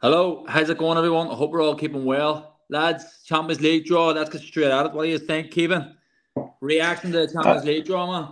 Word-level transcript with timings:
Hello, 0.00 0.44
how's 0.46 0.70
it 0.70 0.78
going, 0.78 0.96
everyone? 0.96 1.26
I 1.26 1.34
hope 1.34 1.50
we're 1.50 1.60
all 1.60 1.74
keeping 1.74 2.04
well. 2.04 2.60
Lads, 2.70 3.04
Champions 3.24 3.60
League 3.60 3.84
draw, 3.84 4.10
let's 4.10 4.30
get 4.30 4.42
straight 4.42 4.70
at 4.70 4.86
it. 4.86 4.92
What 4.92 5.02
do 5.02 5.08
you 5.08 5.18
think, 5.18 5.50
Kevin? 5.50 5.92
Reaction 6.60 7.10
to 7.10 7.26
the 7.26 7.32
Champions 7.32 7.64
League 7.64 7.84
draw, 7.84 8.06
man? 8.06 8.28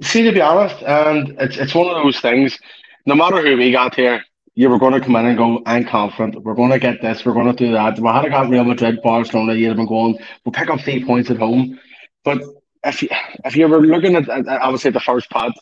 See, 0.00 0.22
to 0.22 0.32
be 0.32 0.40
honest, 0.40 0.82
and 0.82 1.36
it's, 1.38 1.58
it's 1.58 1.74
one 1.74 1.94
of 1.94 2.02
those 2.02 2.20
things, 2.20 2.58
no 3.04 3.14
matter 3.14 3.42
who 3.42 3.58
we 3.58 3.70
got 3.70 3.96
here, 3.96 4.24
you 4.54 4.70
were 4.70 4.78
going 4.78 4.94
to 4.94 5.00
come 5.02 5.14
in 5.16 5.26
and 5.26 5.36
go, 5.36 5.62
I'm 5.66 5.84
confident, 5.84 6.42
we're 6.42 6.54
going 6.54 6.70
to 6.70 6.78
get 6.78 7.02
this, 7.02 7.26
we're 7.26 7.34
going 7.34 7.54
to 7.54 7.66
do 7.66 7.72
that. 7.72 7.98
We 7.98 8.08
had 8.08 8.24
a 8.24 8.30
got 8.30 8.48
Real 8.48 8.64
Madrid, 8.64 9.02
Barcelona, 9.02 9.52
you'd 9.52 9.68
have 9.68 9.76
been 9.76 9.84
going, 9.84 10.18
we'll 10.46 10.52
pick 10.54 10.70
up 10.70 10.80
three 10.80 11.04
points 11.04 11.30
at 11.30 11.36
home. 11.36 11.78
But 12.24 12.40
if 12.82 13.02
you, 13.02 13.10
if 13.44 13.56
you 13.56 13.68
were 13.68 13.82
looking 13.82 14.16
at, 14.16 14.30
I 14.30 14.70
would 14.70 14.80
say, 14.80 14.88
the 14.88 15.00
first 15.00 15.28
pod, 15.28 15.52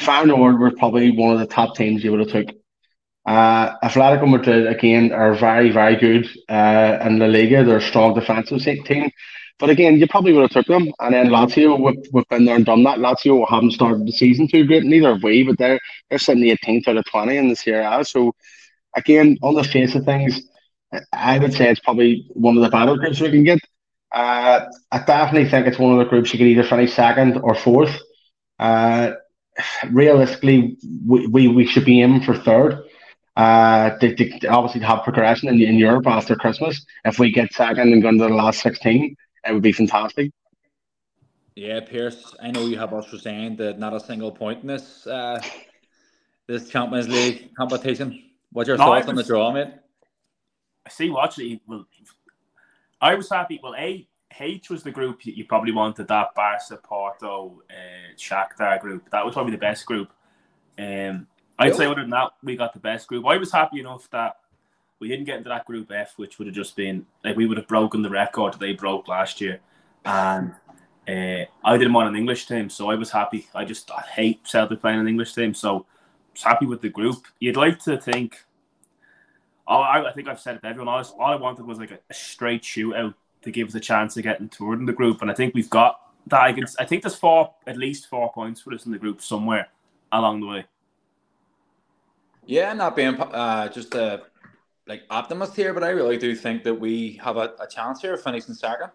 Feyenoord 0.00 0.58
were 0.58 0.72
probably 0.72 1.12
one 1.12 1.32
of 1.32 1.38
the 1.38 1.46
top 1.46 1.76
teams 1.76 2.02
you 2.02 2.10
would 2.10 2.28
have 2.28 2.30
took 2.30 2.56
uh, 3.30 3.78
Atletico 3.84 4.28
Madrid 4.28 4.66
again 4.66 5.12
are 5.12 5.34
very, 5.34 5.70
very 5.70 5.94
good 5.94 6.28
uh, 6.48 6.98
in 7.06 7.20
La 7.20 7.26
Liga. 7.26 7.62
They're 7.62 7.76
a 7.76 7.80
strong 7.80 8.12
defensive 8.12 8.60
team. 8.84 9.08
But 9.60 9.70
again, 9.70 9.98
you 9.98 10.08
probably 10.08 10.32
would 10.32 10.42
have 10.42 10.50
took 10.50 10.66
them. 10.66 10.90
And 10.98 11.14
then 11.14 11.28
Lazio, 11.28 11.78
we've, 11.78 12.04
we've 12.12 12.28
been 12.28 12.44
there 12.44 12.56
and 12.56 12.66
done 12.66 12.82
that. 12.82 12.98
Lazio 12.98 13.48
haven't 13.48 13.70
started 13.70 14.04
the 14.04 14.10
season 14.10 14.48
too 14.48 14.66
great. 14.66 14.82
Neither 14.82 15.12
have 15.12 15.22
we, 15.22 15.44
but 15.44 15.58
they're, 15.58 15.78
they're 16.08 16.18
sitting 16.18 16.42
the 16.42 16.56
18th 16.56 16.88
out 16.88 16.96
of 16.96 17.04
20 17.04 17.36
in 17.36 17.48
the 17.48 17.54
Serie. 17.54 18.04
So 18.04 18.34
again, 18.96 19.38
on 19.42 19.54
the 19.54 19.62
face 19.62 19.94
of 19.94 20.04
things, 20.04 20.42
I 21.12 21.38
would 21.38 21.54
say 21.54 21.70
it's 21.70 21.78
probably 21.78 22.26
one 22.30 22.56
of 22.56 22.64
the 22.64 22.70
better 22.70 22.96
groups 22.96 23.20
we 23.20 23.30
can 23.30 23.44
get. 23.44 23.60
Uh, 24.12 24.66
I 24.90 24.98
definitely 25.04 25.48
think 25.48 25.68
it's 25.68 25.78
one 25.78 25.92
of 25.92 26.00
the 26.00 26.10
groups 26.10 26.32
you 26.32 26.38
could 26.38 26.48
either 26.48 26.64
finish 26.64 26.94
second 26.94 27.38
or 27.44 27.54
fourth. 27.54 27.96
Uh, 28.58 29.12
realistically, 29.92 30.78
we, 31.06 31.28
we, 31.28 31.46
we 31.46 31.64
should 31.64 31.84
be 31.84 32.02
aiming 32.02 32.22
for 32.22 32.34
third 32.34 32.82
uh, 33.36 33.96
they, 34.00 34.14
to 34.14 34.46
obviously 34.48 34.80
have 34.82 35.02
progression 35.02 35.48
in, 35.48 35.60
in 35.60 35.76
Europe 35.76 36.06
after 36.06 36.34
Christmas. 36.34 36.84
If 37.04 37.18
we 37.18 37.30
get 37.30 37.52
second 37.52 37.92
and 37.92 38.02
go 38.02 38.08
into 38.08 38.24
the 38.24 38.34
last 38.34 38.60
16, 38.60 39.16
it 39.46 39.52
would 39.52 39.62
be 39.62 39.72
fantastic. 39.72 40.32
Yeah, 41.56 41.80
Pierce, 41.80 42.34
I 42.42 42.50
know 42.50 42.66
you 42.66 42.78
have 42.78 42.92
us 42.94 43.06
for 43.06 43.18
saying 43.18 43.56
that 43.56 43.78
not 43.78 43.94
a 43.94 44.00
single 44.00 44.32
point 44.32 44.62
in 44.62 44.68
this 44.68 45.06
uh, 45.06 45.40
this 46.46 46.68
Champions 46.68 47.08
League 47.08 47.54
competition. 47.54 48.22
What's 48.52 48.68
your 48.68 48.78
no, 48.78 48.86
thoughts 48.86 49.06
was, 49.06 49.10
on 49.10 49.16
the 49.16 49.24
draw, 49.24 49.52
mate? 49.52 49.68
I 50.86 50.90
see 50.90 51.10
watching 51.10 51.60
well 51.66 51.86
I 53.00 53.14
was 53.14 53.28
happy. 53.28 53.60
Well, 53.62 53.74
A 53.76 54.06
H 54.38 54.70
was 54.70 54.82
the 54.82 54.90
group 54.90 55.24
you 55.24 55.44
probably 55.44 55.72
wanted 55.72 56.08
that 56.08 56.34
Barca, 56.34 56.78
Porto, 56.82 57.62
uh, 57.70 58.16
Shakhtar 58.16 58.80
group. 58.80 59.10
That 59.10 59.24
was 59.24 59.34
probably 59.34 59.52
the 59.52 59.58
best 59.58 59.86
group. 59.86 60.12
Um, 60.78 61.26
I'd 61.60 61.76
say 61.76 61.86
other 61.86 62.00
than 62.00 62.10
that, 62.10 62.30
we 62.42 62.56
got 62.56 62.72
the 62.72 62.80
best 62.80 63.06
group. 63.06 63.26
I 63.26 63.36
was 63.36 63.52
happy 63.52 63.80
enough 63.80 64.08
that 64.10 64.36
we 64.98 65.08
didn't 65.08 65.26
get 65.26 65.38
into 65.38 65.50
that 65.50 65.66
group 65.66 65.90
F, 65.92 66.14
which 66.16 66.38
would 66.38 66.46
have 66.46 66.54
just 66.54 66.74
been 66.74 67.06
like 67.24 67.36
we 67.36 67.46
would 67.46 67.58
have 67.58 67.68
broken 67.68 68.02
the 68.02 68.10
record 68.10 68.54
they 68.58 68.72
broke 68.72 69.08
last 69.08 69.40
year. 69.40 69.60
And 70.04 70.54
uh, 71.08 71.44
I 71.64 71.76
didn't 71.76 71.92
want 71.92 72.08
an 72.08 72.16
English 72.16 72.46
team, 72.46 72.70
so 72.70 72.90
I 72.90 72.94
was 72.94 73.10
happy. 73.10 73.46
I 73.54 73.64
just 73.64 73.90
I 73.90 74.02
hate 74.02 74.46
Celtic 74.46 74.80
playing 74.80 75.00
an 75.00 75.08
English 75.08 75.34
team, 75.34 75.54
so 75.54 75.78
I 75.78 76.32
was 76.32 76.42
happy 76.42 76.66
with 76.66 76.80
the 76.80 76.88
group. 76.88 77.26
You'd 77.40 77.56
like 77.56 77.78
to 77.80 77.98
think. 77.98 78.44
Oh, 79.66 79.80
I, 79.80 80.08
I 80.08 80.12
think 80.12 80.28
I've 80.28 80.40
said 80.40 80.56
it 80.56 80.62
to 80.62 80.66
everyone. 80.66 80.88
All, 80.88 81.04
all 81.18 81.32
I 81.32 81.36
wanted 81.36 81.64
was 81.64 81.78
like 81.78 81.92
a, 81.92 81.98
a, 82.10 82.14
straight 82.14 82.62
shootout 82.62 83.14
to 83.42 83.50
give 83.52 83.68
us 83.68 83.74
a 83.74 83.80
chance 83.80 84.16
of 84.16 84.24
getting 84.24 84.48
toured 84.48 84.80
in 84.80 84.86
the 84.86 84.92
group, 84.92 85.22
and 85.22 85.30
I 85.30 85.34
think 85.34 85.54
we've 85.54 85.70
got 85.70 86.00
that. 86.26 86.40
I, 86.40 86.52
can, 86.52 86.64
I 86.78 86.84
think 86.84 87.02
there's 87.02 87.14
four, 87.14 87.54
at 87.66 87.76
least 87.76 88.08
four 88.08 88.32
points 88.32 88.60
for 88.60 88.72
us 88.74 88.86
in 88.86 88.92
the 88.92 88.98
group 88.98 89.20
somewhere 89.20 89.68
along 90.12 90.40
the 90.40 90.46
way. 90.46 90.64
Yeah, 92.46 92.72
not 92.72 92.96
being 92.96 93.14
uh, 93.20 93.68
just 93.68 93.94
a 93.94 94.22
like 94.86 95.02
optimist 95.08 95.54
here, 95.54 95.72
but 95.72 95.84
I 95.84 95.90
really 95.90 96.18
do 96.18 96.34
think 96.34 96.64
that 96.64 96.74
we 96.74 97.20
have 97.22 97.36
a, 97.36 97.54
a 97.60 97.66
chance 97.68 98.00
here 98.00 98.14
of 98.14 98.22
finishing 98.22 98.54
second. 98.54 98.90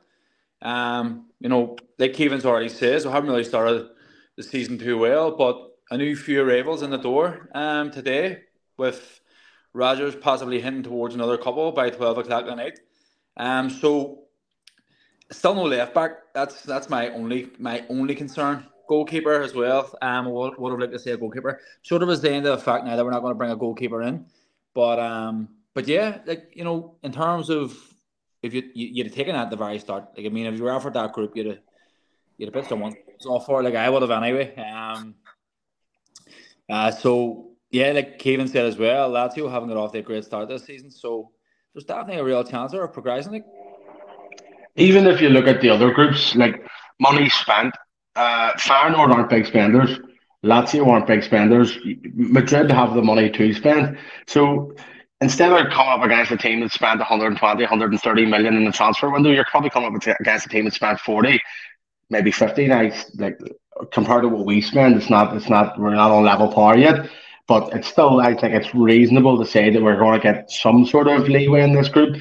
Um, 0.62 1.28
you 1.40 1.48
know, 1.48 1.78
like 1.98 2.14
Kevin's 2.14 2.46
already 2.46 2.70
says, 2.70 3.06
we 3.06 3.12
haven't 3.12 3.30
really 3.30 3.44
started 3.44 3.88
the 4.36 4.44
season 4.44 4.78
too 4.78 4.98
well, 4.98 5.32
but 5.32 5.72
a 5.92 5.98
new 5.98 6.16
few 6.16 6.42
arrivals 6.42 6.82
in 6.82 6.90
the 6.90 6.98
door 6.98 7.50
um, 7.54 7.92
today 7.92 8.42
with 8.78 9.22
Rodgers 9.74 10.16
possibly 10.16 10.60
hinting 10.60 10.84
towards 10.84 11.16
another 11.16 11.38
couple 11.38 11.72
by 11.72 11.90
12 11.90 12.18
o'clock 12.18 12.48
at 12.48 12.58
night. 12.58 12.80
Um, 13.38 13.70
so 13.70 14.24
still 15.32 15.56
no 15.56 15.64
left 15.64 15.94
back. 15.94 16.34
That's 16.34 16.64
that's 16.64 16.90
my 16.90 17.10
only 17.10 17.50
my 17.60 17.86
only 17.90 18.16
concern 18.16 18.66
goalkeeper 18.88 19.42
as 19.42 19.54
well. 19.54 19.94
Um, 20.02 20.26
what 20.26 20.60
would 20.60 20.72
have 20.72 20.80
liked 20.80 20.94
to 20.94 21.00
see 21.00 21.12
a 21.12 21.18
goalkeeper. 21.18 21.60
Sort 21.84 22.04
of 22.04 22.10
as 22.10 22.22
the 22.22 22.32
end 22.32 22.46
of 22.46 22.58
the 22.58 22.64
fact 22.64 22.86
now 22.86 22.96
that 22.96 23.04
we're 23.04 23.12
not 23.12 23.22
going 23.22 23.32
to 23.32 23.38
bring 23.38 23.52
a 23.52 23.56
goalkeeper 23.56 24.02
in, 24.02 24.26
but 24.74 25.00
um, 25.00 25.50
but 25.74 25.88
yeah, 25.88 26.20
like 26.26 26.52
you 26.54 26.64
know, 26.64 26.96
in 27.04 27.12
terms 27.12 27.50
of 27.50 27.78
if 28.42 28.54
you, 28.54 28.64
you 28.74 28.88
you'd 28.94 29.08
have 29.08 29.16
taken 29.16 29.36
that 29.36 29.46
at 29.46 29.50
the 29.50 29.58
very 29.58 29.80
start. 29.80 30.10
Like 30.16 30.26
I 30.26 30.30
mean, 30.30 30.46
if 30.46 30.58
you 30.58 30.64
were 30.64 30.72
offered 30.72 30.94
that 30.94 31.14
group, 31.14 31.36
you'd 31.36 31.48
have 31.48 31.60
you'd 32.38 32.48
have 32.48 32.54
put 32.54 32.70
someone 32.70 32.96
off 33.28 33.46
for 33.46 33.64
like 33.64 33.76
I 33.76 33.90
would 33.90 34.02
have 34.02 34.12
anyway. 34.12 34.56
Um, 34.56 35.16
uh, 36.70 36.92
so 36.92 37.52
yeah, 37.72 37.92
like 37.92 38.20
Kevin 38.20 38.48
said 38.48 38.66
as 38.66 38.78
well, 38.78 39.12
Lazio 39.12 39.52
haven't 39.52 39.70
got 39.70 39.78
off 39.78 39.92
their 39.92 40.02
great 40.02 40.24
start 40.24 40.48
this 40.48 40.66
season, 40.66 40.92
so 40.92 41.32
there's 41.74 41.86
definitely 41.86 42.22
a 42.22 42.24
real 42.24 42.44
chance 42.44 42.74
of 42.74 42.94
progressing. 42.94 43.34
Like. 43.34 43.46
Even 44.78 45.08
if 45.08 45.22
you 45.22 45.30
look 45.30 45.48
at 45.48 45.62
the 45.62 45.70
other 45.70 45.92
groups, 45.92 46.36
like 46.36 46.66
money 47.00 47.30
spent 47.30 47.74
uh, 48.16 48.54
Feyenoord 48.54 49.12
aren't 49.12 49.30
big 49.30 49.46
spenders. 49.46 50.00
Lazio 50.44 50.88
aren't 50.88 51.08
big 51.08 51.24
spenders. 51.24 51.78
Madrid 52.14 52.72
have 52.72 52.94
the 52.94 53.02
money 53.02 53.30
to 53.32 53.54
spend. 53.54 53.98
So 54.28 54.76
instead 55.22 55.52
of 55.52 55.72
coming 55.72 55.94
up 55.94 56.04
against 56.04 56.32
a 56.32 56.38
team 56.38 56.60
that 56.60 56.72
spent 56.72 57.00
120, 57.00 57.64
130 57.64 58.26
million 58.26 58.56
in 58.56 58.66
the 58.66 58.72
transfer 58.72 59.10
window, 59.10 59.32
you're 59.32 59.46
probably 59.46 59.72
coming 59.72 59.94
up 59.94 60.20
against 60.20 60.46
a 60.46 60.50
team 60.50 60.66
that 60.66 60.74
spent 60.74 61.00
40, 61.00 61.40
maybe 62.10 62.32
50. 62.32 62.68
Now, 62.68 62.92
like 63.16 63.40
compared 63.92 64.22
to 64.22 64.30
what 64.30 64.46
we 64.46 64.62
spend, 64.62 64.96
it's 64.96 65.10
not, 65.10 65.36
it's 65.36 65.50
not, 65.50 65.80
we're 65.80 65.96
not 65.96 66.12
on 66.12 66.24
level 66.24 66.52
par 66.54 66.78
yet. 66.78 67.10
But 67.48 67.74
it's 67.74 67.88
still, 67.88 68.20
I 68.22 68.36
think 68.36 68.56
it's 68.56 68.74
reasonable 68.74 69.38
to 69.38 69.46
say 69.50 69.70
that 69.70 69.82
we're 69.82 69.98
going 69.98 70.20
to 70.20 70.24
get 70.24 70.50
some 70.50 70.86
sort 70.86 71.08
of 71.08 71.28
leeway 71.28 71.62
in 71.62 71.74
this 71.74 71.90
group. 71.90 72.18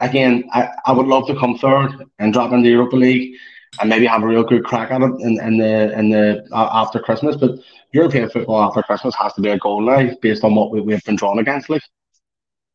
Again, 0.00 0.44
I, 0.52 0.68
I 0.84 0.92
would 0.92 1.06
love 1.06 1.26
to 1.28 1.38
come 1.38 1.58
third 1.58 1.90
and 2.18 2.32
drop 2.32 2.52
in 2.52 2.62
the 2.62 2.70
Europa 2.70 2.96
League 2.96 3.36
and 3.80 3.88
maybe 3.88 4.06
have 4.06 4.22
a 4.22 4.26
real 4.26 4.44
good 4.44 4.64
crack 4.64 4.90
at 4.90 5.00
it 5.00 5.20
in, 5.20 5.40
in 5.40 5.58
the 5.58 5.98
in 5.98 6.10
the 6.10 6.46
uh, 6.52 6.68
after 6.72 6.98
Christmas. 6.98 7.36
But 7.36 7.58
European 7.92 8.28
football 8.28 8.62
after 8.62 8.82
Christmas 8.82 9.14
has 9.16 9.32
to 9.34 9.40
be 9.40 9.50
a 9.50 9.58
goal 9.58 9.80
now, 9.80 10.10
based 10.20 10.44
on 10.44 10.54
what 10.54 10.70
we, 10.70 10.80
we've 10.80 11.02
been 11.04 11.16
drawn 11.16 11.38
against. 11.38 11.70
Like, 11.70 11.82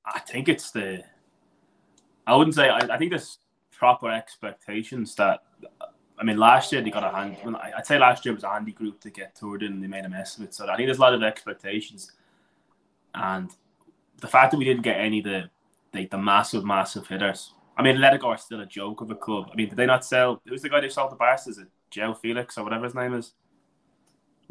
I 0.05 0.19
think 0.19 0.49
it's 0.49 0.71
the. 0.71 1.03
I 2.25 2.35
wouldn't 2.35 2.55
say. 2.55 2.69
I, 2.69 2.79
I 2.79 2.97
think 2.97 3.11
there's 3.11 3.37
proper 3.71 4.09
expectations 4.09 5.15
that. 5.15 5.41
I 6.19 6.23
mean, 6.23 6.37
last 6.37 6.71
year 6.71 6.81
they 6.81 6.89
got 6.89 7.03
a 7.03 7.15
hand. 7.15 7.37
I'd 7.77 7.85
say 7.85 7.99
last 7.99 8.25
year 8.25 8.33
was 8.33 8.43
a 8.43 8.49
handy 8.49 8.71
group 8.71 8.99
to 9.01 9.11
get 9.11 9.35
toured 9.35 9.61
and 9.61 9.83
they 9.83 9.87
made 9.87 10.03
a 10.03 10.09
mess 10.09 10.35
of 10.37 10.45
it. 10.45 10.53
So 10.55 10.67
I 10.67 10.75
think 10.75 10.87
there's 10.87 10.97
a 10.97 11.01
lot 11.01 11.13
of 11.13 11.21
expectations, 11.21 12.11
and 13.13 13.51
the 14.19 14.27
fact 14.27 14.51
that 14.51 14.57
we 14.57 14.65
didn't 14.65 14.81
get 14.81 14.99
any 14.99 15.19
of 15.19 15.25
the 15.25 15.49
the, 15.91 16.07
the 16.07 16.17
massive, 16.17 16.65
massive 16.65 17.07
hitters 17.07 17.53
I 17.77 17.83
mean, 17.83 18.03
are 18.03 18.37
still 18.37 18.61
a 18.61 18.65
joke 18.65 19.01
of 19.01 19.11
a 19.11 19.15
club. 19.15 19.49
I 19.51 19.55
mean, 19.55 19.69
did 19.69 19.77
they 19.77 19.85
not 19.85 20.03
sell? 20.03 20.41
Who's 20.47 20.63
the 20.63 20.69
guy 20.69 20.81
they 20.81 20.89
sold 20.89 21.11
the 21.11 21.15
Barca? 21.15 21.49
Is 21.49 21.59
it 21.59 21.67
João 21.91 22.19
Félix 22.19 22.57
or 22.57 22.63
whatever 22.63 22.85
his 22.85 22.95
name 22.95 23.13
is? 23.13 23.33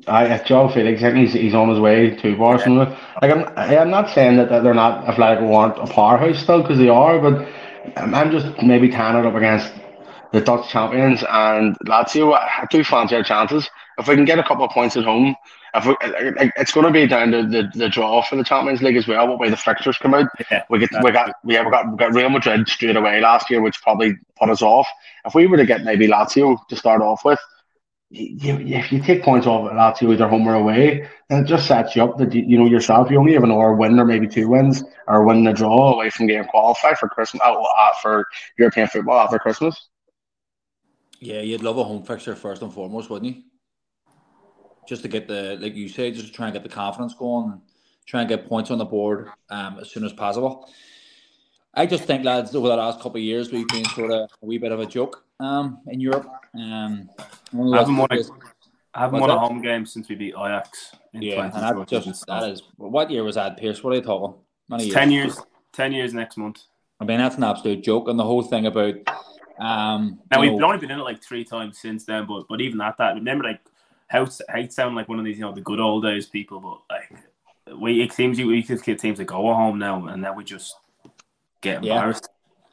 I 0.07 0.27
uh, 0.27 0.45
João 0.45 0.73
Félix. 0.73 0.99
I 0.99 1.13
think 1.13 1.17
he's, 1.17 1.33
he's 1.33 1.55
on 1.55 1.69
his 1.69 1.81
way 1.81 2.11
to 2.11 2.37
Barcelona. 2.37 2.91
Yeah. 2.91 3.19
Like 3.23 3.49
I'm, 3.57 3.79
I'm 3.79 3.91
not 3.91 4.11
saying 4.11 4.37
that, 4.37 4.49
that 4.51 4.63
they're 4.63 4.75
not 4.75 5.07
Atletico 5.07 5.53
aren't 5.55 5.79
a 5.79 5.93
powerhouse 5.93 6.39
still 6.41 6.63
because 6.63 6.79
they 6.79 6.89
are, 6.89 7.19
but 7.19 7.49
I'm 7.97 8.31
just 8.31 8.63
maybe 8.63 8.89
tying 8.91 9.19
it 9.19 9.27
up 9.27 9.35
against 9.35 9.73
the 10.33 10.41
Dutch 10.41 10.69
champions 10.69 11.25
and 11.29 11.77
Lazio. 11.87 12.33
I 12.33 12.67
do 12.71 12.85
fancy 12.85 13.17
our 13.17 13.25
chances 13.25 13.69
if 13.99 14.07
we 14.07 14.15
can 14.15 14.25
get 14.25 14.39
a 14.39 14.45
couple 14.45 14.65
of 14.65 14.71
points 14.71 14.97
at 14.97 15.05
home 15.05 15.35
if 15.77 15.87
we, 15.87 15.97
it's 16.57 16.73
going 16.73 16.87
to 16.87 16.93
be 16.93 17.07
down 17.07 17.31
to 17.33 17.43
the, 17.43 17.71
the 17.75 17.89
draw 17.89 18.23
for 18.23 18.37
the 18.37 18.45
Champions 18.45 18.83
League 18.83 18.97
as 18.97 19.07
well. 19.07 19.29
What 19.29 19.39
way 19.39 19.51
the 19.51 19.57
fixtures 19.57 19.99
come 19.99 20.15
out, 20.15 20.29
yeah, 20.51 20.65
we 20.71 20.79
get 20.79 20.91
we 21.03 21.13
got 21.13 21.33
we 21.45 21.55
got 21.55 21.91
we 21.91 21.97
got 21.97 22.15
Real 22.15 22.31
Madrid 22.31 22.69
straight 22.69 22.97
away 22.97 23.21
last 23.21 23.51
year, 23.51 23.61
which 23.61 23.83
probably 23.83 24.15
put 24.39 24.51
us 24.51 24.63
off. 24.63 24.89
If 25.25 25.35
we 25.35 25.47
were 25.47 25.57
to 25.57 25.67
get 25.67 25.85
maybe 25.85 26.09
Lazio 26.09 26.57
to 26.69 26.77
start 26.77 27.03
off 27.03 27.25
with, 27.25 27.41
you, 28.11 28.59
if 28.59 28.93
you 28.93 29.03
take 29.03 29.23
points 29.23 29.47
off 29.47 29.71
Lazio 29.71 30.13
either 30.13 30.29
home 30.29 30.47
or 30.47 30.55
away, 30.55 31.09
then 31.29 31.45
it 31.45 31.47
just 31.47 31.67
sets 31.67 31.97
you 31.97 32.05
up 32.05 32.19
that 32.19 32.33
you, 32.33 32.45
you 32.47 32.59
know 32.59 32.67
yourself. 32.67 33.11
You 33.11 33.19
only 33.19 33.35
have 33.35 33.45
an 33.45 33.51
or 33.51 33.75
win 33.75 33.99
or 33.99 34.05
maybe 34.05 34.29
two 34.29 34.49
wins 34.49 34.85
or 35.09 35.25
win 35.25 35.47
a 35.47 35.53
draw 35.53 35.95
away 35.95 36.11
from 36.11 36.27
getting 36.27 36.49
qualified 36.49 36.99
for 36.99 37.09
Christmas 37.09 37.43
uh, 37.45 37.55
for 38.01 38.27
European 38.59 38.87
football 38.87 39.19
after 39.19 39.39
Christmas. 39.39 39.89
Yeah, 41.19 41.41
you'd 41.41 41.63
love 41.63 41.79
a 41.79 41.85
home 41.85 42.03
fixture 42.03 42.37
first 42.37 42.63
and 42.63 42.73
foremost, 42.73 43.11
wouldn't 43.11 43.35
you? 43.35 43.43
Just 44.87 45.03
to 45.03 45.09
get 45.09 45.29
the 45.29 45.59
like 45.61 45.75
you 45.75 45.89
say, 45.89 46.11
just 46.11 46.27
to 46.27 46.33
try 46.33 46.47
and 46.47 46.53
get 46.55 46.63
the 46.63 46.69
confidence 46.69 47.15
going 47.15 47.53
and 47.53 47.61
try 48.07 48.21
and 48.21 48.29
get 48.29 48.49
points 48.49 48.71
on 48.71 48.79
the 48.79 48.85
board 48.85 49.29
um, 49.51 49.79
as 49.81 49.91
soon 49.91 50.05
as 50.05 50.13
possible. 50.13 50.69
I 51.75 51.85
just 51.85 52.05
think, 52.05 52.25
lads, 52.25 52.55
over 52.55 52.69
the 52.69 52.77
last 52.77 53.01
couple 53.01 53.17
of 53.17 53.23
years, 53.23 53.53
we've 53.53 53.69
been 53.69 53.85
sort 53.85 54.11
of 54.11 54.31
a 54.43 54.47
wee 54.47 54.57
bit 54.57 54.73
of 54.73 54.81
a 54.81 54.87
joke 54.87 55.25
um, 55.41 55.81
in 55.89 56.01
Europe. 56.01 56.27
Um, 56.55 57.11
I 57.19 57.77
haven't 57.77 57.97
won, 57.99 58.09
a, 58.11 58.19
I 58.95 59.01
haven't 59.01 59.21
won 59.21 59.29
a 59.29 59.39
home 59.39 59.61
game 59.61 59.85
since 59.85 60.09
we 60.09 60.15
beat 60.15 60.35
Ajax. 60.39 60.95
yeah, 61.13 61.45
and 61.45 61.53
that 61.53 61.87
just 61.87 62.27
that 62.27 62.51
is 62.51 62.63
what 62.77 63.11
year 63.11 63.25
was 63.25 63.35
that, 63.35 63.59
Pierce? 63.59 63.85
What 63.85 63.93
are 63.93 63.97
you 63.97 64.03
talking? 64.03 64.39
Many 64.71 64.91
Ten 64.91 65.11
years. 65.11 65.39
Ten 65.73 65.93
years 65.93 66.15
next 66.15 66.39
month. 66.39 66.63
I 66.99 67.05
mean, 67.05 67.19
that's 67.19 67.37
an 67.37 67.45
absolute 67.45 67.85
joke. 67.85 68.09
And 68.09 68.19
the 68.19 68.25
whole 68.25 68.43
thing 68.43 68.67
about. 68.67 68.95
Um, 69.59 70.21
Now 70.31 70.41
we've 70.41 70.53
know- 70.53 70.67
only 70.67 70.79
been 70.79 70.91
in 70.91 71.01
it 71.01 71.03
like 71.03 71.23
three 71.23 71.45
times 71.45 71.79
since 71.79 72.05
then, 72.07 72.27
but 72.27 72.47
but 72.49 72.63
even 72.63 72.81
at 72.81 72.97
that, 72.99 73.15
remember 73.17 73.45
like 73.45 73.61
how 74.09 74.27
how 74.49 74.59
it 74.59 74.73
sound 74.73 74.95
like 74.95 75.09
one 75.09 75.19
of 75.19 75.25
these 75.25 75.37
you 75.39 75.45
know 75.45 75.53
the 75.53 75.61
good 75.61 75.81
old 75.81 76.05
days 76.05 76.27
people, 76.27 76.61
but 76.61 76.97
like 76.97 77.79
we 77.81 78.03
it 78.03 78.13
seems 78.13 78.39
you 78.39 78.47
we 78.47 78.63
just 78.63 78.85
get 78.85 78.99
teams 79.01 79.19
that 79.19 79.25
go 79.25 79.53
home 79.55 79.79
now, 79.79 80.07
and 80.07 80.23
then 80.25 80.37
we 80.37 80.45
just 80.45 80.75
get 81.61 81.83
Yeah. 81.83 81.95
embarrassed. 81.95 82.29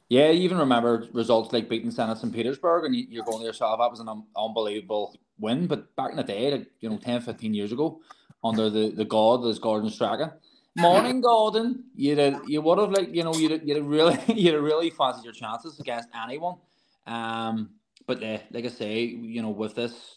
Yeah, 0.09 0.29
you 0.29 0.43
even 0.43 0.57
remember 0.59 1.07
results 1.13 1.51
like 1.53 1.69
beating 1.69 1.89
Zenit 1.89 2.17
St. 2.17 2.31
Petersburg, 2.31 2.85
and 2.85 2.95
you- 2.95 3.07
you're 3.09 3.23
going 3.23 3.39
to 3.39 3.45
yourself, 3.45 3.79
that 3.79 3.89
was 3.89 3.99
an 3.99 4.09
un- 4.09 4.25
unbelievable 4.37 5.15
win. 5.39 5.65
But 5.65 5.95
back 5.95 6.11
in 6.11 6.17
the 6.17 6.23
day, 6.23 6.51
like, 6.51 6.67
you 6.81 6.89
know, 6.89 6.97
10, 6.97 7.21
15 7.21 7.53
years 7.55 7.71
ago, 7.71 7.99
under 8.43 8.69
the, 8.69 8.89
the 8.91 9.05
god, 9.05 9.43
there's 9.43 9.57
Gordon 9.57 9.89
Strachan. 9.89 10.31
Morning, 10.75 11.21
Gordon. 11.29 11.85
You'd 11.95 12.19
have, 12.19 12.41
you 12.47 12.61
would 12.61 12.77
have 12.77 12.91
like 12.91 13.13
you 13.15 13.23
know 13.23 13.33
you'd 13.33 13.61
you'd 13.67 13.83
really 13.85 14.19
you'd 14.27 14.59
really 14.61 14.89
fancied 14.91 15.23
your 15.23 15.33
chances 15.33 15.79
against 15.79 16.09
anyone. 16.13 16.57
Um, 17.07 17.69
but 18.05 18.21
uh, 18.21 18.39
like 18.51 18.65
I 18.65 18.69
say, 18.69 19.03
you 19.05 19.41
know, 19.41 19.49
with 19.49 19.73
this 19.73 20.15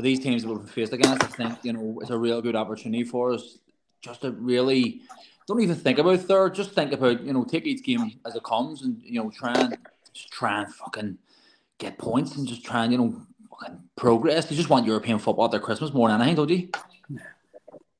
with 0.00 0.04
these 0.06 0.20
teams 0.20 0.42
that 0.42 0.48
we've 0.48 0.70
faced 0.70 0.94
against, 0.94 1.22
I 1.22 1.26
think 1.26 1.58
you 1.62 1.74
know 1.74 1.98
it's 2.00 2.10
a 2.10 2.16
real 2.16 2.40
good 2.40 2.56
opportunity 2.56 3.04
for 3.04 3.34
us 3.34 3.58
just 4.00 4.22
to 4.22 4.30
really 4.30 5.02
don't 5.46 5.60
even 5.60 5.76
think 5.76 5.98
about 5.98 6.20
third. 6.20 6.54
Just 6.54 6.72
think 6.72 6.92
about 6.92 7.22
you 7.22 7.34
know 7.34 7.44
take 7.44 7.66
each 7.66 7.84
game 7.84 8.18
as 8.24 8.34
it 8.34 8.42
comes, 8.42 8.82
and 8.82 8.98
you 9.02 9.22
know 9.22 9.30
try 9.30 9.52
and 9.52 9.76
just 10.14 10.30
try 10.30 10.62
and 10.62 10.74
fucking 10.74 11.18
get 11.76 11.98
points 11.98 12.36
and 12.36 12.48
just 12.48 12.64
try 12.64 12.84
and 12.84 12.92
you 12.92 12.98
know 12.98 13.22
fucking 13.50 13.78
progress. 13.94 14.50
You 14.50 14.56
just 14.56 14.70
want 14.70 14.86
European 14.86 15.18
football 15.18 15.44
at 15.44 15.50
their 15.50 15.60
Christmas 15.60 15.92
more 15.92 16.08
than 16.08 16.22
anything, 16.22 16.36
don't 16.36 16.48
you? 16.48 16.68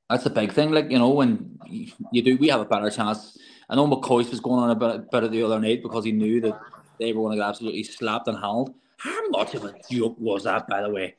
That's 0.09 0.23
the 0.23 0.31
big 0.31 0.53
thing, 0.53 0.71
like 0.71 0.89
you 0.89 0.97
know 0.97 1.09
when 1.09 1.59
you, 1.67 2.21
do, 2.23 2.35
we 2.37 2.47
have 2.47 2.61
a 2.61 2.65
better 2.65 2.89
chance. 2.89 3.37
I 3.69 3.75
know 3.75 3.87
McCoy 3.87 4.27
was 4.27 4.39
going 4.39 4.63
on 4.63 4.71
a 4.71 4.75
bit, 4.75 5.11
bit 5.11 5.23
of 5.23 5.31
the 5.31 5.43
other 5.43 5.59
night 5.59 5.83
because 5.83 6.03
he 6.03 6.11
knew 6.11 6.41
that 6.41 6.59
they 6.99 7.13
were 7.13 7.21
going 7.21 7.37
to 7.37 7.41
get 7.41 7.47
absolutely 7.47 7.83
slapped 7.83 8.27
and 8.27 8.37
handled. 8.37 8.73
How 8.97 9.29
much 9.29 9.53
of 9.53 9.63
a 9.63 9.73
joke 9.89 10.17
was 10.19 10.43
that, 10.43 10.67
by 10.67 10.81
the 10.81 10.89
way? 10.89 11.15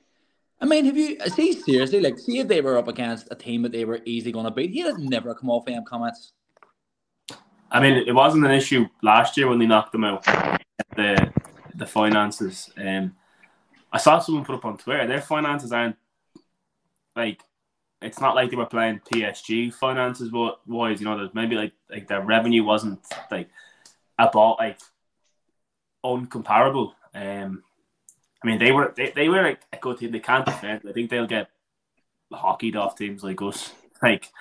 I 0.62 0.64
mean, 0.64 0.84
have 0.84 0.96
you 0.96 1.18
see 1.26 1.52
seriously 1.54 2.00
like 2.00 2.20
see 2.20 2.38
if 2.38 2.46
they 2.46 2.60
were 2.60 2.78
up 2.78 2.86
against 2.86 3.26
a 3.32 3.34
team 3.34 3.62
that 3.62 3.72
they 3.72 3.84
were 3.84 4.00
easily 4.04 4.30
going 4.30 4.44
to 4.44 4.52
beat? 4.52 4.70
He'd 4.70 4.86
have 4.86 4.98
never 4.98 5.34
come 5.34 5.50
off 5.50 5.66
them 5.66 5.84
comments. 5.84 6.32
I 7.72 7.80
mean, 7.80 8.04
it 8.06 8.14
wasn't 8.14 8.44
an 8.44 8.52
issue 8.52 8.86
last 9.02 9.36
year 9.36 9.48
when 9.48 9.58
they 9.58 9.66
knocked 9.66 9.90
them 9.90 10.04
out. 10.04 10.24
The 10.94 11.32
the 11.74 11.86
finances. 11.86 12.70
Um, 12.76 13.16
I 13.92 13.98
saw 13.98 14.20
someone 14.20 14.44
put 14.44 14.54
up 14.54 14.64
on 14.64 14.78
Twitter. 14.78 15.04
Their 15.06 15.20
finances 15.20 15.72
aren't 15.72 15.96
like 17.16 17.42
it's 18.00 18.20
not 18.20 18.36
like 18.36 18.50
they 18.50 18.56
were 18.56 18.66
playing 18.66 19.00
PSG 19.12 19.74
finances 19.74 20.30
wise. 20.66 21.00
You 21.00 21.06
know, 21.06 21.16
there's 21.16 21.34
maybe 21.34 21.56
like 21.56 21.72
like 21.90 22.06
their 22.06 22.22
revenue 22.22 22.62
wasn't 22.62 23.00
like 23.32 23.48
about 24.16 24.58
like 24.58 24.78
uncomparable. 26.04 26.92
Um, 27.14 27.64
I 28.42 28.46
mean, 28.46 28.58
they 28.58 28.72
were 28.72 28.92
they, 28.96 29.12
they 29.14 29.28
were 29.28 29.42
like 29.42 29.60
a 29.72 29.76
good 29.76 29.98
team. 29.98 30.12
They 30.12 30.20
can't 30.20 30.44
defend. 30.44 30.82
I 30.88 30.92
think 30.92 31.10
they'll 31.10 31.26
get 31.26 31.48
hockeyed 32.32 32.76
off 32.76 32.96
teams 32.96 33.22
like 33.22 33.40
us. 33.42 33.72
Like 34.02 34.32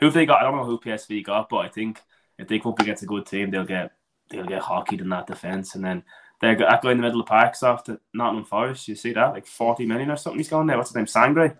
who 0.00 0.06
have 0.06 0.14
they 0.14 0.26
got? 0.26 0.40
I 0.40 0.44
don't 0.44 0.56
know 0.56 0.64
who 0.64 0.80
PSV 0.80 1.24
got, 1.24 1.48
but 1.48 1.58
I 1.58 1.68
think 1.68 2.00
if 2.38 2.48
they 2.48 2.58
come 2.58 2.72
up 2.72 2.80
against 2.80 3.04
a 3.04 3.06
good 3.06 3.26
team, 3.26 3.50
they'll 3.50 3.64
get 3.64 3.92
they'll 4.28 4.44
get 4.44 4.62
hockeyed 4.62 5.00
in 5.00 5.08
that 5.10 5.26
defense, 5.26 5.74
and 5.74 5.84
then 5.84 6.02
they're 6.40 6.56
that 6.56 6.82
guy 6.82 6.90
in 6.90 6.96
the 6.96 7.02
middle 7.02 7.20
of 7.20 7.26
the 7.26 7.30
park 7.30 7.54
off 7.62 7.84
to 7.84 8.00
Nottingham 8.12 8.44
Forest. 8.44 8.88
You 8.88 8.96
see 8.96 9.12
that 9.12 9.32
like 9.32 9.46
forty 9.46 9.86
million 9.86 10.10
or 10.10 10.16
something? 10.16 10.38
He's 10.38 10.48
going 10.48 10.66
there. 10.66 10.76
What's 10.76 10.90
his 10.90 10.96
name? 10.96 11.06
Sangre. 11.06 11.56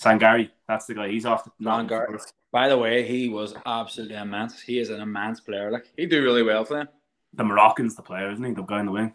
Sangaré. 0.00 0.50
That's 0.66 0.86
the 0.86 0.94
guy. 0.94 1.08
He's 1.08 1.26
off 1.26 1.48
Nottingham 1.58 1.98
Sangaré. 1.98 2.06
Forest. 2.06 2.32
By 2.50 2.68
the 2.68 2.78
way, 2.78 3.06
he 3.06 3.28
was 3.28 3.54
absolutely 3.66 4.16
immense. 4.16 4.60
He 4.60 4.78
is 4.78 4.90
an 4.90 5.00
immense 5.00 5.40
player. 5.40 5.70
Like 5.70 5.86
he 5.96 6.06
do 6.06 6.22
really 6.22 6.42
well 6.42 6.64
for 6.64 6.74
them. 6.74 6.88
The 7.34 7.44
Moroccan's 7.44 7.96
the 7.96 8.02
player, 8.02 8.30
isn't 8.30 8.44
he? 8.44 8.52
The 8.52 8.62
guy 8.62 8.80
in 8.80 8.86
the 8.86 8.92
wing. 8.92 9.14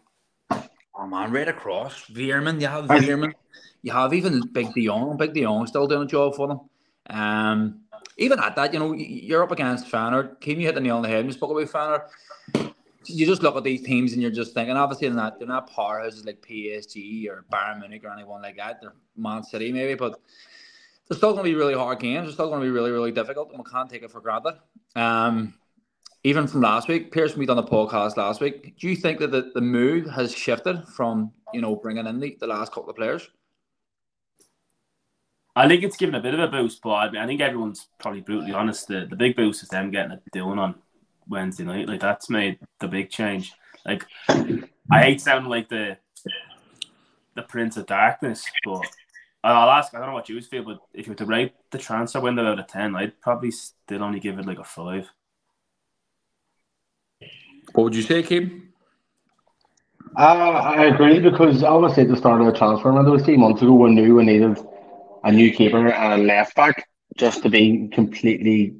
Oh 1.01 1.07
man, 1.07 1.31
right 1.31 1.47
across. 1.47 2.05
Veerman, 2.07 2.59
you 2.59 2.67
have 2.67 2.85
Veerman. 2.85 3.31
You 3.81 3.93
have 3.93 4.13
even 4.13 4.45
Big 4.51 4.73
Dion. 4.73 5.15
Big 5.15 5.33
Dion 5.33 5.65
still 5.65 5.87
doing 5.87 6.03
a 6.03 6.05
job 6.05 6.35
for 6.35 6.49
them. 6.49 6.59
Um, 7.09 7.81
even 8.17 8.37
at 8.39 8.57
that, 8.57 8.73
you 8.73 8.79
know, 8.79 8.91
you're 8.93 9.41
up 9.41 9.51
against 9.51 9.87
Fanner. 9.87 10.35
Kim, 10.41 10.59
you 10.59 10.65
hit 10.65 10.75
the 10.75 10.81
nail 10.81 10.97
on 10.97 11.03
the 11.03 11.07
head. 11.07 11.19
when 11.19 11.27
You 11.27 11.31
spoke 11.31 11.51
about 11.51 11.69
Fanner. 11.69 12.73
You 13.05 13.25
just 13.25 13.41
look 13.41 13.55
at 13.55 13.63
these 13.63 13.81
teams 13.81 14.11
and 14.11 14.21
you're 14.21 14.29
just 14.29 14.53
thinking, 14.53 14.75
obviously, 14.75 15.07
they're 15.07 15.15
not, 15.15 15.39
they're 15.39 15.47
not 15.47 15.71
powerhouses 15.71 16.25
like 16.25 16.45
PSG 16.45 17.29
or 17.29 17.45
Bayern 17.49 17.79
Munich 17.79 18.03
or 18.03 18.11
anyone 18.11 18.41
like 18.41 18.57
that. 18.57 18.81
They're 18.81 18.93
Man 19.15 19.41
City, 19.41 19.71
maybe, 19.71 19.95
but 19.95 20.19
they're 21.07 21.17
still 21.17 21.31
going 21.31 21.45
to 21.45 21.49
be 21.49 21.55
really 21.55 21.75
hard 21.75 21.99
games. 21.99 22.25
They're 22.25 22.33
still 22.33 22.49
going 22.49 22.59
to 22.59 22.65
be 22.65 22.71
really, 22.71 22.91
really 22.91 23.13
difficult, 23.13 23.51
and 23.51 23.57
we 23.57 23.71
can't 23.71 23.89
take 23.89 24.03
it 24.03 24.11
for 24.11 24.19
granted. 24.19 24.55
Um, 24.97 25.53
even 26.23 26.47
from 26.47 26.61
last 26.61 26.87
week, 26.87 27.11
Pierce, 27.11 27.35
we 27.35 27.45
done 27.45 27.57
a 27.57 27.63
podcast 27.63 28.17
last 28.17 28.41
week. 28.41 28.75
Do 28.77 28.89
you 28.89 28.95
think 28.95 29.19
that 29.19 29.31
the, 29.31 29.51
the 29.53 29.61
mood 29.61 30.07
has 30.07 30.35
shifted 30.35 30.83
from 30.87 31.31
you 31.53 31.61
know 31.61 31.75
bringing 31.75 32.07
in 32.07 32.19
the, 32.19 32.37
the 32.39 32.47
last 32.47 32.73
couple 32.73 32.89
of 32.89 32.95
players? 32.95 33.29
I 35.55 35.67
think 35.67 35.83
it's 35.83 35.97
given 35.97 36.15
a 36.15 36.21
bit 36.21 36.33
of 36.33 36.39
a 36.39 36.47
boost, 36.47 36.81
but 36.81 36.91
I, 36.91 37.09
mean, 37.09 37.21
I 37.21 37.25
think 37.25 37.41
everyone's 37.41 37.87
probably 37.99 38.21
brutally 38.21 38.53
honest. 38.53 38.87
The, 38.87 39.07
the 39.09 39.15
big 39.15 39.35
boost 39.35 39.63
is 39.63 39.69
them 39.69 39.91
getting 39.91 40.11
it 40.11 40.21
done 40.31 40.59
on 40.59 40.75
Wednesday 41.27 41.63
night. 41.63 41.87
Like 41.87 41.99
that's 41.99 42.29
made 42.29 42.59
the 42.79 42.87
big 42.87 43.09
change. 43.09 43.53
Like 43.85 44.05
I 44.29 45.01
hate 45.01 45.21
sounding 45.21 45.49
like 45.49 45.69
the 45.69 45.97
the 47.35 47.43
Prince 47.43 47.77
of 47.77 47.85
Darkness, 47.85 48.43
but 48.65 48.85
I'll 49.43 49.69
ask. 49.69 49.93
I 49.93 49.99
don't 49.99 50.07
know 50.07 50.13
what 50.13 50.27
you 50.27 50.35
would 50.35 50.45
feel, 50.45 50.63
but 50.63 50.79
if 50.93 51.07
you 51.07 51.13
were 51.13 51.17
to 51.17 51.25
rate 51.25 51.53
the 51.71 51.77
transfer 51.77 52.19
window 52.19 52.45
out 52.45 52.59
of 52.59 52.67
ten, 52.67 52.95
I'd 52.95 53.19
probably 53.21 53.51
still 53.51 54.03
only 54.03 54.19
give 54.19 54.37
it 54.37 54.45
like 54.45 54.59
a 54.59 54.63
five. 54.65 55.09
What 57.73 57.83
would 57.83 57.95
you 57.95 58.01
say, 58.01 58.23
Kim? 58.23 58.73
Uh, 60.17 60.21
I 60.21 60.85
agree 60.85 61.19
because 61.19 61.63
obviously 61.63 62.03
at 62.03 62.09
the 62.09 62.17
start 62.17 62.41
of 62.41 62.47
the 62.47 62.57
transfer 62.57 62.91
window, 62.91 63.17
three 63.17 63.37
months 63.37 63.61
ago, 63.61 63.73
we 63.73 63.91
knew 63.91 64.15
we 64.15 64.25
needed 64.25 64.57
a 65.23 65.31
new 65.31 65.51
keeper 65.53 65.87
and 65.87 66.21
a 66.21 66.25
left 66.25 66.55
back 66.55 66.89
just 67.17 67.43
to 67.43 67.49
be 67.49 67.89
completely 67.89 68.75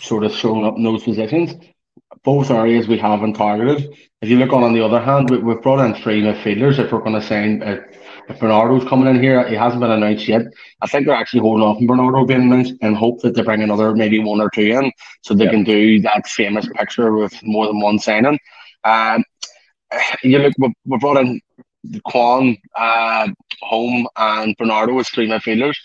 sort 0.00 0.24
of 0.24 0.32
showing 0.32 0.64
up 0.64 0.76
in 0.76 0.84
those 0.84 1.02
positions. 1.02 1.54
Both 2.22 2.50
areas 2.50 2.88
we 2.88 2.98
haven't 2.98 3.34
targeted. 3.34 3.96
If 4.20 4.28
you 4.28 4.38
look 4.38 4.52
on, 4.52 4.64
on 4.64 4.74
the 4.74 4.84
other 4.84 5.00
hand, 5.00 5.30
we, 5.30 5.38
we've 5.38 5.62
brought 5.62 5.84
in 5.84 5.94
three 5.94 6.22
midfielders. 6.22 6.78
If 6.78 6.92
we're 6.92 7.00
going 7.00 7.20
to 7.20 7.22
sign, 7.22 7.62
uh, 7.62 7.78
if 8.28 8.40
Bernardo's 8.40 8.88
coming 8.88 9.08
in 9.08 9.22
here, 9.22 9.46
he 9.48 9.54
hasn't 9.54 9.80
been 9.80 9.90
announced 9.90 10.26
yet. 10.28 10.42
I 10.82 10.86
think 10.86 11.06
they're 11.06 11.14
actually 11.14 11.40
holding 11.40 11.64
off 11.64 11.78
on 11.78 11.86
Bernardo 11.86 12.24
being 12.24 12.42
announced 12.42 12.74
and 12.82 12.96
hope 12.96 13.22
that 13.22 13.34
they 13.34 13.42
bring 13.42 13.62
another 13.62 13.94
maybe 13.94 14.18
one 14.18 14.40
or 14.40 14.50
two 14.50 14.62
in 14.62 14.92
so 15.22 15.34
they 15.34 15.44
Yeah. 15.44 15.50
can 15.50 15.64
do 15.64 16.00
that 16.02 16.26
famous 16.26 16.68
picture 16.74 17.12
with 17.12 17.34
more 17.42 17.66
than 17.66 17.80
one 17.80 17.98
signing. 17.98 18.38
Um, 18.84 19.24
you 20.22 20.38
look, 20.38 20.54
we, 20.58 20.98
brought 20.98 21.18
in 21.18 21.40
Kwon, 22.08 22.56
uh, 22.76 23.28
Holm, 23.62 24.08
and 24.16 24.54
Bernardo 24.58 24.98
as 24.98 25.08
three 25.08 25.28
midfielders. 25.28 25.76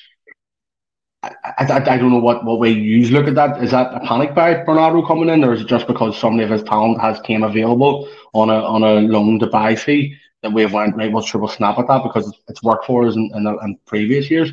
I, 1.23 1.31
I, 1.59 1.65
I 1.75 1.97
don't 1.97 2.11
know 2.11 2.17
what, 2.19 2.43
what 2.45 2.59
way 2.59 2.71
you 2.71 3.07
look 3.09 3.27
at 3.27 3.35
that. 3.35 3.63
Is 3.63 3.71
that 3.71 3.93
a 3.93 3.99
panic 3.99 4.33
buy 4.33 4.63
Bernardo 4.63 5.05
coming 5.05 5.29
in, 5.29 5.43
or 5.43 5.53
is 5.53 5.61
it 5.61 5.67
just 5.67 5.85
because 5.85 6.17
somebody 6.17 6.43
of 6.43 6.49
his 6.49 6.63
talent 6.63 6.99
has 6.99 7.21
came 7.21 7.43
available 7.43 8.09
on 8.33 8.49
a 8.49 8.55
on 8.55 8.81
a 8.83 9.01
loan 9.01 9.37
to 9.39 9.47
buy 9.47 9.75
fee 9.75 10.15
that 10.41 10.51
we've 10.51 10.73
went 10.73 10.95
right? 10.95 11.11
Sure, 11.23 11.41
we'll 11.41 11.49
snap 11.49 11.77
at 11.77 11.87
that 11.87 12.03
because 12.03 12.33
it's 12.47 12.63
worked 12.63 12.85
for 12.85 13.05
us 13.07 13.15
in, 13.15 13.31
in, 13.35 13.47
in 13.47 13.77
previous 13.85 14.29
years. 14.29 14.51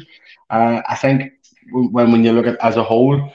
Uh, 0.51 0.81
I 0.89 0.95
think 0.95 1.33
when 1.71 2.13
when 2.13 2.25
you 2.25 2.33
look 2.33 2.47
at 2.47 2.63
as 2.65 2.77
a 2.77 2.85
whole, 2.85 3.33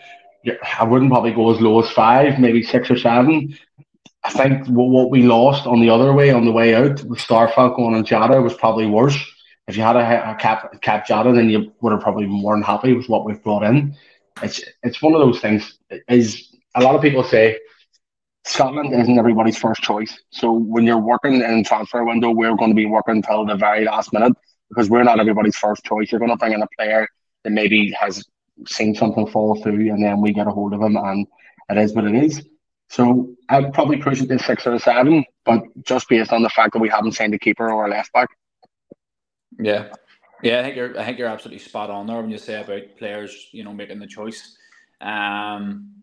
I 0.79 0.83
wouldn't 0.83 1.11
probably 1.11 1.33
go 1.33 1.53
as 1.53 1.61
low 1.61 1.81
as 1.81 1.89
five, 1.91 2.39
maybe 2.39 2.63
six 2.63 2.89
or 2.91 2.97
seven. 2.97 3.57
I 4.23 4.29
think 4.29 4.67
what, 4.67 4.89
what 4.89 5.09
we 5.09 5.23
lost 5.23 5.67
on 5.67 5.81
the 5.81 5.89
other 5.89 6.13
way, 6.13 6.31
on 6.31 6.45
the 6.45 6.51
way 6.51 6.75
out, 6.75 7.03
with 7.03 7.19
Starfelt 7.19 7.77
and 7.77 8.05
Jota 8.05 8.41
was 8.41 8.53
probably 8.53 8.85
worse. 8.85 9.17
If 9.67 9.77
you 9.77 9.83
had 9.83 9.95
a, 9.95 10.31
a 10.31 10.35
cap 10.35 10.81
cap 10.81 11.07
Jota, 11.07 11.33
then 11.33 11.49
you 11.49 11.71
would 11.81 11.91
have 11.91 12.01
probably 12.01 12.25
been 12.25 12.41
more 12.41 12.55
than 12.55 12.63
happy 12.63 12.93
with 12.93 13.09
what 13.09 13.25
we've 13.25 13.41
brought 13.43 13.63
in. 13.63 13.95
It's 14.41 14.63
it's 14.83 15.01
one 15.01 15.13
of 15.13 15.19
those 15.19 15.39
things. 15.39 15.77
Is 16.09 16.55
a 16.75 16.81
lot 16.81 16.95
of 16.95 17.01
people 17.01 17.23
say 17.23 17.59
Scotland 18.45 18.93
isn't 18.93 19.17
everybody's 19.17 19.57
first 19.57 19.81
choice. 19.81 20.17
So 20.31 20.51
when 20.51 20.83
you're 20.83 20.97
working 20.97 21.41
in 21.41 21.63
transfer 21.63 22.03
window, 22.03 22.31
we're 22.31 22.55
going 22.55 22.71
to 22.71 22.75
be 22.75 22.85
working 22.85 23.17
until 23.17 23.45
the 23.45 23.55
very 23.55 23.85
last 23.85 24.11
minute 24.11 24.33
because 24.69 24.89
we're 24.89 25.03
not 25.03 25.19
everybody's 25.19 25.55
first 25.55 25.83
choice. 25.85 26.11
You're 26.11 26.19
going 26.19 26.31
to 26.31 26.37
bring 26.37 26.53
in 26.53 26.61
a 26.61 26.67
player 26.77 27.07
that 27.43 27.51
maybe 27.51 27.91
has 27.91 28.23
seen 28.67 28.95
something 28.95 29.27
fall 29.27 29.61
through, 29.61 29.89
and 29.89 30.03
then 30.03 30.21
we 30.21 30.33
get 30.33 30.47
a 30.47 30.51
hold 30.51 30.73
of 30.73 30.81
him, 30.81 30.97
and 30.97 31.27
it 31.69 31.77
is 31.77 31.93
what 31.93 32.05
it 32.05 32.15
is. 32.15 32.43
So 32.89 33.33
I'd 33.49 33.73
probably 33.73 33.97
push 33.97 34.21
it 34.21 34.27
to 34.27 34.39
six 34.39 34.67
or 34.67 34.77
seven, 34.77 35.25
but 35.45 35.63
just 35.83 36.09
based 36.09 36.31
on 36.31 36.43
the 36.43 36.49
fact 36.49 36.73
that 36.73 36.79
we 36.79 36.89
haven't 36.89 37.13
signed 37.13 37.33
a 37.33 37.39
keeper 37.39 37.71
or 37.71 37.85
a 37.85 37.89
left 37.89 38.11
back. 38.13 38.29
Yeah, 39.59 39.89
yeah. 40.41 40.59
I 40.59 40.63
think 40.63 40.75
you're. 40.75 40.99
I 40.99 41.05
think 41.05 41.17
you're 41.17 41.27
absolutely 41.27 41.59
spot 41.59 41.89
on 41.89 42.07
there 42.07 42.17
when 42.17 42.29
you 42.29 42.37
say 42.37 42.61
about 42.61 42.97
players, 42.97 43.47
you 43.51 43.63
know, 43.63 43.73
making 43.73 43.99
the 43.99 44.07
choice. 44.07 44.57
Um, 45.01 45.93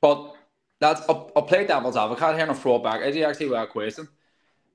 but 0.00 0.34
that's. 0.80 1.02
I'll, 1.08 1.30
I'll 1.36 1.42
play 1.42 1.66
devil's 1.66 1.96
advocate 1.96 2.34
here 2.34 2.42
and 2.42 2.50
I'll 2.50 2.56
throw 2.56 2.76
it 2.76 2.82
back. 2.82 3.02
Is 3.02 3.14
he 3.14 3.24
actually 3.24 3.46
without 3.46 3.70
question? 3.70 4.08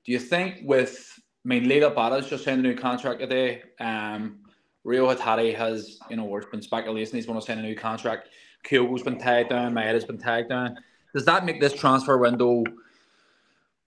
Do 0.04 0.12
you 0.12 0.18
think 0.18 0.60
with? 0.62 1.20
I 1.44 1.48
mean, 1.48 1.64
Liel 1.64 1.94
Abada's 1.94 2.28
just 2.28 2.44
signed 2.44 2.60
a 2.60 2.62
new 2.62 2.74
contract 2.74 3.20
today. 3.20 3.62
Um, 3.78 4.38
Reo 4.86 5.12
Hatate 5.12 5.56
has, 5.56 5.98
you 6.08 6.16
know, 6.16 6.28
there's 6.28 6.46
been 6.46 6.62
speculation 6.62 7.16
he's 7.16 7.26
going 7.26 7.38
to 7.38 7.44
sign 7.44 7.58
a 7.58 7.62
new 7.62 7.74
contract. 7.74 8.28
Kyogo's 8.64 9.02
been 9.02 9.18
tagged 9.18 9.50
down, 9.50 9.74
Maeda's 9.74 10.04
been 10.04 10.18
tagged 10.18 10.48
down. 10.48 10.76
Does 11.12 11.24
that 11.24 11.44
make 11.44 11.60
this 11.60 11.72
transfer 11.72 12.18
window 12.18 12.62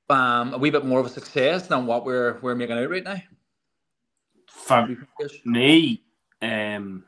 um, 0.10 0.54
a 0.54 0.58
wee 0.58 0.72
bit 0.72 0.86
more 0.86 1.00
of 1.00 1.06
a 1.06 1.10
success 1.10 1.68
than 1.68 1.86
what 1.86 2.06
we're 2.06 2.40
we're 2.42 2.56
making 2.56 2.78
out 2.78 2.90
right 2.90 3.04
now? 3.04 3.22
For 4.48 4.98
me, 5.46 6.04
um, 6.42 7.06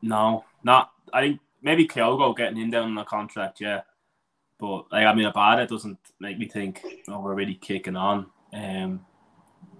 no, 0.00 0.44
not. 0.62 0.92
I 1.12 1.20
think 1.20 1.40
maybe 1.62 1.86
Kyogo 1.86 2.36
getting 2.36 2.58
in 2.58 2.70
down 2.70 2.88
on 2.88 2.94
the 2.94 3.04
contract, 3.04 3.60
yeah. 3.60 3.82
But 4.58 4.90
like, 4.90 5.06
I 5.06 5.14
mean, 5.14 5.26
about 5.26 5.60
it 5.60 5.68
doesn't 5.68 5.98
make 6.20 6.38
me 6.38 6.48
think, 6.48 6.84
oh, 7.08 7.20
we're 7.20 7.34
really 7.34 7.54
kicking 7.54 7.96
on. 7.96 8.26
Um, 8.52 9.04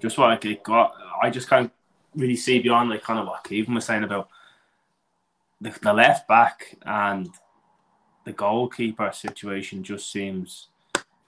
just 0.01 0.19
what 0.19 0.31
I 0.31 0.55
got, 0.63 0.95
I 1.23 1.31
just 1.31 1.49
can't 1.49 1.73
really 2.15 2.37
see 2.37 2.61
beyond 2.61 2.91
like 2.91 3.03
kind 3.03 3.19
of 3.19 3.27
what 3.27 3.45
Kevin 3.45 3.75
was 3.75 3.85
saying 3.85 4.05
about 4.05 4.29
the, 5.61 5.77
the 5.83 5.93
left 5.93 6.29
back 6.29 6.77
and 6.83 7.29
the 8.25 8.33
goalkeeper 8.33 9.11
situation. 9.13 9.83
Just 9.83 10.13
seems 10.13 10.69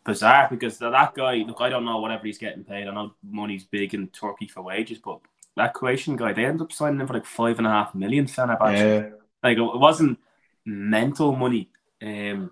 bizarre 0.04 0.46
because 0.48 0.78
that 0.78 1.14
guy. 1.14 1.36
Look, 1.46 1.60
I 1.60 1.68
don't 1.68 1.84
know 1.84 1.98
whatever 2.00 2.26
he's 2.26 2.38
getting 2.38 2.64
paid. 2.64 2.86
I 2.86 2.94
know 2.94 3.14
money's 3.22 3.64
big 3.64 3.94
in 3.94 4.08
Turkey 4.08 4.46
for 4.46 4.62
wages, 4.62 4.98
but 4.98 5.20
that 5.56 5.74
Croatian 5.74 6.14
guy, 6.14 6.32
they 6.32 6.44
ended 6.44 6.62
up 6.62 6.72
signing 6.72 7.00
him 7.00 7.06
for 7.08 7.14
like 7.14 7.26
five 7.26 7.58
and 7.58 7.66
a 7.66 7.70
half 7.70 7.94
million. 7.96 8.28
Yeah. 8.36 9.08
Like 9.42 9.58
it 9.58 9.60
wasn't 9.60 10.20
mental 10.64 11.34
money. 11.34 11.70
Um, 12.02 12.50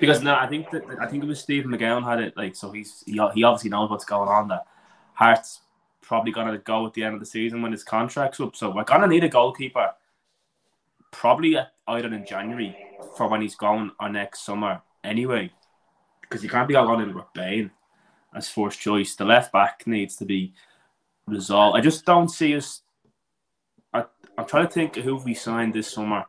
because 0.00 0.22
no, 0.22 0.34
I 0.34 0.46
think 0.46 0.70
that 0.70 0.84
I 1.00 1.06
think 1.06 1.24
it 1.24 1.26
was 1.26 1.40
Stephen 1.40 1.70
McGowan 1.70 2.04
had 2.04 2.20
it. 2.20 2.36
Like, 2.36 2.54
so 2.54 2.70
he's 2.70 3.02
he, 3.04 3.12
he 3.34 3.44
obviously 3.44 3.70
knows 3.70 3.90
what's 3.90 4.04
going 4.04 4.28
on. 4.28 4.48
That 4.48 4.66
Hart's 5.14 5.60
probably 6.00 6.32
gonna 6.32 6.58
go 6.58 6.86
at 6.86 6.94
the 6.94 7.02
end 7.02 7.14
of 7.14 7.20
the 7.20 7.26
season 7.26 7.62
when 7.62 7.72
his 7.72 7.84
contract's 7.84 8.40
up. 8.40 8.54
So 8.56 8.70
we're 8.70 8.84
gonna 8.84 9.06
need 9.06 9.24
a 9.24 9.28
goalkeeper, 9.28 9.92
probably 11.10 11.58
either 11.86 12.14
in 12.14 12.24
January 12.24 12.76
for 13.16 13.28
when 13.28 13.40
he's 13.40 13.56
gone 13.56 13.92
or 14.00 14.08
next 14.08 14.44
summer 14.44 14.82
anyway, 15.02 15.50
because 16.22 16.42
you 16.42 16.48
can't 16.48 16.68
be 16.68 16.76
all 16.76 17.00
in 17.00 17.14
with 17.14 17.32
Bain 17.34 17.70
as 18.34 18.48
first 18.48 18.80
choice. 18.80 19.16
The 19.16 19.24
left 19.24 19.52
back 19.52 19.86
needs 19.86 20.16
to 20.16 20.24
be 20.24 20.54
resolved. 21.26 21.76
I 21.76 21.80
just 21.80 22.04
don't 22.04 22.28
see 22.28 22.56
us. 22.56 22.82
I, 23.92 24.04
I'm 24.36 24.46
trying 24.46 24.66
to 24.66 24.72
think 24.72 24.96
who 24.96 25.16
we 25.16 25.34
signed 25.34 25.74
this 25.74 25.90
summer 25.90 26.24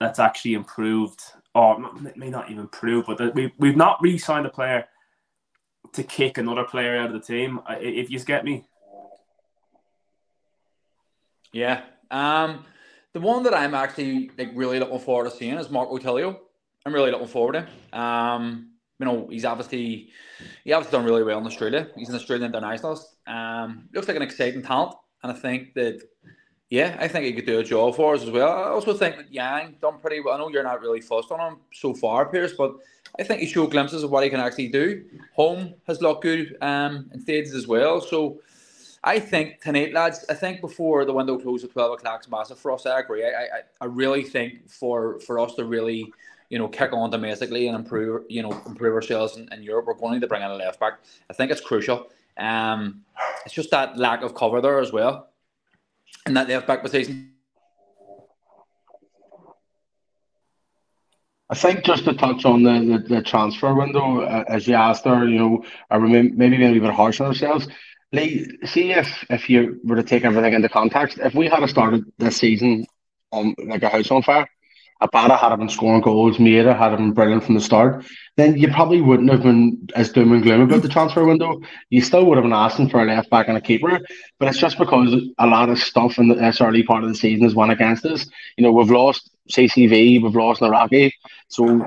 that's 0.00 0.18
actually 0.18 0.54
improved 0.54 1.20
or 1.54 1.78
may 2.14 2.30
not 2.30 2.50
even 2.50 2.62
improve, 2.62 3.06
but 3.06 3.34
we, 3.34 3.52
we've 3.58 3.76
not 3.76 4.00
really 4.00 4.18
signed 4.18 4.46
a 4.46 4.50
player 4.50 4.86
to 5.92 6.02
kick 6.02 6.38
another 6.38 6.64
player 6.64 6.98
out 6.98 7.06
of 7.06 7.12
the 7.14 7.20
team. 7.20 7.60
If 7.68 8.10
you 8.10 8.20
get 8.20 8.44
me. 8.44 8.64
Yeah. 11.52 11.82
Um, 12.10 12.64
the 13.12 13.20
one 13.20 13.42
that 13.44 13.54
I'm 13.54 13.74
actually 13.74 14.30
like 14.38 14.50
really 14.54 14.78
looking 14.78 14.98
forward 15.00 15.30
to 15.30 15.36
seeing 15.36 15.54
is 15.54 15.70
Marco 15.70 15.98
Tilio. 15.98 16.38
I'm 16.84 16.94
really 16.94 17.10
looking 17.10 17.26
forward 17.26 17.54
to 17.54 17.60
him. 17.62 18.00
Um, 18.00 18.70
you 18.98 19.06
know, 19.06 19.28
he's 19.30 19.44
obviously 19.44 20.10
he 20.64 20.72
obviously 20.72 20.96
done 20.96 21.06
really 21.06 21.22
well 21.22 21.38
in 21.38 21.46
Australia. 21.46 21.88
He's 21.96 22.08
an 22.08 22.16
Australian 22.16 22.46
internationalist. 22.46 23.16
Um, 23.26 23.88
looks 23.92 24.08
like 24.08 24.16
an 24.16 24.22
exciting 24.22 24.62
talent, 24.62 24.94
and 25.22 25.32
I 25.32 25.34
think 25.34 25.74
that 25.74 26.02
yeah, 26.70 26.96
I 27.00 27.08
think 27.08 27.24
he 27.24 27.32
could 27.32 27.46
do 27.46 27.60
a 27.60 27.64
job 27.64 27.96
for 27.96 28.14
us 28.14 28.22
as 28.22 28.30
well. 28.30 28.50
I 28.50 28.68
also 28.68 28.92
think 28.92 29.16
that 29.16 29.32
Yang 29.32 29.76
done 29.80 29.98
pretty 30.00 30.20
well. 30.20 30.34
I 30.34 30.38
know 30.38 30.48
you're 30.48 30.62
not 30.62 30.82
really 30.82 31.00
fussed 31.00 31.32
on 31.32 31.40
him 31.40 31.58
so 31.72 31.94
far, 31.94 32.26
Pierce, 32.26 32.52
but 32.52 32.74
I 33.18 33.22
think 33.22 33.40
he 33.40 33.46
showed 33.46 33.70
glimpses 33.70 34.02
of 34.02 34.10
what 34.10 34.22
he 34.22 34.28
can 34.28 34.40
actually 34.40 34.68
do. 34.68 35.02
Holm 35.32 35.74
has 35.86 36.02
looked 36.02 36.22
good 36.22 36.58
um, 36.60 37.08
in 37.14 37.20
stages 37.20 37.54
as 37.54 37.66
well. 37.66 38.02
So 38.02 38.40
I 39.02 39.18
think 39.18 39.62
tonight, 39.62 39.94
lads, 39.94 40.26
I 40.28 40.34
think 40.34 40.60
before 40.60 41.06
the 41.06 41.12
window 41.14 41.38
closes 41.38 41.70
at 41.70 41.72
12 41.72 41.92
o'clock 41.94 42.20
is 42.20 42.30
massive 42.30 42.58
for 42.58 42.72
us. 42.72 42.84
I 42.84 43.00
agree. 43.00 43.24
I, 43.24 43.28
I, 43.28 43.60
I 43.80 43.84
really 43.86 44.22
think 44.22 44.68
for, 44.68 45.20
for 45.20 45.38
us 45.38 45.54
to 45.54 45.64
really 45.64 46.12
you 46.50 46.58
know, 46.58 46.68
kick 46.68 46.92
on 46.92 47.10
domestically 47.10 47.68
and 47.68 47.76
improve, 47.76 48.24
you 48.28 48.42
know, 48.42 48.50
improve 48.66 48.94
ourselves 48.94 49.36
in, 49.36 49.50
in 49.52 49.62
Europe. 49.62 49.86
We're 49.86 49.94
going 49.94 50.12
to 50.12 50.14
need 50.16 50.20
to 50.20 50.26
bring 50.26 50.42
in 50.42 50.50
a 50.50 50.54
left 50.54 50.80
back. 50.80 51.00
I 51.30 51.32
think 51.32 51.50
it's 51.50 51.60
crucial. 51.60 52.08
Um, 52.36 53.02
it's 53.44 53.54
just 53.54 53.70
that 53.70 53.98
lack 53.98 54.22
of 54.22 54.34
cover 54.34 54.60
there 54.60 54.80
as 54.80 54.92
well 54.92 55.28
in 56.26 56.34
that 56.34 56.48
left 56.48 56.66
back 56.66 56.82
position. 56.82 57.32
I 61.50 61.54
think 61.54 61.84
just 61.84 62.04
to 62.04 62.12
touch 62.12 62.44
on 62.44 62.62
the, 62.62 62.98
the, 63.08 63.14
the 63.16 63.22
transfer 63.22 63.74
window, 63.74 64.20
uh, 64.20 64.44
as 64.48 64.68
you 64.68 64.74
asked 64.74 65.04
there, 65.04 65.26
you 65.26 65.38
know, 65.38 65.64
are 65.90 65.98
we 65.98 66.08
maybe 66.08 66.58
being 66.58 66.76
a 66.76 66.80
bit 66.80 66.92
harsh 66.92 67.20
on 67.20 67.28
ourselves? 67.28 67.66
Lee, 68.12 68.46
see 68.64 68.92
if 68.92 69.24
if 69.30 69.48
you 69.48 69.80
were 69.84 69.96
to 69.96 70.02
take 70.02 70.24
everything 70.24 70.54
into 70.54 70.68
context, 70.68 71.18
if 71.18 71.34
we 71.34 71.46
had 71.46 71.66
started 71.68 72.04
this 72.18 72.36
season 72.36 72.86
on 73.32 73.54
like 73.66 73.82
a 73.82 73.88
house 73.88 74.10
on 74.10 74.22
fire, 74.22 74.48
Abada 75.02 75.38
had 75.38 75.54
been 75.56 75.68
scoring 75.68 76.00
goals, 76.00 76.38
Maeda 76.38 76.76
had 76.76 76.96
been 76.96 77.12
brilliant 77.12 77.44
from 77.44 77.54
the 77.54 77.60
start, 77.60 78.04
then 78.36 78.56
you 78.56 78.68
probably 78.68 79.00
wouldn't 79.00 79.30
have 79.30 79.42
been 79.42 79.88
as 79.94 80.10
doom 80.10 80.32
and 80.32 80.42
gloom 80.42 80.62
about 80.62 80.82
the 80.82 80.88
transfer 80.88 81.24
window. 81.24 81.60
You 81.90 82.00
still 82.00 82.26
would 82.26 82.36
have 82.36 82.42
been 82.42 82.52
asking 82.52 82.88
for 82.88 83.00
a 83.00 83.04
left 83.04 83.30
back 83.30 83.46
and 83.48 83.56
a 83.56 83.60
keeper, 83.60 84.00
but 84.38 84.48
it's 84.48 84.58
just 84.58 84.76
because 84.76 85.14
a 85.38 85.46
lot 85.46 85.68
of 85.68 85.78
stuff 85.78 86.18
in 86.18 86.28
this 86.28 86.60
early 86.60 86.82
part 86.82 87.04
of 87.04 87.10
the 87.10 87.14
season 87.14 87.44
has 87.44 87.54
went 87.54 87.70
against 87.70 88.04
us. 88.06 88.26
You 88.56 88.64
know, 88.64 88.72
we've 88.72 88.90
lost 88.90 89.30
CCV, 89.50 90.20
we've 90.22 90.34
lost 90.34 90.60
Nawrocki, 90.60 91.12
so 91.46 91.86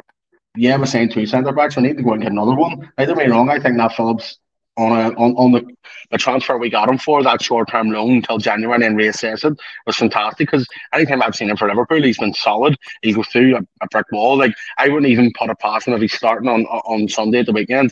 yeah, 0.55 0.77
we're 0.77 0.85
saying 0.85 1.09
two 1.09 1.25
centre 1.25 1.51
backs. 1.51 1.75
We 1.75 1.83
need 1.83 1.97
to 1.97 2.03
go 2.03 2.13
and 2.13 2.21
get 2.21 2.31
another 2.31 2.55
one. 2.55 2.91
Don't 2.97 3.07
get 3.07 3.17
me 3.17 3.27
wrong, 3.27 3.49
I 3.49 3.59
think 3.59 3.77
that 3.77 3.93
Phillips 3.93 4.37
on 4.77 4.91
a, 4.91 5.09
on, 5.15 5.35
on 5.35 5.51
the, 5.51 5.65
the 6.11 6.17
transfer 6.17 6.57
we 6.57 6.69
got 6.69 6.89
him 6.89 6.97
for 6.97 7.21
that 7.23 7.41
short 7.41 7.69
term 7.69 7.91
loan 7.91 8.17
until 8.17 8.37
January 8.37 8.73
and 8.75 8.83
then 8.83 8.95
reassess 8.95 9.49
it 9.49 9.57
was 9.85 9.97
fantastic 9.97 10.49
because 10.49 10.67
anytime 10.93 11.21
I've 11.21 11.35
seen 11.35 11.49
him 11.49 11.57
for 11.57 11.67
Liverpool, 11.67 12.01
he's 12.01 12.17
been 12.17 12.33
solid. 12.33 12.77
He 13.01 13.13
goes 13.13 13.27
through 13.27 13.57
a, 13.57 13.61
a, 13.81 13.87
brick 13.87 14.11
wall. 14.11 14.37
Like 14.37 14.53
I 14.77 14.87
wouldn't 14.87 15.11
even 15.11 15.31
put 15.37 15.49
a 15.49 15.55
past 15.55 15.87
him 15.87 15.93
if 15.93 16.01
he's 16.01 16.13
starting 16.13 16.49
on 16.49 16.65
on 16.65 17.09
Sunday 17.09 17.39
at 17.39 17.47
the 17.47 17.51
weekend 17.51 17.91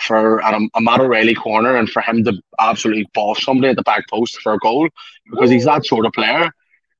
for 0.00 0.42
at 0.42 0.54
a, 0.54 0.68
a 0.74 0.80
Matt 0.80 1.00
O'Riley 1.00 1.34
corner 1.34 1.76
and 1.76 1.88
for 1.88 2.02
him 2.02 2.24
to 2.24 2.34
absolutely 2.58 3.08
boss 3.14 3.42
somebody 3.42 3.68
at 3.68 3.76
the 3.76 3.82
back 3.82 4.08
post 4.08 4.40
for 4.42 4.54
a 4.54 4.58
goal 4.58 4.88
because 5.30 5.50
he's 5.50 5.64
that 5.64 5.86
sort 5.86 6.06
of 6.06 6.12
player. 6.12 6.50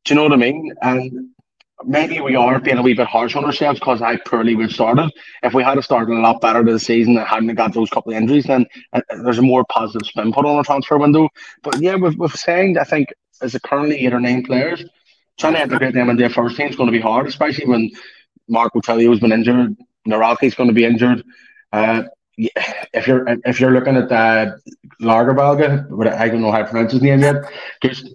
Do 0.05 0.15
you 0.15 0.17
know 0.17 0.25
what 0.25 0.33
I 0.33 0.37
mean? 0.37 0.73
And 0.83 1.31
maybe 1.85 2.21
we 2.21 2.37
are 2.37 2.59
being 2.59 2.79
a 2.79 2.83
wee 2.83 2.95
bit 2.95 3.07
harsh 3.07 3.37
on 3.37 3.45
ourselves 3.45 3.79
because 3.79 4.03
I 4.03 4.17
poorly 4.17 4.55
we 4.55 4.69
started. 4.69 5.11
If 5.43 5.55
we 5.55 5.63
had 5.63 5.83
started 5.85 6.13
a 6.13 6.21
lot 6.21 6.41
better 6.41 6.65
this 6.65 6.85
season 6.85 7.17
and 7.17 7.27
hadn't 7.27 7.55
got 7.55 7.75
those 7.75 7.91
couple 7.91 8.13
of 8.13 8.19
injuries, 8.19 8.45
then 8.45 8.67
uh, 8.93 9.03
there's 9.23 9.39
a 9.39 9.43
more 9.43 9.65
positive 9.69 10.07
spin 10.07 10.33
put 10.33 10.47
on 10.47 10.57
the 10.57 10.63
transfer 10.63 10.99
window. 10.99 11.29
But 11.63 11.81
yeah, 11.81 11.97
we've, 11.97 12.19
we've 12.19 12.33
saying 12.33 12.79
I 12.79 12.85
think 12.85 13.09
as 13.43 13.55
a 13.55 13.61
currently 13.61 14.05
eight 14.05 14.15
or 14.15 14.21
nine 14.21 14.45
players, 14.45 14.85
trying 15.39 15.55
to 15.55 15.63
integrate 15.63 15.95
them 15.95 16.09
in 16.09 16.17
their 16.17 16.31
first 16.31 16.57
team 16.57 16.69
is 16.69 16.77
going 16.77 16.91
to 16.91 16.97
be 16.97 17.01
hard, 17.01 17.27
especially 17.27 17.67
when 17.67 17.91
Marco 18.49 18.81
Tilio 18.81 19.11
has 19.11 19.21
been 19.21 19.33
injured, 19.33 19.77
Nawrocki's 20.09 20.55
going 20.55 20.69
to 20.69 20.75
be 20.75 20.85
injured. 20.85 21.23
Uh, 21.73 22.05
if 22.39 23.07
you're 23.07 23.25
if 23.45 23.61
you're 23.61 23.73
looking 23.73 23.97
at 23.97 24.13
uh, 24.13 24.57
Lagerbalga, 25.01 26.17
I 26.17 26.29
don't 26.29 26.43
know 26.43 26.53
how 26.53 26.59
to 26.59 26.65
pronounce 26.69 26.93
his 26.93 27.03
name 27.03 27.21
yet. 27.21 27.37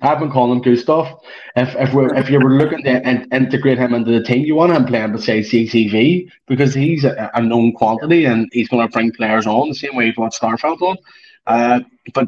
I've 0.01 0.19
been 0.19 0.31
calling 0.31 0.57
him 0.57 0.61
Gustav. 0.61 1.19
If 1.55 1.75
if 1.75 1.93
we 1.93 2.05
if 2.15 2.29
you 2.29 2.39
were 2.39 2.51
looking 2.51 2.83
to 2.83 3.09
in, 3.09 3.27
integrate 3.31 3.79
him 3.79 3.93
into 3.93 4.11
the 4.11 4.23
team, 4.23 4.45
you 4.45 4.55
want 4.55 4.73
him 4.73 4.85
playing 4.85 5.11
beside 5.11 5.45
CCV 5.45 6.29
because 6.47 6.73
he's 6.73 7.03
a, 7.03 7.31
a 7.33 7.41
known 7.41 7.73
quantity 7.73 8.25
and 8.25 8.47
he's 8.51 8.69
going 8.69 8.87
to 8.87 8.91
bring 8.91 9.11
players 9.11 9.47
on 9.47 9.69
the 9.69 9.75
same 9.75 9.95
way 9.95 10.05
he 10.05 10.11
brought 10.11 10.33
Starfelt 10.33 10.81
on. 10.81 10.97
Uh, 11.47 11.79
but 12.13 12.27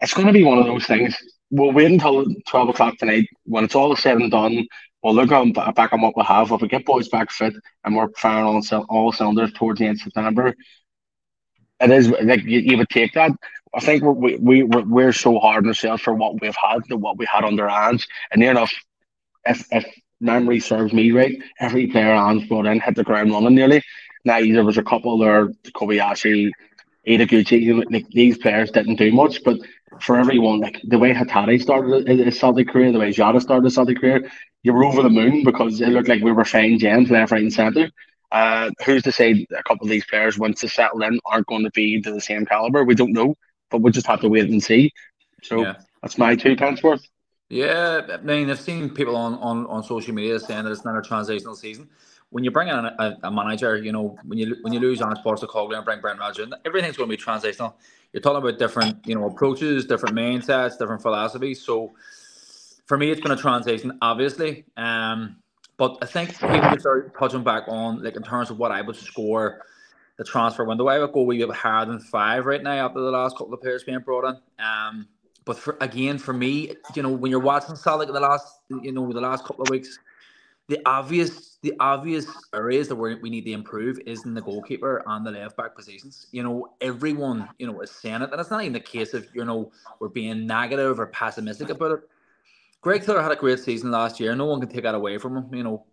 it's 0.00 0.14
going 0.14 0.26
to 0.26 0.32
be 0.32 0.44
one 0.44 0.58
of 0.58 0.66
those 0.66 0.86
things. 0.86 1.16
We'll 1.50 1.72
wait 1.72 1.92
until 1.92 2.24
twelve 2.48 2.70
o'clock 2.70 2.96
tonight 2.96 3.28
when 3.44 3.64
it's 3.64 3.74
all 3.74 3.94
said 3.96 4.16
and 4.16 4.30
done. 4.30 4.66
We'll 5.02 5.14
look 5.14 5.32
on 5.32 5.52
back 5.52 5.92
on 5.92 6.00
what 6.00 6.16
we 6.16 6.22
have. 6.22 6.52
If 6.52 6.62
we 6.62 6.68
get 6.68 6.86
boys 6.86 7.08
back 7.08 7.30
fit 7.32 7.54
and 7.84 7.96
we're 7.96 8.08
firing 8.16 8.46
on 8.46 8.84
all 8.88 9.12
cylinders 9.12 9.52
towards 9.52 9.80
the 9.80 9.86
end 9.86 9.96
of 9.96 10.02
September, 10.02 10.54
it 11.82 11.90
is 11.90 12.08
like 12.10 12.44
you, 12.44 12.60
you 12.60 12.78
would 12.78 12.88
take 12.88 13.12
that. 13.14 13.32
I 13.74 13.80
think 13.80 14.02
we 14.04 14.36
we 14.36 14.62
we're, 14.62 14.84
we're 14.84 15.12
so 15.12 15.38
hard 15.38 15.64
on 15.64 15.68
ourselves 15.68 16.02
for 16.02 16.14
what 16.14 16.40
we've 16.40 16.56
had 16.56 16.80
and 16.90 17.00
what 17.02 17.18
we 17.18 17.26
had 17.26 17.44
under 17.44 17.68
hands, 17.68 18.06
and 18.30 18.40
near 18.40 18.50
enough, 18.52 18.72
if 19.46 19.66
if 19.72 19.84
memory 20.20 20.60
serves 20.60 20.92
me 20.92 21.10
right, 21.10 21.36
every 21.60 21.86
player 21.88 22.14
hands 22.14 22.46
brought 22.46 22.66
in 22.66 22.80
hit 22.80 22.94
the 22.94 23.04
ground 23.04 23.32
running 23.32 23.54
nearly. 23.54 23.82
Now 24.24 24.40
there 24.40 24.64
was 24.64 24.78
a 24.78 24.84
couple 24.84 25.18
there, 25.18 25.48
Kobayashi, 25.74 26.50
Ideguchi, 27.08 27.84
like 27.90 28.06
these 28.10 28.38
players 28.38 28.70
didn't 28.70 28.96
do 28.96 29.10
much, 29.12 29.42
but 29.44 29.58
for 30.00 30.18
everyone, 30.18 30.60
like 30.60 30.80
the 30.84 30.98
way 30.98 31.12
Hatate 31.12 31.60
started 31.60 32.06
his 32.06 32.38
Celtic 32.38 32.68
career, 32.68 32.92
the 32.92 32.98
way 32.98 33.12
Jota 33.12 33.40
started 33.40 33.64
his 33.64 33.74
Celtic 33.74 34.00
career, 34.00 34.30
you 34.62 34.72
were 34.72 34.84
over 34.84 35.02
the 35.02 35.10
moon 35.10 35.42
because 35.44 35.80
it 35.80 35.88
looked 35.88 36.08
like 36.08 36.22
we 36.22 36.32
were 36.32 36.44
fine 36.44 36.78
gems 36.78 37.10
left, 37.10 37.32
right, 37.32 37.42
and 37.42 37.52
centre. 37.52 37.90
Uh, 38.32 38.70
who's 38.86 39.02
to 39.02 39.12
say 39.12 39.46
a 39.56 39.62
couple 39.62 39.84
of 39.84 39.90
these 39.90 40.06
players, 40.06 40.38
once 40.38 40.62
they 40.62 40.68
settle 40.68 41.02
in, 41.02 41.20
aren't 41.26 41.46
going 41.46 41.62
to 41.62 41.70
be 41.72 42.00
to 42.00 42.10
the 42.10 42.20
same 42.20 42.46
caliber? 42.46 42.82
We 42.82 42.94
don't 42.94 43.12
know, 43.12 43.36
but 43.70 43.82
we'll 43.82 43.92
just 43.92 44.06
have 44.06 44.22
to 44.22 44.28
wait 44.28 44.48
and 44.48 44.62
see. 44.62 44.90
So 45.42 45.62
yeah. 45.62 45.74
that's 46.00 46.16
my 46.16 46.34
two 46.34 46.56
pence 46.56 46.82
worth. 46.82 47.06
Yeah, 47.50 48.00
I 48.10 48.16
mean, 48.22 48.48
I've 48.48 48.58
seen 48.58 48.88
people 48.88 49.14
on, 49.14 49.34
on, 49.34 49.66
on 49.66 49.82
social 49.82 50.14
media 50.14 50.40
saying 50.40 50.64
that 50.64 50.72
it's 50.72 50.86
not 50.86 50.96
a 50.96 51.02
transitional 51.02 51.54
season. 51.54 51.90
When 52.30 52.42
you 52.42 52.50
bring 52.50 52.68
in 52.68 52.74
a, 52.76 53.18
a, 53.24 53.30
manager, 53.30 53.76
you 53.76 53.92
know, 53.92 54.16
when 54.24 54.38
you 54.38 54.56
when 54.62 54.72
you 54.72 54.80
lose 54.80 55.02
Ange 55.02 55.18
Postecoglou 55.18 55.76
and 55.76 55.84
bring 55.84 56.00
Brendan 56.00 56.20
Rodgers 56.20 56.46
in, 56.46 56.54
everything's 56.64 56.96
going 56.96 57.10
to 57.10 57.14
be 57.14 57.22
transitional. 57.22 57.76
you're 58.14 58.22
talking 58.22 58.38
about 58.38 58.58
different, 58.58 59.06
you 59.06 59.14
know, 59.14 59.26
approaches, 59.26 59.84
different 59.84 60.16
mindsets, 60.16 60.78
different 60.78 61.02
philosophies. 61.02 61.60
So 61.60 61.92
for 62.86 62.96
me, 62.96 63.10
it's 63.10 63.20
been 63.20 63.32
a 63.32 63.36
transition, 63.36 63.98
obviously. 64.00 64.64
Um, 64.78 65.41
but 65.82 65.98
I 66.00 66.06
think 66.06 66.38
people 66.38 66.78
start 66.78 67.12
touching 67.18 67.42
back 67.42 67.64
on, 67.66 68.04
like 68.04 68.14
in 68.14 68.22
terms 68.22 68.50
of 68.50 68.58
what 68.58 68.70
I 68.70 68.82
would 68.82 68.94
score 68.94 69.62
the 70.16 70.22
transfer 70.22 70.64
window. 70.64 70.86
I 70.86 71.00
would 71.00 71.10
go 71.10 71.22
we 71.22 71.38
bit 71.38 71.50
higher 71.50 71.84
than 71.84 71.98
five 71.98 72.46
right 72.46 72.62
now 72.62 72.86
after 72.86 73.00
the 73.00 73.10
last 73.10 73.36
couple 73.36 73.52
of 73.52 73.60
players 73.60 73.82
being 73.82 73.98
brought 73.98 74.28
in. 74.28 74.64
Um, 74.64 75.08
but 75.44 75.58
for, 75.58 75.76
again, 75.80 76.18
for 76.18 76.34
me, 76.34 76.76
you 76.94 77.02
know, 77.02 77.08
when 77.08 77.32
you're 77.32 77.40
watching 77.40 77.74
Celtic 77.74 78.12
the 78.12 78.20
last, 78.20 78.60
you 78.68 78.92
know, 78.92 79.12
the 79.12 79.20
last 79.20 79.44
couple 79.44 79.64
of 79.64 79.70
weeks, 79.70 79.98
the 80.68 80.78
obvious, 80.86 81.58
the 81.62 81.72
obvious 81.80 82.28
areas 82.54 82.86
that 82.86 82.94
we 82.94 83.28
need 83.28 83.44
to 83.46 83.50
improve 83.50 83.98
is 84.06 84.24
in 84.24 84.34
the 84.34 84.40
goalkeeper 84.40 85.02
and 85.04 85.26
the 85.26 85.32
left 85.32 85.56
back 85.56 85.74
positions. 85.74 86.28
You 86.30 86.44
know, 86.44 86.74
everyone, 86.80 87.48
you 87.58 87.66
know, 87.66 87.80
is 87.80 87.90
saying 87.90 88.22
it, 88.22 88.30
and 88.30 88.40
it's 88.40 88.52
not 88.52 88.60
even 88.60 88.72
the 88.72 88.78
case 88.78 89.14
of 89.14 89.26
you 89.34 89.44
know 89.44 89.72
we're 89.98 90.10
being 90.10 90.46
negative 90.46 91.00
or 91.00 91.08
pessimistic 91.08 91.70
about 91.70 91.90
it. 91.90 92.08
Greg 92.82 93.04
Taylor 93.04 93.22
had 93.22 93.32
a 93.32 93.36
great 93.36 93.60
season 93.60 93.90
last 93.92 94.20
year. 94.20 94.34
No 94.34 94.46
one 94.46 94.60
can 94.60 94.68
take 94.68 94.82
that 94.82 94.94
away 94.94 95.16
from 95.16 95.36
him. 95.36 95.54
You 95.54 95.62
know, 95.62 95.86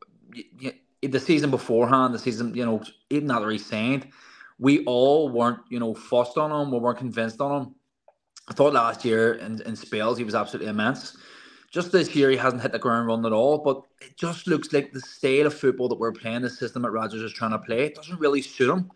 the 1.02 1.20
season 1.20 1.52
beforehand, 1.52 2.14
the 2.14 2.20
season, 2.20 2.54
you 2.56 2.66
know, 2.66 2.84
even 3.12 3.32
after 3.32 3.50
he 3.52 3.60
signed, 3.60 4.08
we 4.58 4.84
all 4.86 5.30
weren't, 5.30 5.60
you 5.70 5.80
know, 5.80 5.94
fussed 5.94 6.38
on 6.38 6.52
him. 6.52 6.72
We 6.72 6.80
weren't 6.80 6.98
convinced 6.98 7.40
on 7.40 7.62
him. 7.62 7.76
I 8.50 8.54
thought 8.54 8.74
last 8.74 9.06
year 9.06 9.34
in, 9.36 9.62
in 9.62 9.76
spells 9.76 10.18
he 10.18 10.24
was 10.24 10.34
absolutely 10.34 10.70
immense. 10.70 11.16
Just 11.72 11.92
this 11.92 12.16
year 12.16 12.32
he 12.32 12.38
hasn't 12.38 12.64
hit 12.64 12.72
the 12.72 12.80
ground 12.80 13.06
running 13.06 13.26
at 13.28 13.34
all. 13.34 13.60
But 13.60 13.84
it 14.02 14.18
just 14.18 14.48
looks 14.48 14.74
like 14.74 14.92
the 14.92 15.00
style 15.00 15.46
of 15.46 15.54
football 15.54 15.90
that 15.90 16.00
we're 16.00 16.12
playing, 16.12 16.42
the 16.42 16.50
system 16.50 16.82
that 16.82 16.92
Rodgers 16.92 17.22
is 17.22 17.32
trying 17.32 17.52
to 17.52 17.60
play, 17.60 17.86
it 17.86 17.96
doesn't 17.96 18.20
really 18.20 18.42
suit 18.42 18.72
him. 18.72 18.92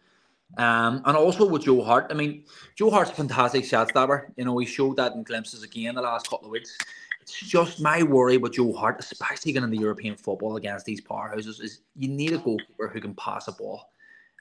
Um, 0.57 1.01
and 1.05 1.17
also 1.17 1.47
with 1.47 1.63
Joe 1.63 1.83
Hart, 1.83 2.07
I 2.09 2.13
mean, 2.15 2.45
Joe 2.75 2.89
Hart's 2.89 3.11
a 3.11 3.15
fantastic 3.15 3.65
shot 3.65 3.89
stopper. 3.89 4.31
You 4.35 4.45
know, 4.45 4.57
he 4.57 4.65
showed 4.65 4.97
that 4.97 5.13
in 5.13 5.23
glimpses 5.23 5.63
again 5.63 5.95
the 5.95 6.01
last 6.01 6.29
couple 6.29 6.47
of 6.47 6.51
weeks. 6.51 6.75
It's 7.23 7.39
just 7.39 7.79
my 7.79 8.03
worry 8.03 8.35
with 8.35 8.51
Joe 8.51 8.73
Hart, 8.73 8.99
especially 8.99 9.53
getting 9.53 9.69
the 9.69 9.77
European 9.77 10.17
football 10.17 10.57
against 10.57 10.85
these 10.85 10.99
powerhouses, 10.99 11.61
is 11.61 11.79
you 11.95 12.09
need 12.09 12.33
a 12.33 12.37
goalkeeper 12.37 12.89
who 12.89 12.99
can 12.99 13.15
pass 13.15 13.47
a 13.47 13.53
ball. 13.53 13.91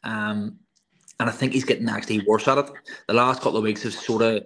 Um, 0.03 0.59
and 1.21 1.29
I 1.29 1.33
think 1.33 1.53
he's 1.53 1.65
getting 1.65 1.89
actually 1.89 2.25
worse 2.27 2.49
at 2.49 2.59
it. 2.59 2.69
The 3.07 3.15
last 3.15 3.41
couple 3.41 3.57
of 3.57 3.63
weeks 3.63 3.85
have 3.85 3.95
sort 3.95 4.23
of 4.23 4.45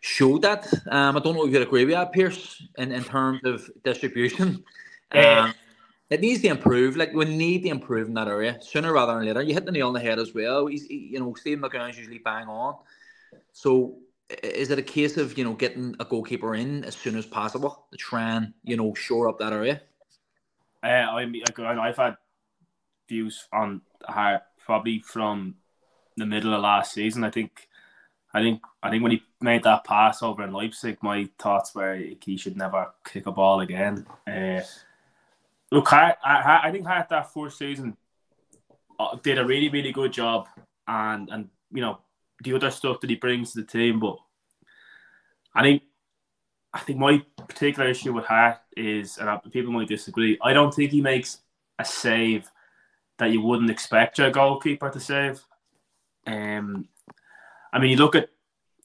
showed 0.00 0.42
that. 0.42 0.70
Um, 0.90 1.16
I 1.16 1.20
don't 1.20 1.34
know 1.34 1.46
if 1.46 1.52
you'd 1.54 1.62
agree 1.62 1.86
with 1.86 1.94
that, 1.94 2.12
Pierce, 2.12 2.62
in, 2.76 2.92
in 2.92 3.02
terms 3.02 3.40
of 3.44 3.70
distribution. 3.82 4.62
Um, 5.12 5.54
it 6.10 6.20
needs 6.20 6.42
to 6.42 6.48
improve. 6.48 6.96
Like 6.96 7.14
we 7.14 7.24
need 7.24 7.62
to 7.62 7.70
improve 7.70 8.08
in 8.08 8.14
that 8.14 8.28
area 8.28 8.58
sooner 8.60 8.92
rather 8.92 9.14
than 9.14 9.24
later. 9.24 9.40
You 9.40 9.54
hit 9.54 9.64
the 9.64 9.72
nail 9.72 9.88
on 9.88 9.94
the 9.94 10.00
head 10.00 10.18
as 10.18 10.34
well. 10.34 10.66
He's, 10.66 10.84
he, 10.84 11.08
you 11.12 11.18
know, 11.18 11.32
Stephen 11.32 11.66
McGowan's 11.66 11.96
usually 11.96 12.18
bang 12.18 12.46
on. 12.46 12.76
So 13.52 13.96
is 14.42 14.70
it 14.70 14.78
a 14.78 14.82
case 14.82 15.16
of 15.16 15.36
you 15.38 15.44
know 15.44 15.54
getting 15.54 15.96
a 16.00 16.04
goalkeeper 16.04 16.54
in 16.54 16.84
as 16.84 16.96
soon 16.96 17.16
as 17.16 17.26
possible 17.26 17.86
to 17.90 17.96
try 17.96 18.36
and 18.36 18.52
you 18.62 18.76
know 18.76 18.94
shore 18.94 19.28
up 19.28 19.38
that 19.38 19.52
area? 19.52 19.80
Uh, 20.82 20.86
I 20.86 21.24
mean, 21.24 21.42
I've 21.56 21.96
had 21.96 22.16
views 23.08 23.46
on 23.52 23.80
how 24.06 24.40
probably 24.58 25.00
from 25.00 25.56
the 26.16 26.26
middle 26.26 26.54
of 26.54 26.62
last 26.62 26.92
season. 26.92 27.24
I 27.24 27.30
think, 27.30 27.68
I 28.32 28.40
think, 28.40 28.60
I 28.82 28.90
think 28.90 29.02
when 29.02 29.12
he 29.12 29.22
made 29.40 29.62
that 29.64 29.84
pass 29.84 30.22
over 30.22 30.42
in 30.42 30.52
Leipzig, 30.52 30.98
my 31.02 31.28
thoughts 31.38 31.74
were 31.74 32.00
he 32.22 32.36
should 32.36 32.56
never 32.56 32.92
kick 33.04 33.26
a 33.26 33.32
ball 33.32 33.60
again. 33.60 34.06
Uh, 34.26 34.60
look, 35.70 35.92
I, 35.92 36.14
I, 36.22 36.60
I 36.64 36.72
think 36.72 36.86
Hart 36.86 37.08
that 37.08 37.32
first 37.32 37.58
season 37.58 37.96
uh, 38.98 39.16
did 39.22 39.38
a 39.38 39.46
really, 39.46 39.68
really 39.68 39.92
good 39.92 40.12
job, 40.12 40.48
and 40.86 41.28
and 41.30 41.48
you 41.72 41.80
know 41.80 41.98
the 42.42 42.54
other 42.54 42.70
stuff 42.70 43.00
that 43.00 43.10
he 43.10 43.16
brings 43.16 43.52
to 43.52 43.60
the 43.60 43.66
team. 43.66 44.00
But 44.00 44.18
I 45.54 45.62
think 45.62 45.82
I 46.72 46.80
think 46.80 46.98
my 46.98 47.22
particular 47.46 47.88
issue 47.88 48.12
with 48.12 48.24
Hart 48.24 48.58
is, 48.76 49.18
and 49.18 49.40
people 49.52 49.72
might 49.72 49.88
disagree, 49.88 50.36
I 50.42 50.52
don't 50.52 50.74
think 50.74 50.90
he 50.90 51.00
makes 51.00 51.38
a 51.78 51.84
save 51.84 52.50
that 53.18 53.30
you 53.30 53.40
wouldn't 53.40 53.70
expect 53.70 54.18
your 54.18 54.30
goalkeeper 54.30 54.90
to 54.90 54.98
save. 54.98 55.40
Um, 56.26 56.88
I 57.72 57.78
mean, 57.78 57.90
you 57.90 57.96
look 57.96 58.16
at 58.16 58.30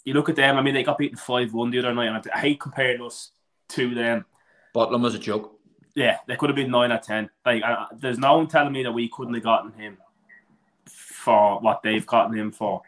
you 0.06 0.14
look 0.14 0.30
at 0.30 0.36
them. 0.36 0.58
I 0.58 0.62
mean, 0.62 0.74
they 0.74 0.84
got 0.84 0.98
beaten 0.98 1.18
five 1.18 1.54
one 1.54 1.72
the 1.72 1.80
other 1.80 1.94
night, 1.94 2.08
and 2.08 2.32
I 2.34 2.40
hate 2.40 2.60
comparing 2.60 3.02
us 3.02 3.32
to 3.70 3.94
them. 3.94 4.26
Bottom 4.74 5.02
was 5.02 5.16
a 5.16 5.20
joke. 5.20 5.56
Yeah, 5.96 6.18
they 6.28 6.36
could 6.36 6.50
have 6.50 6.56
been 6.56 6.72
nine 6.72 6.92
or 6.92 7.00
ten. 7.00 7.30
Like, 7.46 7.64
uh, 7.64 7.88
there's 7.98 8.20
no 8.20 8.38
one 8.38 8.48
telling 8.48 8.72
me 8.72 8.84
that 8.84 8.92
we 8.92 9.10
couldn't 9.10 9.34
have 9.34 9.44
gotten 9.44 9.74
him 9.74 9.98
for 10.88 11.60
what 11.60 11.82
they've 11.82 12.06
gotten 12.06 12.38
him 12.38 12.52
for. 12.52 12.82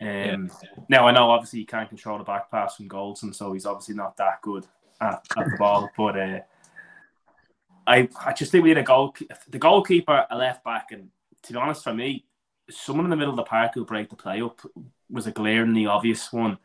Um, 0.00 0.06
yeah. 0.08 0.48
Now 0.88 1.06
I 1.06 1.12
know 1.12 1.30
obviously 1.30 1.60
he 1.60 1.64
can't 1.64 1.88
control 1.88 2.18
the 2.18 2.24
back 2.24 2.50
pass 2.50 2.76
from 2.76 2.88
goals, 2.88 3.22
and 3.22 3.34
so 3.34 3.52
he's 3.52 3.66
obviously 3.66 3.94
not 3.94 4.16
that 4.16 4.42
good 4.42 4.66
at, 5.00 5.24
at 5.36 5.44
the 5.50 5.56
ball. 5.58 5.88
But 5.96 6.18
uh, 6.18 6.40
I 7.86 8.08
I 8.24 8.32
just 8.32 8.52
think 8.52 8.64
we 8.64 8.70
had 8.70 8.78
a 8.78 8.82
goal 8.82 9.14
the 9.48 9.58
goalkeeper, 9.58 10.26
a 10.30 10.36
left 10.36 10.64
back, 10.64 10.88
and 10.90 11.10
to 11.42 11.52
be 11.52 11.58
honest, 11.58 11.84
for 11.84 11.94
me, 11.94 12.24
someone 12.70 13.06
in 13.06 13.10
the 13.10 13.16
middle 13.16 13.32
of 13.32 13.36
the 13.36 13.44
park 13.44 13.72
who 13.74 13.84
break 13.84 14.10
the 14.10 14.16
play 14.16 14.40
up 14.42 14.60
was 15.10 15.26
a 15.26 15.32
glaringly 15.32 15.86
obvious 15.86 16.32
one, 16.32 16.58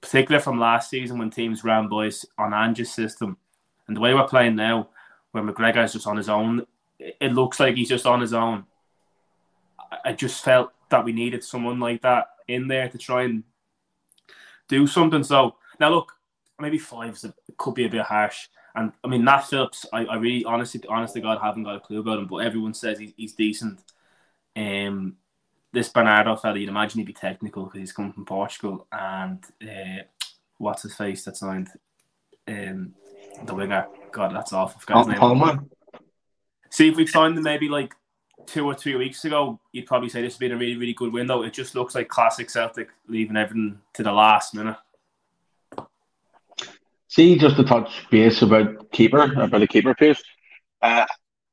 particularly 0.00 0.42
from 0.42 0.58
last 0.58 0.90
season 0.90 1.18
when 1.18 1.30
teams 1.30 1.64
ran 1.64 1.88
boys 1.88 2.26
on 2.36 2.52
Ange's 2.52 2.92
system, 2.92 3.38
and 3.86 3.96
the 3.96 4.00
way 4.00 4.14
we're 4.14 4.28
playing 4.28 4.56
now, 4.56 4.88
where 5.32 5.42
McGregor 5.42 5.84
is 5.84 5.92
just 5.92 6.06
on 6.06 6.16
his 6.16 6.28
own, 6.28 6.66
it 6.98 7.32
looks 7.32 7.60
like 7.60 7.76
he's 7.76 7.88
just 7.88 8.06
on 8.06 8.20
his 8.20 8.34
own. 8.34 8.64
I 10.04 10.12
just 10.12 10.44
felt 10.44 10.72
that 10.90 11.04
we 11.04 11.12
needed 11.12 11.44
someone 11.44 11.80
like 11.80 12.02
that 12.02 12.26
in 12.48 12.68
there 12.68 12.88
to 12.88 12.98
try 12.98 13.24
and 13.24 13.44
do 14.68 14.86
something. 14.86 15.24
So 15.24 15.56
now 15.80 15.90
look, 15.90 16.12
maybe 16.58 16.78
five 16.78 17.18
could 17.56 17.74
be 17.74 17.86
a 17.86 17.90
bit 17.90 18.02
harsh. 18.02 18.48
And 18.74 18.92
I 19.04 19.08
mean, 19.08 19.24
Nat 19.24 19.42
Phillips, 19.42 19.86
I, 19.92 20.04
I 20.04 20.16
really 20.16 20.44
honestly, 20.44 20.82
honestly, 20.88 21.20
God, 21.20 21.38
haven't 21.40 21.64
got 21.64 21.76
a 21.76 21.80
clue 21.80 22.00
about 22.00 22.18
him, 22.18 22.26
but 22.26 22.38
everyone 22.38 22.74
says 22.74 22.98
he, 22.98 23.14
he's 23.16 23.34
decent. 23.34 23.80
Um, 24.56 25.16
this 25.72 25.88
Bernardo 25.88 26.36
fella, 26.36 26.58
you'd 26.58 26.68
imagine 26.68 27.00
he'd 27.00 27.06
be 27.06 27.12
technical 27.12 27.64
because 27.64 27.80
he's 27.80 27.92
come 27.92 28.12
from 28.12 28.24
Portugal, 28.24 28.86
and 28.92 29.44
uh, 29.62 30.02
what's 30.58 30.82
his 30.82 30.94
face 30.94 31.24
that 31.24 31.36
signed 31.36 31.68
um, 32.46 32.94
the 33.44 33.54
winger? 33.54 33.86
God, 34.12 34.34
that's 34.34 34.52
awful. 34.52 34.80
Palma. 35.18 35.64
See 36.70 36.88
if 36.88 36.96
we 36.96 37.06
find 37.06 37.36
them 37.36 37.44
maybe 37.44 37.68
like 37.68 37.94
two 38.46 38.66
or 38.66 38.74
three 38.74 38.96
weeks 38.96 39.24
ago, 39.24 39.60
you'd 39.72 39.86
probably 39.86 40.08
say 40.08 40.22
this 40.22 40.34
has 40.34 40.38
been 40.38 40.52
a 40.52 40.56
really, 40.56 40.76
really 40.76 40.92
good 40.92 41.12
window. 41.12 41.42
It 41.42 41.52
just 41.52 41.74
looks 41.74 41.94
like 41.94 42.08
classic 42.08 42.50
Celtic 42.50 42.88
leaving 43.08 43.36
everything 43.36 43.80
to 43.94 44.02
the 44.02 44.12
last 44.12 44.54
minute. 44.54 44.76
See, 47.08 47.38
just 47.38 47.56
to 47.56 47.64
touch 47.64 48.06
base 48.10 48.42
about 48.42 48.90
keeper, 48.90 49.22
about 49.22 49.60
the 49.60 49.68
keeper 49.68 49.94
piece. 49.94 50.22
Uh, 50.82 51.06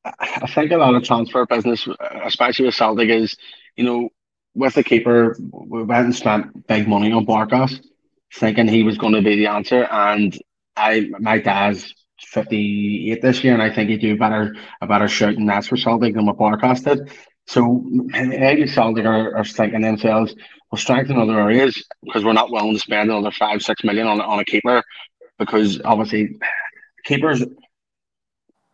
I 0.04 0.48
think 0.48 0.72
a 0.72 0.78
lot 0.78 0.96
of 0.96 1.04
transfer 1.04 1.46
business, 1.46 1.88
especially 2.24 2.66
with 2.66 2.76
Celtic, 2.76 3.10
is 3.10 3.38
you 3.76 3.84
know 3.84 4.10
with 4.56 4.74
the 4.74 4.84
keeper, 4.84 5.38
we 5.52 5.84
went 5.84 6.06
and 6.06 6.16
spent 6.16 6.68
big 6.68 6.88
money 6.88 7.12
on 7.12 7.26
Barkas, 7.26 7.80
thinking 8.34 8.68
he 8.68 8.84
was 8.84 8.98
going 8.98 9.14
to 9.14 9.22
be 9.22 9.36
the 9.36 9.48
answer, 9.48 9.84
and 9.84 10.38
I 10.76 11.10
my 11.20 11.38
dad's 11.38 11.94
58 12.28 13.22
this 13.22 13.44
year, 13.44 13.54
and 13.54 13.62
I 13.62 13.74
think 13.74 13.90
he 13.90 13.98
do 13.98 14.18
better 14.18 14.56
a 14.82 14.88
better 14.88 15.08
shout 15.08 15.36
and 15.36 15.48
that's 15.48 15.68
for 15.68 15.78
Celtic 15.78 16.16
than 16.16 16.26
what 16.26 16.38
Barkas 16.38 16.84
did. 16.84 17.12
So 17.48 17.84
maybe 17.86 18.68
Celtic 18.68 19.06
are, 19.06 19.36
are 19.36 19.44
thinking 19.44 19.82
themselves, 19.82 20.36
we'll 20.72 20.80
strengthen 20.80 21.18
other 21.18 21.40
areas 21.40 21.84
because 22.04 22.24
we're 22.24 22.34
not 22.34 22.52
willing 22.52 22.74
to 22.74 22.80
spend 22.80 23.10
another 23.10 23.32
five, 23.32 23.62
six 23.62 23.84
million 23.84 24.08
on, 24.08 24.22
on 24.22 24.40
a 24.40 24.46
keeper 24.46 24.84
because 25.38 25.82
obviously 25.84 26.38
keepers 27.04 27.44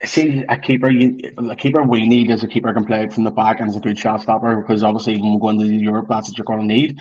see 0.04 0.44
a 0.48 0.58
keeper 0.58 0.92
you, 0.92 1.18
a 1.50 1.56
keeper 1.56 1.82
we 1.82 2.08
need 2.08 2.30
is 2.30 2.44
a 2.44 2.48
keeper 2.48 2.74
can 2.74 2.86
play 2.86 3.08
from 3.10 3.24
the 3.24 3.32
back 3.32 3.60
and 3.60 3.70
is 3.70 3.76
a 3.76 3.80
good 3.80 3.98
shot 3.98 4.22
stopper 4.22 4.62
because 4.62 4.84
obviously 4.84 5.20
when 5.20 5.34
we 5.34 5.40
go 5.40 5.50
into 5.50 5.66
Europe 5.66 6.08
that's 6.10 6.30
what 6.30 6.38
you're 6.38 6.46
going 6.46 6.60
to 6.60 6.66
need. 6.66 7.00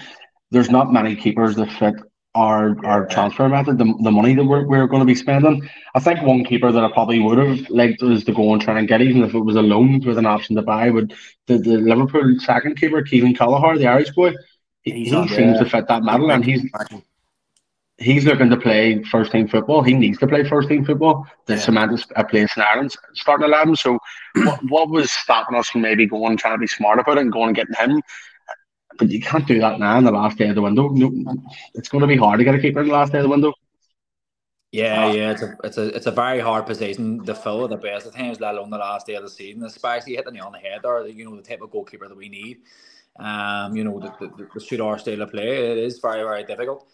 There's 0.50 0.70
not 0.70 0.92
many 0.92 1.16
keepers 1.16 1.56
that 1.56 1.70
fit 1.72 1.96
our 2.36 2.76
our 2.84 3.06
transfer 3.06 3.48
method, 3.48 3.78
the, 3.78 3.92
the 4.02 4.10
money 4.10 4.34
that 4.34 4.44
we're, 4.44 4.66
we're 4.66 4.86
going 4.86 5.00
to 5.00 5.06
be 5.06 5.14
spending. 5.14 5.68
I 5.94 6.00
think 6.00 6.22
one 6.22 6.44
keeper 6.44 6.70
that 6.70 6.84
I 6.84 6.92
probably 6.92 7.18
would 7.18 7.38
have 7.38 7.70
liked 7.70 8.02
was 8.02 8.24
to 8.24 8.32
go 8.32 8.52
and 8.52 8.60
try 8.60 8.78
and 8.78 8.86
get, 8.86 9.00
even 9.00 9.22
if 9.24 9.34
it 9.34 9.40
was 9.40 9.56
a 9.56 9.62
loan 9.62 10.00
with 10.00 10.18
an 10.18 10.26
option 10.26 10.54
to 10.56 10.62
buy, 10.62 10.90
would 10.90 11.14
the, 11.46 11.58
the 11.58 11.78
Liverpool 11.78 12.36
second 12.38 12.78
keeper, 12.78 13.02
Kevin 13.02 13.34
Kelleher, 13.34 13.78
the 13.78 13.86
Irish 13.86 14.10
boy, 14.10 14.34
he, 14.82 15.04
he 15.04 15.10
seems 15.10 15.58
to 15.58 15.64
fit 15.64 15.88
that 15.88 16.02
model, 16.02 16.30
and 16.30 16.44
he's 16.44 16.62
he's 17.98 18.26
looking 18.26 18.50
to 18.50 18.56
play 18.56 19.02
first 19.04 19.32
team 19.32 19.48
football. 19.48 19.82
He 19.82 19.94
needs 19.94 20.18
to 20.18 20.26
play 20.26 20.44
first 20.44 20.68
team 20.68 20.84
football. 20.84 21.26
The 21.46 21.54
yeah. 21.54 21.60
cement 21.60 22.04
a 22.16 22.20
uh, 22.20 22.24
place 22.24 22.56
in 22.56 22.62
Ireland 22.62 22.94
starting 23.14 23.46
eleven. 23.46 23.74
So, 23.76 23.98
what, 24.34 24.60
what 24.64 24.90
was 24.90 25.10
stopping 25.10 25.56
us 25.56 25.68
from 25.70 25.80
maybe 25.80 26.06
going 26.06 26.32
and 26.32 26.38
trying 26.38 26.54
to 26.54 26.60
be 26.60 26.66
smart 26.66 26.98
about 26.98 27.18
it 27.18 27.22
and 27.22 27.32
going 27.32 27.48
and 27.48 27.56
getting 27.56 27.74
him? 27.74 28.02
But 28.98 29.10
you 29.10 29.20
can't 29.20 29.46
do 29.46 29.58
that 29.60 29.78
now 29.78 29.98
in 29.98 30.04
the 30.04 30.10
last 30.10 30.38
day 30.38 30.48
of 30.48 30.54
the 30.54 30.62
window. 30.62 30.88
No, 30.88 31.36
it's 31.74 31.88
going 31.88 32.02
to 32.02 32.08
be 32.08 32.16
hard 32.16 32.38
to 32.38 32.44
get 32.44 32.54
a 32.54 32.58
keeper 32.58 32.80
in 32.80 32.88
the 32.88 32.94
last 32.94 33.12
day 33.12 33.18
of 33.18 33.24
the 33.24 33.30
window. 33.30 33.52
Yeah, 34.72 35.06
uh, 35.06 35.12
yeah, 35.12 35.30
it's 35.30 35.42
a 35.42 35.56
it's 35.64 35.78
a 35.78 35.96
it's 35.96 36.06
a 36.06 36.10
very 36.10 36.40
hard 36.40 36.66
position 36.66 37.24
to 37.24 37.34
fill 37.34 37.64
at 37.64 37.70
the 37.70 37.76
best 37.76 38.06
of 38.06 38.14
times, 38.14 38.40
let 38.40 38.54
alone 38.54 38.70
the 38.70 38.78
last 38.78 39.06
day 39.06 39.14
of 39.14 39.22
the 39.22 39.30
season, 39.30 39.64
especially 39.64 40.16
hitting 40.16 40.34
the 40.34 40.40
on 40.40 40.52
the 40.52 40.58
head 40.58 40.80
there. 40.82 41.06
You 41.06 41.24
know 41.24 41.36
the 41.36 41.42
type 41.42 41.62
of 41.62 41.70
goalkeeper 41.70 42.08
that 42.08 42.16
we 42.16 42.28
need. 42.28 42.58
Um, 43.18 43.74
you 43.74 43.84
know, 43.84 43.98
the, 43.98 44.12
the, 44.20 44.48
the 44.52 44.60
suit 44.60 44.80
our 44.80 44.98
style 44.98 45.22
of 45.22 45.30
play. 45.30 45.72
It 45.72 45.78
is 45.78 45.98
very, 46.00 46.22
very 46.22 46.44
difficult. 46.44 46.86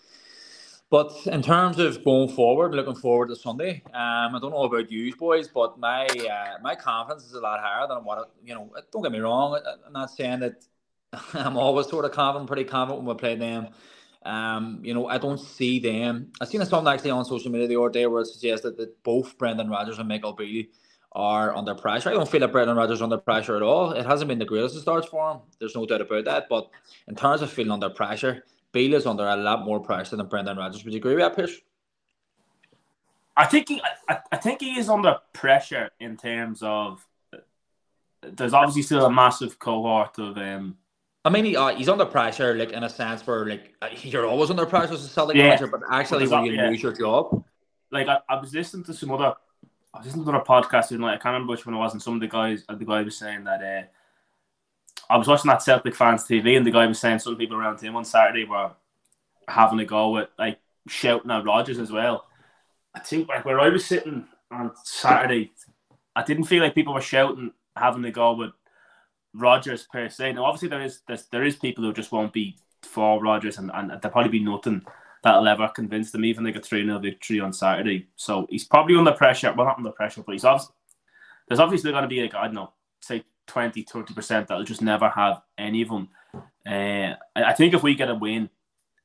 But 0.90 1.12
in 1.26 1.42
terms 1.42 1.78
of 1.78 2.04
going 2.04 2.28
forward, 2.28 2.74
looking 2.74 2.94
forward 2.94 3.28
to 3.28 3.36
Sunday, 3.36 3.82
um, 3.86 4.36
I 4.36 4.38
don't 4.40 4.50
know 4.50 4.64
about 4.64 4.92
you 4.92 5.16
boys, 5.16 5.48
but 5.48 5.78
my 5.78 6.04
uh, 6.06 6.58
my 6.62 6.74
confidence 6.74 7.24
is 7.24 7.32
a 7.32 7.40
lot 7.40 7.60
higher 7.60 7.88
than 7.88 8.04
what 8.04 8.30
you 8.44 8.54
know. 8.54 8.70
Don't 8.92 9.02
get 9.02 9.10
me 9.10 9.18
wrong. 9.18 9.58
I'm 9.86 9.92
not 9.94 10.10
saying 10.10 10.40
that 10.40 10.62
I'm 11.34 11.56
always 11.56 11.88
sort 11.88 12.04
of 12.04 12.12
confident, 12.12 12.48
pretty 12.48 12.64
confident 12.64 13.04
when 13.04 13.14
we 13.14 13.18
play 13.18 13.36
them. 13.36 13.68
Um, 14.24 14.80
you 14.82 14.94
know, 14.94 15.08
I 15.08 15.18
don't 15.18 15.38
see 15.38 15.80
them. 15.80 16.32
I 16.40 16.44
seen 16.44 16.62
a 16.62 16.66
something 16.66 16.92
actually 16.92 17.10
on 17.10 17.24
social 17.24 17.50
media 17.50 17.66
the 17.66 17.80
other 17.80 17.90
day 17.90 18.06
where 18.06 18.22
it 18.22 18.26
suggested 18.26 18.76
that 18.76 19.02
both 19.02 19.36
Brendan 19.36 19.68
Rodgers 19.68 19.98
and 19.98 20.08
Michael 20.08 20.32
Beale 20.32 20.66
are 21.12 21.54
under 21.54 21.74
pressure. 21.74 22.10
I 22.10 22.14
don't 22.14 22.28
feel 22.28 22.40
like 22.40 22.52
Brendan 22.52 22.76
Rodgers 22.76 23.02
under 23.02 23.18
pressure 23.18 23.56
at 23.56 23.62
all. 23.62 23.92
It 23.92 24.06
hasn't 24.06 24.28
been 24.28 24.38
the 24.38 24.44
greatest 24.44 24.76
of 24.76 24.82
starts 24.82 25.08
for 25.08 25.32
him. 25.32 25.40
There's 25.58 25.74
no 25.74 25.84
doubt 25.84 26.00
about 26.02 26.24
that. 26.24 26.48
But 26.48 26.70
in 27.08 27.16
terms 27.16 27.42
of 27.42 27.50
feeling 27.50 27.72
under 27.72 27.90
pressure, 27.90 28.44
Beale 28.70 28.94
is 28.94 29.06
under 29.06 29.26
a 29.26 29.36
lot 29.36 29.64
more 29.64 29.80
pressure 29.80 30.16
than 30.16 30.26
Brendan 30.26 30.56
Rodgers. 30.56 30.84
Would 30.84 30.94
you 30.94 30.98
agree 30.98 31.14
with 31.14 31.24
that, 31.24 31.36
Pierce? 31.36 31.58
I 33.36 33.46
think 33.46 33.68
he, 33.68 33.82
I, 34.08 34.18
I 34.30 34.36
think 34.36 34.60
he 34.60 34.78
is 34.78 34.88
under 34.88 35.18
pressure 35.32 35.90
in 35.98 36.16
terms 36.16 36.62
of 36.62 37.06
there's 38.22 38.54
obviously 38.54 38.82
still 38.82 39.04
a 39.04 39.12
massive 39.12 39.58
cohort 39.58 40.18
of 40.18 40.36
um. 40.38 40.76
I 41.24 41.30
mean, 41.30 41.44
he, 41.44 41.56
uh, 41.56 41.68
he's 41.76 41.88
under 41.88 42.04
pressure, 42.04 42.54
like 42.54 42.72
in 42.72 42.82
a 42.82 42.88
sense 42.88 43.24
where 43.26 43.46
like 43.46 43.74
uh, 43.80 43.88
you're 44.02 44.26
always 44.26 44.50
under 44.50 44.66
pressure 44.66 44.94
as 44.94 45.04
a 45.04 45.08
Celtic 45.08 45.36
yeah. 45.36 45.44
manager, 45.44 45.68
but 45.68 45.82
actually 45.90 46.26
when 46.26 46.44
you 46.44 46.52
yeah. 46.54 46.68
lose 46.68 46.82
your 46.82 46.92
job. 46.92 47.44
Like 47.90 48.08
I, 48.08 48.18
I 48.28 48.40
was 48.40 48.52
listening 48.52 48.84
to 48.84 48.94
some 48.94 49.12
other, 49.12 49.34
I 49.94 49.98
was 49.98 50.06
listening 50.06 50.24
to 50.24 50.30
another 50.30 50.44
podcast 50.44 50.90
and 50.90 51.00
like 51.00 51.20
I 51.20 51.22
can't 51.22 51.34
remember 51.34 51.52
which 51.52 51.64
one 51.64 51.74
it 51.74 51.78
was, 51.78 51.92
and 51.92 52.02
some 52.02 52.14
of 52.14 52.20
the 52.20 52.26
guys, 52.26 52.64
the 52.68 52.84
guy 52.84 53.02
was 53.02 53.16
saying 53.16 53.44
that 53.44 53.62
uh, 53.62 55.12
I 55.12 55.16
was 55.16 55.28
watching 55.28 55.50
that 55.50 55.62
Celtic 55.62 55.94
fans 55.94 56.24
TV, 56.24 56.56
and 56.56 56.66
the 56.66 56.70
guy 56.70 56.86
was 56.86 56.98
saying 56.98 57.20
some 57.20 57.36
people 57.36 57.56
around 57.56 57.80
him 57.80 57.94
on 57.94 58.04
Saturday 58.04 58.44
were 58.44 58.72
having 59.46 59.78
a 59.78 59.84
go 59.84 60.10
with 60.10 60.28
like 60.38 60.58
shouting 60.88 61.30
at 61.30 61.44
Rodgers 61.44 61.78
as 61.78 61.92
well. 61.92 62.26
I 62.94 63.00
think 63.00 63.28
like 63.28 63.44
where 63.44 63.60
I 63.60 63.68
was 63.68 63.84
sitting 63.84 64.26
on 64.50 64.72
Saturday, 64.82 65.52
I 66.16 66.22
didn't 66.24 66.44
feel 66.44 66.62
like 66.62 66.74
people 66.74 66.94
were 66.94 67.00
shouting 67.00 67.52
having 67.76 68.04
a 68.04 68.10
go 68.10 68.34
with 68.34 68.52
Rodgers 69.34 69.86
per 69.90 70.08
se. 70.08 70.32
Now, 70.32 70.44
obviously, 70.44 70.68
there 70.68 70.82
is 70.82 71.00
there 71.30 71.44
is 71.44 71.56
people 71.56 71.84
who 71.84 71.92
just 71.92 72.12
won't 72.12 72.32
be 72.32 72.56
for 72.82 73.22
Rodgers, 73.22 73.58
and, 73.58 73.70
and 73.74 73.90
there'll 73.90 74.10
probably 74.10 74.30
be 74.30 74.44
nothing 74.44 74.82
that'll 75.22 75.46
ever 75.48 75.68
convince 75.68 76.10
them, 76.10 76.24
even 76.24 76.44
like 76.44 76.56
a 76.56 76.60
3 76.60 76.84
0 76.84 76.98
victory 76.98 77.40
on 77.40 77.52
Saturday. 77.52 78.08
So 78.16 78.46
he's 78.50 78.64
probably 78.64 78.96
under 78.96 79.12
pressure. 79.12 79.52
Well, 79.56 79.66
not 79.66 79.78
under 79.78 79.92
pressure, 79.92 80.22
but 80.22 80.32
he's 80.32 80.44
obviously, 80.44 80.74
there's 81.48 81.60
obviously 81.60 81.92
going 81.92 82.02
to 82.02 82.08
be 82.08 82.22
like, 82.22 82.34
I 82.34 82.46
don't 82.46 82.54
know, 82.54 82.72
say 83.00 83.24
20, 83.46 83.84
30% 83.84 84.46
that'll 84.46 84.64
just 84.64 84.82
never 84.82 85.08
have 85.08 85.42
any 85.56 85.82
of 85.82 85.88
them. 85.88 86.08
Uh, 86.66 87.14
I 87.36 87.52
think 87.52 87.74
if 87.74 87.82
we 87.82 87.94
get 87.94 88.10
a 88.10 88.14
win, 88.14 88.50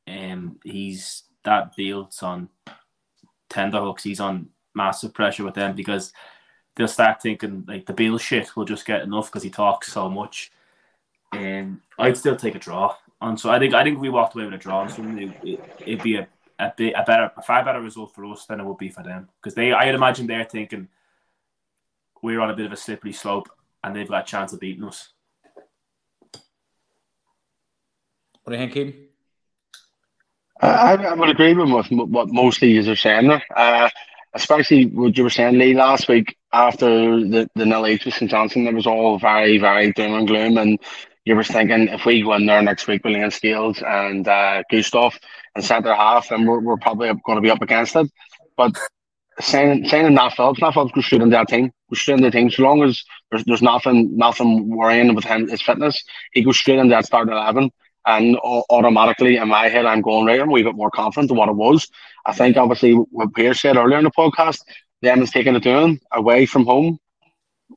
um, 0.08 0.60
he's 0.64 1.24
that 1.44 1.76
builds 1.76 2.24
on 2.24 2.50
tender 3.50 3.80
hooks. 3.80 4.04
He's 4.04 4.20
on 4.20 4.50
massive 4.74 5.14
pressure 5.14 5.44
with 5.44 5.56
them 5.56 5.76
because 5.76 6.14
they'll 6.78 6.88
start 6.88 7.22
thinking 7.22 7.66
like 7.68 7.86
the 7.86 7.94
Beale 7.94 8.18
shit 8.18 8.56
will 8.56 8.66
just 8.66 8.86
get 8.86 9.02
enough 9.02 9.28
because 9.28 9.44
he 9.44 9.50
talks 9.50 9.92
so 9.92 10.10
much. 10.10 10.52
And 11.34 11.82
I'd 12.00 12.16
still 12.16 12.36
take 12.36 12.56
a 12.56 12.60
draw. 12.60 12.96
And 13.20 13.40
so 13.40 13.50
I 13.50 13.60
think 13.60 13.74
I 13.74 13.84
think 13.84 13.96
if 13.96 14.02
we 14.02 14.10
walked 14.10 14.36
away 14.36 14.46
with 14.46 14.54
a 14.54 14.58
draw, 14.58 14.88
so 14.88 15.04
it, 15.04 15.60
would 15.88 16.04
be 16.04 16.16
a, 16.16 16.28
a 16.60 16.74
bit 16.78 16.94
a 16.96 17.04
better 17.04 17.32
a 17.36 17.42
far 17.42 17.66
better 17.66 17.82
result 17.82 18.14
for 18.14 18.26
us 18.26 18.46
than 18.46 18.60
it 18.60 18.66
would 18.66 18.78
be 18.78 18.90
for 18.90 19.04
them 19.04 19.28
because 19.42 19.56
they 19.56 19.74
I'd 19.74 19.96
imagine 19.96 20.28
they're 20.28 20.44
thinking 20.44 20.88
we're 22.22 22.40
on 22.40 22.52
a 22.52 22.56
bit 22.56 22.68
of 22.68 22.72
a 22.72 22.78
slippery 22.78 23.14
slope 23.14 23.50
and 23.84 23.96
they've 23.96 24.08
got 24.08 24.24
a 24.24 24.32
chance 24.32 24.54
of 24.54 24.60
beating 24.60 24.84
us. 24.84 25.10
What 28.44 28.54
do 28.54 28.60
you 28.60 28.60
think, 28.60 28.74
Keane? 28.74 29.08
I, 30.62 30.96
I 30.96 31.14
would 31.14 31.30
agree 31.30 31.54
with 31.54 31.70
what, 31.70 31.92
what 31.92 32.30
mostly 32.30 32.72
you 32.72 32.92
are 32.92 32.96
saying 32.96 33.28
there. 33.28 33.44
Uh, 33.56 33.90
especially 34.38 34.86
what 34.86 35.18
you 35.18 35.24
were 35.24 35.30
saying, 35.30 35.58
Lee, 35.58 35.74
last 35.74 36.08
week 36.08 36.38
after 36.54 36.88
the, 36.88 37.50
the 37.56 37.66
nil 37.66 37.86
H 37.86 38.06
with 38.06 38.14
St 38.14 38.30
Johnstone, 38.30 38.66
there 38.66 38.74
was 38.74 38.88
all 38.88 39.18
very, 39.18 39.58
very 39.58 39.92
doom 39.94 40.14
and 40.14 40.28
gloom. 40.28 40.58
And 40.58 40.80
you 41.26 41.36
were 41.36 41.44
thinking 41.44 41.88
if 41.88 42.06
we 42.06 42.22
go 42.22 42.34
in 42.34 42.46
there 42.46 42.62
next 42.62 42.88
week 42.88 43.04
with 43.04 43.14
Liam 43.14 43.34
Scales 43.34 43.82
and 43.82 44.28
uh, 44.28 44.62
Gustav 44.72 45.18
and 45.56 45.66
centre 45.66 45.94
half, 45.94 46.30
then 46.30 46.46
we're, 46.46 46.60
we're 46.60 46.78
probably 46.78 47.08
going 47.26 47.38
to 47.38 47.42
be 47.42 47.50
up 47.50 47.64
against 47.64 47.96
it. 47.96 48.10
But 48.56 48.78
saying 49.40 49.88
saying 49.90 50.14
Nat 50.14 50.30
Phillips, 50.30 50.62
Nat 50.62 50.72
Phillips 50.72 50.94
goes 50.94 51.06
straight 51.06 51.22
into 51.24 51.36
that 51.36 51.48
team, 51.48 51.72
goes 51.90 52.00
straight 52.00 52.16
into 52.20 52.28
the 52.28 52.32
team. 52.32 52.52
So 52.52 52.62
long 52.62 52.84
as 52.84 53.04
there's, 53.32 53.44
there's 53.46 53.62
nothing 53.64 54.16
nothing 54.16 54.70
worrying 54.70 55.16
with 55.16 55.26
him, 55.26 55.50
his 55.50 55.62
fitness, 55.62 56.02
he 56.34 56.44
goes 56.44 56.58
straight 56.58 56.80
into 56.80 56.92
that 56.92 57.06
start 57.06 57.28
11 57.28 57.72
and 58.08 58.38
automatically 58.70 59.36
in 59.36 59.48
my 59.50 59.68
head 59.68 59.86
I'm 59.86 60.02
going 60.02 60.26
right. 60.26 60.40
I'm 60.40 60.50
a 60.50 60.52
wee 60.52 60.64
bit 60.64 60.76
more 60.76 60.90
confident 60.90 61.28
than 61.28 61.38
what 61.38 61.50
it 61.50 61.56
was. 61.56 61.88
I 62.26 62.34
think 62.34 62.58
obviously 62.58 62.94
what 62.94 63.34
Pierce 63.36 63.62
said 63.62 63.78
earlier 63.78 64.00
in 64.00 64.06
the 64.06 64.12
podcast, 64.12 64.62
them 65.02 65.22
is 65.22 65.30
taking 65.30 65.56
it 65.56 65.64
doing 65.64 66.00
away 66.12 66.46
from 66.46 66.66
home. 66.66 66.98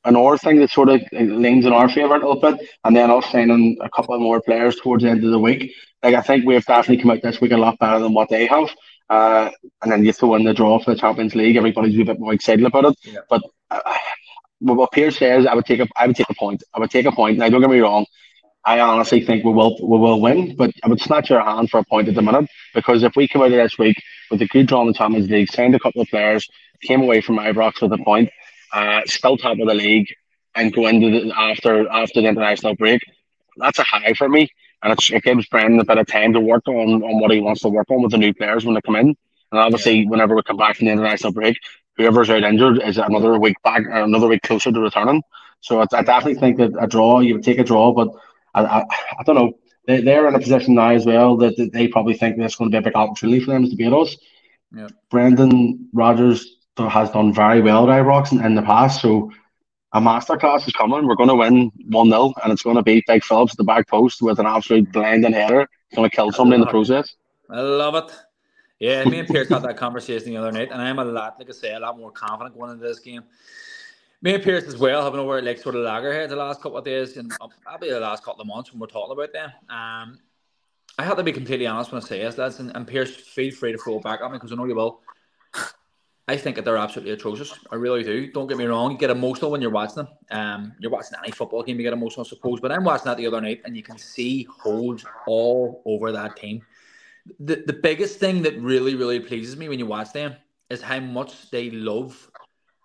Another 0.04 0.38
thing 0.38 0.60
that 0.60 0.70
sort 0.70 0.88
of 0.88 1.02
leans 1.12 1.66
in 1.66 1.72
our 1.72 1.88
favour 1.88 2.14
a 2.14 2.18
little 2.18 2.40
bit, 2.40 2.60
and 2.84 2.96
then 2.96 3.10
us 3.10 3.26
signing 3.30 3.76
a 3.82 3.90
couple 3.90 4.18
more 4.20 4.40
players 4.40 4.76
towards 4.76 5.02
the 5.02 5.10
end 5.10 5.24
of 5.24 5.32
the 5.32 5.38
week. 5.38 5.72
Like 6.02 6.14
I 6.14 6.22
think 6.22 6.46
we've 6.46 6.64
definitely 6.64 7.02
come 7.02 7.10
out 7.10 7.22
this 7.22 7.40
week 7.40 7.52
a 7.52 7.56
lot 7.56 7.78
better 7.78 7.98
than 7.98 8.14
what 8.14 8.28
they 8.28 8.46
have. 8.46 8.70
Uh, 9.10 9.50
and 9.82 9.90
then 9.90 10.04
you 10.04 10.12
throw 10.12 10.36
in 10.36 10.44
the 10.44 10.54
draw 10.54 10.78
for 10.78 10.94
the 10.94 11.00
Champions 11.00 11.34
League, 11.34 11.56
everybody's 11.56 11.98
a 11.98 12.04
bit 12.04 12.20
more 12.20 12.32
excited 12.32 12.64
about 12.64 12.84
it. 12.84 12.94
Yeah. 13.02 13.18
But 13.28 13.42
uh, 13.68 13.80
what 14.60 14.92
Pierce 14.92 15.18
says, 15.18 15.46
I 15.46 15.54
would 15.54 15.66
take 15.66 15.80
a, 15.80 15.88
I 15.96 16.06
would 16.06 16.14
take 16.14 16.30
a 16.30 16.34
point. 16.34 16.62
I 16.72 16.78
would 16.78 16.90
take 16.90 17.06
a 17.06 17.12
point. 17.12 17.38
Now, 17.38 17.48
don't 17.48 17.60
get 17.60 17.70
me 17.70 17.80
wrong. 17.80 18.06
I 18.64 18.80
honestly 18.80 19.24
think 19.24 19.44
we 19.44 19.52
will 19.52 19.76
we 19.80 19.98
will 19.98 20.20
win, 20.20 20.54
but 20.54 20.70
I 20.84 20.88
would 20.88 21.00
snatch 21.00 21.30
your 21.30 21.42
hand 21.42 21.70
for 21.70 21.78
a 21.78 21.84
point 21.84 22.08
at 22.08 22.14
the 22.14 22.22
minute 22.22 22.48
because 22.74 23.02
if 23.02 23.16
we 23.16 23.26
come 23.26 23.42
out 23.42 23.46
of 23.46 23.52
this 23.52 23.78
week 23.78 23.96
with 24.30 24.42
a 24.42 24.46
good 24.46 24.66
draw 24.66 24.82
in 24.82 24.88
the 24.88 24.92
Champions 24.92 25.30
League, 25.30 25.50
signed 25.50 25.74
a 25.74 25.78
couple 25.78 26.02
of 26.02 26.08
players, 26.08 26.46
came 26.82 27.00
away 27.00 27.20
from 27.22 27.38
Ibrox 27.38 27.80
with 27.80 27.92
a 27.92 27.98
point, 27.98 28.30
uh, 28.72 29.00
still 29.06 29.38
top 29.38 29.58
of 29.58 29.66
the 29.66 29.74
league, 29.74 30.08
and 30.54 30.74
go 30.74 30.86
into 30.88 31.10
the, 31.10 31.32
after 31.34 31.88
after 31.88 32.20
the 32.20 32.28
international 32.28 32.74
break, 32.76 33.00
that's 33.56 33.78
a 33.78 33.82
high 33.82 34.12
for 34.12 34.28
me, 34.28 34.50
and 34.82 34.92
it 34.92 35.22
gives 35.22 35.46
Brendan 35.46 35.80
a 35.80 35.84
bit 35.84 35.98
of 35.98 36.06
time 36.06 36.34
to 36.34 36.40
work 36.40 36.68
on 36.68 37.02
on 37.02 37.20
what 37.20 37.30
he 37.30 37.40
wants 37.40 37.62
to 37.62 37.68
work 37.68 37.90
on 37.90 38.02
with 38.02 38.12
the 38.12 38.18
new 38.18 38.34
players 38.34 38.66
when 38.66 38.74
they 38.74 38.82
come 38.82 38.96
in, 38.96 39.08
and 39.08 39.60
obviously 39.60 40.00
yeah. 40.00 40.08
whenever 40.08 40.36
we 40.36 40.42
come 40.42 40.58
back 40.58 40.76
from 40.76 40.86
the 40.86 40.92
international 40.92 41.32
break, 41.32 41.56
whoever's 41.96 42.28
out 42.28 42.42
injured 42.42 42.82
is 42.82 42.98
another 42.98 43.38
week 43.38 43.56
back, 43.62 43.84
another 43.90 44.28
week 44.28 44.42
closer 44.42 44.70
to 44.70 44.80
returning. 44.80 45.22
So 45.62 45.80
I, 45.80 45.86
I 45.92 46.02
definitely 46.02 46.40
think 46.40 46.58
that 46.58 46.72
a 46.78 46.86
draw, 46.86 47.20
you 47.20 47.34
would 47.34 47.44
take 47.44 47.58
a 47.58 47.64
draw, 47.64 47.92
but 47.92 48.08
I, 48.54 48.64
I, 48.64 48.78
I 49.18 49.22
don't 49.24 49.36
know. 49.36 49.52
They, 49.86 50.02
they're 50.02 50.28
in 50.28 50.34
a 50.34 50.40
position 50.40 50.74
now 50.74 50.90
as 50.90 51.06
well 51.06 51.36
that, 51.38 51.56
that 51.56 51.72
they 51.72 51.88
probably 51.88 52.14
think 52.14 52.36
this 52.36 52.52
is 52.52 52.56
going 52.56 52.70
to 52.70 52.74
be 52.74 52.78
a 52.78 52.82
big 52.82 52.96
opportunity 52.96 53.40
for 53.42 53.52
them 53.52 53.68
to 53.68 53.76
beat 53.76 53.92
us. 53.92 54.16
Yeah. 54.74 54.88
Brendan 55.10 55.88
Rodgers 55.92 56.56
has 56.76 57.10
done 57.10 57.32
very 57.32 57.60
well 57.60 57.90
at 57.90 58.02
Ibrox 58.02 58.32
in, 58.32 58.44
in 58.44 58.54
the 58.54 58.62
past, 58.62 59.02
so 59.02 59.30
a 59.92 60.00
masterclass 60.00 60.66
is 60.66 60.72
coming. 60.72 61.06
We're 61.06 61.16
going 61.16 61.28
to 61.28 61.34
win 61.34 61.70
1 61.88 62.08
0, 62.08 62.32
and 62.42 62.52
it's 62.52 62.62
going 62.62 62.76
to 62.76 62.82
be 62.82 63.02
Big 63.06 63.24
Phillips 63.24 63.52
at 63.52 63.58
the 63.58 63.64
back 63.64 63.88
post 63.88 64.22
with 64.22 64.38
an 64.38 64.46
absolute 64.46 64.90
blinding 64.92 65.32
header. 65.32 65.62
It's 65.62 65.96
going 65.96 66.08
to 66.08 66.14
kill 66.14 66.30
somebody 66.32 66.56
in 66.56 66.60
the 66.60 66.70
process. 66.70 67.16
I 67.50 67.60
love 67.60 67.96
it. 67.96 68.12
Yeah, 68.78 69.04
me 69.04 69.18
and 69.18 69.28
Pierce 69.28 69.48
had 69.48 69.62
that 69.62 69.76
conversation 69.76 70.30
the 70.30 70.36
other 70.38 70.52
night, 70.52 70.70
and 70.72 70.80
I'm 70.80 70.98
a 70.98 71.04
lot, 71.04 71.36
like 71.38 71.48
I 71.48 71.52
say, 71.52 71.74
a 71.74 71.80
lot 71.80 71.98
more 71.98 72.12
confident 72.12 72.56
going 72.56 72.70
into 72.70 72.86
this 72.86 73.00
game 73.00 73.24
me 74.22 74.34
and 74.34 74.42
Pierce 74.42 74.64
as 74.64 74.76
well 74.76 75.02
having 75.02 75.20
over 75.20 75.40
like 75.40 75.58
sort 75.58 75.74
of 75.74 75.82
laggerhead 75.82 76.28
the 76.28 76.36
last 76.36 76.60
couple 76.60 76.78
of 76.78 76.84
days 76.84 77.16
and 77.16 77.32
um, 77.40 77.50
probably 77.62 77.90
the 77.90 78.00
last 78.00 78.22
couple 78.24 78.42
of 78.42 78.46
months 78.46 78.72
when 78.72 78.80
we're 78.80 78.86
talking 78.86 79.12
about 79.12 79.32
them. 79.32 79.50
Um, 79.68 80.18
I 80.98 81.04
have 81.04 81.16
to 81.16 81.22
be 81.22 81.32
completely 81.32 81.66
honest 81.66 81.92
when 81.92 82.02
I 82.02 82.04
say 82.04 82.20
this, 82.20 82.36
lads, 82.36 82.58
and, 82.58 82.74
and 82.74 82.86
Pierce, 82.86 83.14
feel 83.14 83.52
free 83.52 83.72
to 83.72 83.78
throw 83.78 84.00
back 84.00 84.20
at 84.20 84.30
me 84.30 84.36
because 84.36 84.52
I 84.52 84.56
know 84.56 84.66
you 84.66 84.74
will. 84.74 85.00
I 86.28 86.36
think 86.36 86.56
that 86.56 86.64
they're 86.64 86.76
absolutely 86.76 87.12
atrocious. 87.12 87.58
I 87.72 87.76
really 87.76 88.04
do. 88.04 88.30
Don't 88.30 88.46
get 88.46 88.56
me 88.56 88.64
wrong. 88.66 88.92
You 88.92 88.98
get 88.98 89.10
emotional 89.10 89.50
when 89.50 89.60
you're 89.60 89.70
watching 89.70 89.96
them. 89.96 90.08
Um, 90.30 90.72
you're 90.78 90.90
watching 90.90 91.18
any 91.20 91.32
football 91.32 91.62
game, 91.64 91.76
you 91.76 91.82
get 91.82 91.92
emotional, 91.92 92.24
I 92.24 92.28
suppose. 92.28 92.60
But 92.60 92.70
I'm 92.70 92.84
watching 92.84 93.06
that 93.06 93.16
the 93.16 93.26
other 93.26 93.40
night, 93.40 93.62
and 93.64 93.76
you 93.76 93.82
can 93.82 93.98
see 93.98 94.44
holes 94.44 95.04
all 95.26 95.82
over 95.84 96.12
that 96.12 96.36
team. 96.36 96.62
The 97.40 97.64
the 97.66 97.72
biggest 97.72 98.20
thing 98.20 98.42
that 98.42 98.56
really, 98.60 98.94
really 98.94 99.18
pleases 99.18 99.56
me 99.56 99.68
when 99.68 99.78
you 99.78 99.86
watch 99.86 100.12
them 100.12 100.36
is 100.68 100.80
how 100.80 101.00
much 101.00 101.50
they 101.50 101.70
love 101.70 102.29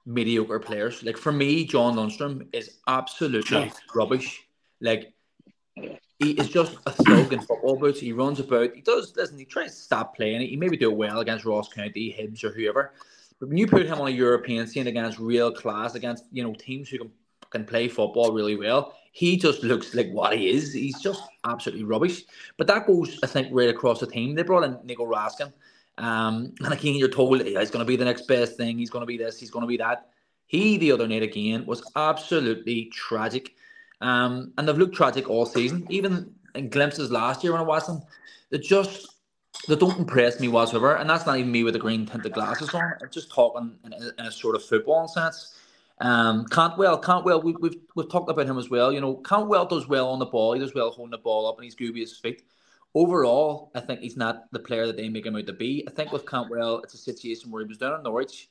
mediocre 0.05 0.59
players. 0.59 1.03
Like 1.03 1.17
for 1.17 1.31
me, 1.31 1.65
John 1.65 1.95
Lundstram 1.95 2.47
is 2.53 2.77
absolutely 2.87 3.71
rubbish. 3.93 4.41
Like 4.81 5.13
he 6.19 6.31
is 6.31 6.49
just 6.49 6.77
a 6.85 6.91
thug 6.91 7.33
in 7.33 7.41
football 7.41 7.77
boots. 7.77 7.99
He 7.99 8.13
runs 8.13 8.39
about. 8.39 8.73
He 8.73 8.81
does. 8.81 9.13
Listen, 9.15 9.37
he 9.37 9.45
tries 9.45 9.75
to 9.75 9.81
stop 9.81 10.15
playing 10.15 10.41
it. 10.41 10.47
He 10.47 10.55
maybe 10.55 10.77
do 10.77 10.91
it 10.91 10.97
well 10.97 11.19
against 11.19 11.45
Ross 11.45 11.67
County, 11.67 12.15
Hibs, 12.17 12.43
or 12.43 12.51
whoever. 12.51 12.93
But 13.39 13.49
when 13.49 13.57
you 13.57 13.67
put 13.67 13.85
him 13.85 13.99
on 13.99 14.07
a 14.07 14.11
European 14.11 14.65
scene 14.67 14.87
against 14.87 15.19
real 15.19 15.51
class, 15.51 15.95
against 15.95 16.25
you 16.31 16.43
know 16.43 16.53
teams 16.53 16.89
who 16.89 16.99
can 16.99 17.11
can 17.49 17.65
play 17.65 17.87
football 17.87 18.33
really 18.33 18.55
well, 18.55 18.95
he 19.11 19.37
just 19.37 19.63
looks 19.63 19.93
like 19.93 20.11
what 20.11 20.37
he 20.37 20.49
is. 20.49 20.73
He's 20.73 20.99
just 21.01 21.23
absolutely 21.45 21.85
rubbish. 21.85 22.23
But 22.57 22.67
that 22.67 22.85
goes, 22.87 23.19
I 23.23 23.27
think, 23.27 23.47
right 23.51 23.69
across 23.69 23.99
the 23.99 24.07
team. 24.07 24.35
They 24.35 24.43
brought 24.43 24.63
in 24.63 24.77
Nico 24.83 25.05
Raskin. 25.05 25.53
Um, 25.97 26.53
and 26.63 26.73
again, 26.73 26.95
you're 26.95 27.09
told 27.09 27.41
he's 27.41 27.71
going 27.71 27.85
to 27.85 27.85
be 27.85 27.95
the 27.95 28.05
next 28.05 28.27
best 28.27 28.57
thing. 28.57 28.77
He's 28.77 28.89
going 28.89 29.01
to 29.01 29.07
be 29.07 29.17
this. 29.17 29.39
He's 29.39 29.51
going 29.51 29.63
to 29.63 29.67
be 29.67 29.77
that. 29.77 30.09
He 30.47 30.77
the 30.77 30.91
other 30.91 31.07
night 31.07 31.23
again 31.23 31.65
was 31.65 31.83
absolutely 31.95 32.85
tragic. 32.93 33.55
Um, 34.01 34.53
and 34.57 34.67
they've 34.67 34.77
looked 34.77 34.95
tragic 34.95 35.29
all 35.29 35.45
season. 35.45 35.87
Even 35.89 36.33
in 36.53 36.69
glimpses 36.69 37.11
last 37.11 37.43
year 37.43 37.53
when 37.53 37.61
I 37.61 37.65
watched 37.65 37.87
them, 37.87 38.01
they 38.51 38.59
just 38.59 39.07
they 39.67 39.75
don't 39.75 39.97
impress 39.97 40.39
me 40.39 40.47
whatsoever. 40.47 40.95
And 40.95 41.09
that's 41.09 41.25
not 41.25 41.37
even 41.37 41.51
me 41.51 41.63
with 41.63 41.73
the 41.73 41.79
green 41.79 42.05
tinted 42.05 42.33
glasses 42.33 42.73
on. 42.73 42.93
I'm 43.01 43.09
just 43.09 43.31
talking 43.31 43.75
in 43.83 43.93
a, 43.93 43.97
in 44.19 44.25
a 44.27 44.31
sort 44.31 44.55
of 44.55 44.63
football 44.63 45.07
sense. 45.07 45.57
Um, 46.01 46.45
Cantwell, 46.45 46.97
Cantwell, 46.97 47.41
we, 47.41 47.53
we've 47.53 47.77
we've 47.95 48.09
talked 48.09 48.29
about 48.29 48.45
him 48.45 48.57
as 48.57 48.69
well. 48.69 48.91
You 48.91 49.01
know, 49.01 49.15
Cantwell 49.15 49.65
does 49.65 49.87
well 49.87 50.09
on 50.09 50.19
the 50.19 50.25
ball. 50.25 50.53
He 50.53 50.59
does 50.59 50.75
well 50.75 50.91
holding 50.91 51.11
the 51.11 51.17
ball 51.17 51.47
up, 51.47 51.57
and 51.57 51.63
he's 51.63 51.75
gooby 51.75 52.01
his 52.01 52.17
feet. 52.17 52.43
Overall, 52.95 53.71
I 53.75 53.81
think 53.81 53.99
he's 53.99 54.15
not 54.15 54.51
the 54.51 54.59
player 54.59 54.87
that 54.87 54.95
they 54.95 55.09
make 55.09 55.25
him 55.25 55.35
out 55.35 55.45
to 55.47 55.53
be. 55.53 55.85
I 55.87 55.91
think 55.91 56.13
with 56.13 56.25
Cantwell, 56.25 56.79
it's 56.79 56.93
a 56.93 56.97
situation 56.97 57.51
where 57.51 57.61
he 57.61 57.67
was 57.67 57.77
down 57.77 57.93
in 57.93 58.03
Norwich. 58.03 58.49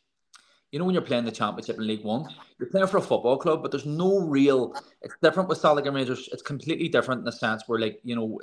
You 0.71 0.79
know, 0.79 0.85
when 0.85 0.93
you're 0.93 1.03
playing 1.03 1.25
the 1.25 1.33
championship 1.33 1.79
in 1.79 1.87
League 1.87 2.05
One, 2.05 2.29
you're 2.59 2.69
playing 2.69 2.89
for 2.89 2.99
a 2.99 3.03
football 3.03 3.39
club, 3.39 3.63
but 3.63 3.71
there's 3.71 3.87
no 3.87 4.19
real. 4.19 4.75
It's 5.03 5.15
different 5.23 5.49
with 5.49 5.59
Saligan 5.59 5.95
Rangers. 5.95 6.29
It's 6.31 6.43
completely 6.43 6.89
different 6.89 7.21
in 7.21 7.25
the 7.25 7.33
sense 7.33 7.63
where, 7.67 7.81
like, 7.81 8.01
you 8.05 8.15
know, 8.15 8.39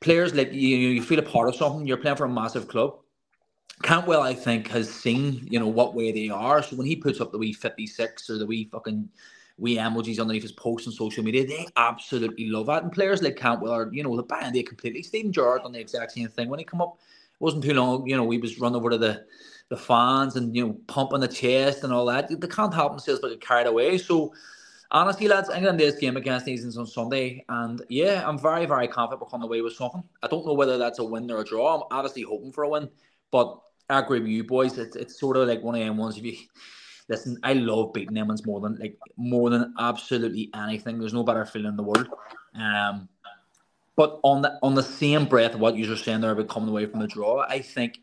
players 0.00 0.34
like 0.34 0.52
you, 0.52 0.76
you 0.78 1.02
feel 1.02 1.18
a 1.18 1.22
part 1.22 1.48
of 1.48 1.56
something. 1.56 1.86
You're 1.86 1.96
playing 1.98 2.16
for 2.16 2.24
a 2.24 2.28
massive 2.28 2.68
club. 2.68 2.98
Cantwell, 3.82 4.22
I 4.22 4.34
think, 4.34 4.68
has 4.68 4.88
seen 4.92 5.46
you 5.50 5.58
know 5.58 5.68
what 5.68 5.94
way 5.94 6.12
they 6.12 6.30
are. 6.30 6.62
So 6.62 6.76
when 6.76 6.86
he 6.86 6.96
puts 6.96 7.20
up 7.20 7.30
the 7.30 7.38
wee 7.38 7.52
fifty 7.52 7.86
six 7.86 8.30
or 8.30 8.38
the 8.38 8.46
wee 8.46 8.68
fucking 8.72 9.08
wee 9.58 9.76
emojis 9.76 10.20
underneath 10.20 10.42
his 10.42 10.52
posts 10.52 10.86
on 10.86 10.92
social 10.92 11.22
media, 11.24 11.46
they 11.46 11.66
absolutely 11.76 12.48
love 12.48 12.66
that. 12.66 12.82
And 12.84 12.92
players 12.92 13.22
like 13.22 13.36
Cantwell 13.36 13.72
are 13.72 13.90
you 13.92 14.02
know 14.02 14.16
the 14.16 14.22
band 14.22 14.54
they 14.54 14.62
completely. 14.62 15.02
Steven 15.02 15.32
Gerrard 15.32 15.62
on 15.64 15.72
the 15.72 15.80
exact 15.80 16.12
same 16.12 16.28
thing 16.28 16.48
when 16.48 16.58
he 16.58 16.64
come 16.64 16.80
up. 16.80 16.98
It 17.32 17.44
wasn't 17.44 17.64
too 17.64 17.74
long, 17.74 18.06
you 18.06 18.16
know, 18.16 18.28
he 18.30 18.38
was 18.38 18.58
run 18.58 18.74
over 18.74 18.90
to 18.90 18.98
the 18.98 19.24
the 19.68 19.76
fans 19.76 20.36
and 20.36 20.56
you 20.56 20.66
know 20.66 20.76
pumping 20.86 21.20
the 21.20 21.28
chest 21.28 21.84
and 21.84 21.92
all 21.92 22.06
that. 22.06 22.28
They 22.28 22.48
can't 22.48 22.72
help 22.72 22.92
themselves 22.92 23.20
but 23.20 23.30
get 23.30 23.40
carried 23.40 23.66
away. 23.66 23.98
So 23.98 24.32
honestly, 24.90 25.28
lads, 25.28 25.50
England 25.50 25.80
this 25.80 25.96
game 25.96 26.16
against 26.16 26.48
England 26.48 26.74
on 26.78 26.86
Sunday, 26.86 27.44
and 27.48 27.82
yeah, 27.88 28.24
I'm 28.26 28.38
very, 28.38 28.66
very 28.66 28.88
confident 28.88 29.20
we'll 29.20 29.30
come 29.30 29.42
away 29.42 29.60
with 29.60 29.74
something. 29.74 30.02
I 30.22 30.28
don't 30.28 30.46
know 30.46 30.54
whether 30.54 30.78
that's 30.78 30.98
a 30.98 31.04
win 31.04 31.30
or 31.30 31.40
a 31.40 31.44
draw. 31.44 31.76
I'm 31.76 31.82
obviously 31.90 32.22
hoping 32.22 32.52
for 32.52 32.64
a 32.64 32.68
win, 32.68 32.88
but 33.30 33.60
I 33.90 34.00
agree 34.00 34.20
with 34.20 34.28
you 34.28 34.44
boys. 34.44 34.78
It's, 34.78 34.96
it's 34.96 35.18
sort 35.18 35.36
of 35.36 35.48
like 35.48 35.62
one 35.62 35.74
of 35.74 35.80
them 35.80 35.96
ones. 35.96 36.16
If 36.16 36.24
you 36.24 36.36
listen, 37.08 37.38
I 37.42 37.54
love 37.54 37.92
beating 37.92 38.14
them 38.14 38.28
ones 38.28 38.46
more 38.46 38.60
than 38.60 38.76
like 38.78 38.98
more 39.16 39.50
than 39.50 39.74
absolutely 39.78 40.50
anything. 40.54 40.98
There's 40.98 41.14
no 41.14 41.24
better 41.24 41.44
feeling 41.44 41.68
in 41.68 41.76
the 41.76 41.82
world. 41.82 42.08
Um, 42.54 43.08
but 43.96 44.20
on 44.22 44.42
the 44.42 44.58
on 44.62 44.74
the 44.74 44.82
same 44.82 45.26
breath, 45.26 45.56
what 45.56 45.76
you're 45.76 45.96
saying 45.96 46.20
there 46.20 46.30
about 46.30 46.48
coming 46.48 46.68
away 46.68 46.86
from 46.86 47.00
the 47.00 47.06
draw, 47.08 47.40
I 47.40 47.60
think 47.60 48.00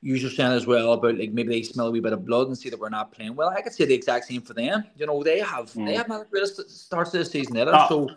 you're 0.00 0.30
saying 0.30 0.52
as 0.52 0.66
well 0.66 0.92
about 0.92 1.18
like 1.18 1.32
maybe 1.32 1.48
they 1.48 1.62
smell 1.62 1.88
a 1.88 1.90
wee 1.90 2.00
bit 2.00 2.12
of 2.12 2.24
blood 2.24 2.46
and 2.46 2.56
see 2.56 2.70
that 2.70 2.78
we're 2.78 2.88
not 2.88 3.12
playing 3.12 3.34
well. 3.34 3.48
I 3.48 3.60
could 3.60 3.72
say 3.72 3.84
the 3.84 3.94
exact 3.94 4.26
same 4.26 4.42
for 4.42 4.54
them. 4.54 4.84
You 4.96 5.06
know, 5.06 5.22
they 5.22 5.40
have 5.40 5.72
mm. 5.72 5.86
they 5.86 5.94
have 5.94 6.08
not 6.08 6.26
really 6.30 6.46
starts 6.46 7.10
this 7.10 7.30
season 7.30 7.56
either. 7.56 7.72
Oh, 7.74 7.88
so, 7.88 8.10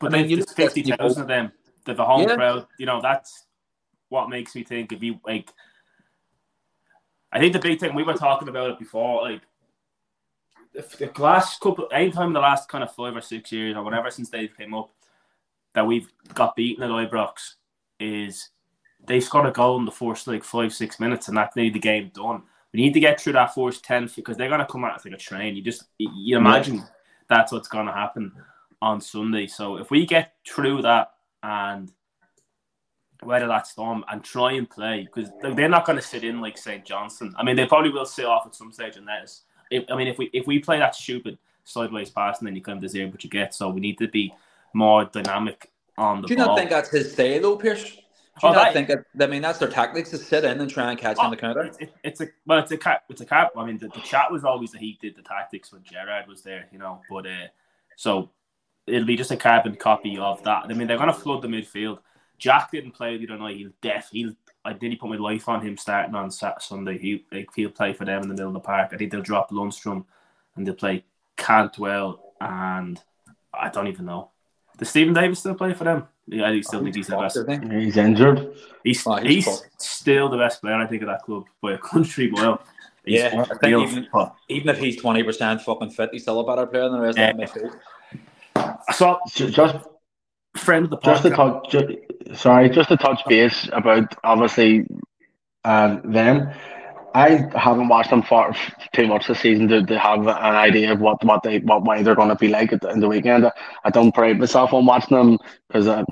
but 0.00 0.14
I 0.14 0.22
mean, 0.22 0.30
you 0.30 0.44
fifty 0.44 0.82
thousand 0.82 1.22
of 1.22 1.28
them. 1.28 1.52
The, 1.84 1.94
the 1.94 2.04
home 2.04 2.28
yeah. 2.28 2.36
crowd. 2.36 2.66
You 2.78 2.86
know, 2.86 3.00
that's 3.02 3.44
what 4.08 4.30
makes 4.30 4.54
me 4.54 4.64
think 4.64 4.92
if 4.92 5.02
you 5.02 5.20
like. 5.26 5.50
I 7.32 7.40
think 7.40 7.52
the 7.52 7.58
big 7.58 7.80
thing 7.80 7.94
we 7.94 8.04
were 8.04 8.14
talking 8.14 8.48
about 8.48 8.70
it 8.70 8.78
before, 8.78 9.22
like 9.22 9.42
the, 10.74 11.10
last 11.18 11.60
couple, 11.60 11.88
anytime 11.92 12.28
in 12.28 12.32
the 12.32 12.40
last 12.40 12.68
kind 12.68 12.84
of 12.84 12.94
five 12.94 13.16
or 13.16 13.20
six 13.20 13.52
years 13.52 13.76
or 13.76 13.82
whatever 13.82 14.10
since 14.10 14.28
they 14.28 14.48
came 14.48 14.74
up, 14.74 14.90
that 15.74 15.86
we've 15.86 16.08
got 16.34 16.56
beaten 16.56 16.84
at 16.84 16.90
Ibrox 16.90 17.54
is 18.00 18.50
they've 19.06 19.22
scored 19.22 19.46
a 19.46 19.50
goal 19.50 19.78
in 19.78 19.84
the 19.84 19.90
first 19.90 20.26
like 20.26 20.44
five 20.44 20.72
six 20.72 21.00
minutes, 21.00 21.28
and 21.28 21.36
that 21.36 21.56
made 21.56 21.74
the 21.74 21.80
game 21.80 22.10
done. 22.14 22.42
We 22.72 22.80
need 22.80 22.94
to 22.94 23.00
get 23.00 23.20
through 23.20 23.34
that 23.34 23.54
first 23.54 23.84
ten 23.84 24.10
because 24.14 24.36
they're 24.36 24.48
gonna 24.48 24.66
come 24.66 24.84
out 24.84 25.04
like 25.04 25.14
a 25.14 25.16
train. 25.16 25.56
You 25.56 25.62
just 25.62 25.84
you 25.98 26.36
imagine 26.36 26.76
yeah. 26.76 26.84
that's 27.28 27.52
what's 27.52 27.68
gonna 27.68 27.92
happen 27.92 28.32
on 28.82 29.00
Sunday. 29.00 29.46
So 29.46 29.76
if 29.76 29.90
we 29.90 30.06
get 30.06 30.34
through 30.46 30.82
that 30.82 31.12
and 31.42 31.92
weather 33.22 33.46
that 33.46 33.66
storm 33.66 34.04
and 34.10 34.22
try 34.22 34.52
and 34.52 34.68
play 34.68 35.08
because 35.12 35.30
they're 35.40 35.68
not 35.68 35.86
going 35.86 35.96
to 35.96 36.04
sit 36.04 36.24
in 36.24 36.40
like 36.40 36.58
St 36.58 36.84
Johnstone. 36.84 37.34
I 37.36 37.42
mean, 37.42 37.56
they 37.56 37.66
probably 37.66 37.90
will 37.90 38.04
sit 38.04 38.26
off 38.26 38.46
at 38.46 38.54
some 38.54 38.72
stage 38.72 38.96
in 38.96 39.04
I 39.72 39.96
mean, 39.96 40.08
if 40.08 40.18
we 40.18 40.30
if 40.32 40.46
we 40.46 40.58
play 40.58 40.78
that 40.78 40.94
stupid 40.94 41.38
sideways 41.64 42.10
pass 42.10 42.38
and 42.38 42.46
then 42.46 42.54
you 42.54 42.62
come 42.62 42.80
to 42.80 42.88
zero, 42.88 43.10
but 43.10 43.24
you 43.24 43.30
get 43.30 43.54
so 43.54 43.70
we 43.70 43.80
need 43.80 43.98
to 43.98 44.08
be 44.08 44.34
more 44.72 45.04
dynamic 45.06 45.70
on 45.96 46.22
the. 46.22 46.28
Do 46.28 46.34
you 46.34 46.38
ball. 46.38 46.48
not 46.48 46.58
think 46.58 46.70
that's 46.70 46.90
his 46.90 47.12
style, 47.12 47.40
though, 47.40 47.56
Pierce? 47.56 47.96
Do 48.40 48.48
you 48.48 48.48
oh, 48.48 48.52
not 48.52 48.64
that, 48.64 48.72
think 48.72 48.88
that, 48.88 49.04
I 49.20 49.30
mean 49.30 49.42
that's 49.42 49.60
their 49.60 49.68
tactics 49.68 50.10
to 50.10 50.18
sit 50.18 50.42
in 50.44 50.60
and 50.60 50.68
try 50.68 50.90
and 50.90 50.98
catch 50.98 51.18
oh, 51.20 51.24
on 51.24 51.30
the 51.30 51.36
counter? 51.36 51.70
It's, 51.78 51.78
it's 52.02 52.20
a 52.20 52.28
well, 52.46 52.58
it's 52.58 52.72
a 52.72 52.76
cap. 52.76 53.04
It's 53.08 53.20
a 53.20 53.26
cap. 53.26 53.52
I 53.56 53.64
mean, 53.64 53.78
the, 53.78 53.88
the 53.88 54.00
chat 54.00 54.30
was 54.32 54.44
always 54.44 54.72
that 54.72 54.80
he 54.80 54.98
did 55.00 55.14
the 55.14 55.22
tactics 55.22 55.72
when 55.72 55.84
Gerrard 55.84 56.26
was 56.26 56.42
there, 56.42 56.66
you 56.72 56.78
know. 56.78 57.00
But 57.08 57.26
uh, 57.26 57.46
so 57.96 58.30
it'll 58.88 59.06
be 59.06 59.16
just 59.16 59.30
a 59.30 59.36
carbon 59.36 59.76
copy 59.76 60.18
of 60.18 60.42
that. 60.42 60.64
I 60.64 60.74
mean, 60.74 60.88
they're 60.88 60.96
going 60.96 61.12
to 61.12 61.14
flood 61.14 61.42
the 61.42 61.48
midfield. 61.48 61.98
Jack 62.38 62.72
didn't 62.72 62.90
play 62.90 63.16
the 63.16 63.28
other 63.28 63.38
night. 63.38 63.56
He'll 63.56 63.70
def. 63.80 64.08
He'll. 64.10 64.34
I 64.64 64.72
did. 64.72 64.90
He 64.90 64.96
put 64.96 65.10
my 65.10 65.16
life 65.16 65.48
on 65.48 65.60
him 65.60 65.76
starting 65.76 66.14
on 66.14 66.30
Saturday, 66.30 66.60
Sunday. 66.60 66.98
He 66.98 67.24
like, 67.30 67.48
he'll 67.54 67.70
play 67.70 67.92
for 67.92 68.04
them 68.04 68.22
in 68.22 68.28
the 68.28 68.34
middle 68.34 68.48
of 68.48 68.54
the 68.54 68.60
park. 68.60 68.90
I 68.92 68.96
think 68.96 69.12
they'll 69.12 69.22
drop 69.22 69.50
Lundstram 69.50 70.04
and 70.56 70.66
they'll 70.66 70.74
play 70.74 71.04
Cantwell 71.36 72.34
and 72.40 73.00
I 73.52 73.68
don't 73.68 73.88
even 73.88 74.06
know. 74.06 74.30
Does 74.78 74.88
Steven 74.88 75.14
Davis 75.14 75.40
still 75.40 75.54
play 75.54 75.74
for 75.74 75.84
them? 75.84 76.08
Yeah, 76.26 76.48
I 76.48 76.60
still 76.62 76.82
think 76.82 76.96
he's 76.96 77.08
the 77.08 77.16
best. 77.16 77.38
He's 77.70 77.96
injured. 77.96 78.54
He's 78.82 79.06
oh, 79.06 79.16
he's, 79.16 79.44
he's 79.44 79.62
still 79.76 80.28
the 80.28 80.38
best 80.38 80.62
player 80.62 80.76
I 80.76 80.86
think 80.86 81.02
of 81.02 81.08
that 81.08 81.22
club 81.22 81.44
by 81.60 81.72
a 81.74 81.78
country 81.78 82.30
mile. 82.30 82.62
Yeah, 83.04 83.44
I 83.50 83.58
think 83.58 83.88
even, 83.88 84.08
even 84.48 84.68
if 84.70 84.78
he's 84.78 84.96
twenty 84.96 85.22
percent 85.22 85.60
fucking 85.60 85.90
fit, 85.90 86.08
he's 86.12 86.22
still 86.22 86.40
a 86.40 86.46
better 86.46 86.66
player 86.66 86.84
than 86.84 86.92
the 86.92 87.00
rest 87.00 87.18
yeah. 87.18 87.30
of 87.30 87.36
the 87.36 87.44
midfield. 87.44 88.94
So 88.94 89.20
just 89.28 89.86
friend 90.56 90.84
of 90.84 90.90
the 90.90 90.98
podcast. 90.98 91.04
Just 91.04 91.22
to 91.22 91.30
touch, 91.30 91.70
just, 91.70 92.40
sorry, 92.40 92.70
just 92.70 92.88
to 92.88 92.96
touch 92.96 93.20
base 93.26 93.68
about 93.72 94.14
obviously 94.22 94.86
um, 95.64 96.02
them. 96.04 96.50
I 97.16 97.48
haven't 97.54 97.88
watched 97.88 98.10
them 98.10 98.22
for 98.22 98.52
too 98.92 99.06
much 99.06 99.28
this 99.28 99.38
season 99.38 99.68
to, 99.68 99.84
to 99.86 99.98
have 99.98 100.22
an 100.22 100.28
idea 100.28 100.92
of 100.92 101.00
what, 101.00 101.24
what 101.24 101.44
they 101.44 101.60
what 101.60 101.84
way 101.84 102.02
they're 102.02 102.16
going 102.16 102.30
to 102.30 102.34
be 102.34 102.48
like 102.48 102.72
at 102.72 102.80
the, 102.80 102.90
in 102.90 102.98
the 102.98 103.08
weekend. 103.08 103.48
I 103.84 103.90
don't 103.90 104.12
pride 104.12 104.40
myself 104.40 104.72
on 104.72 104.84
watching 104.84 105.16
them 105.16 105.38
because 105.68 105.86
uh, 105.86 106.02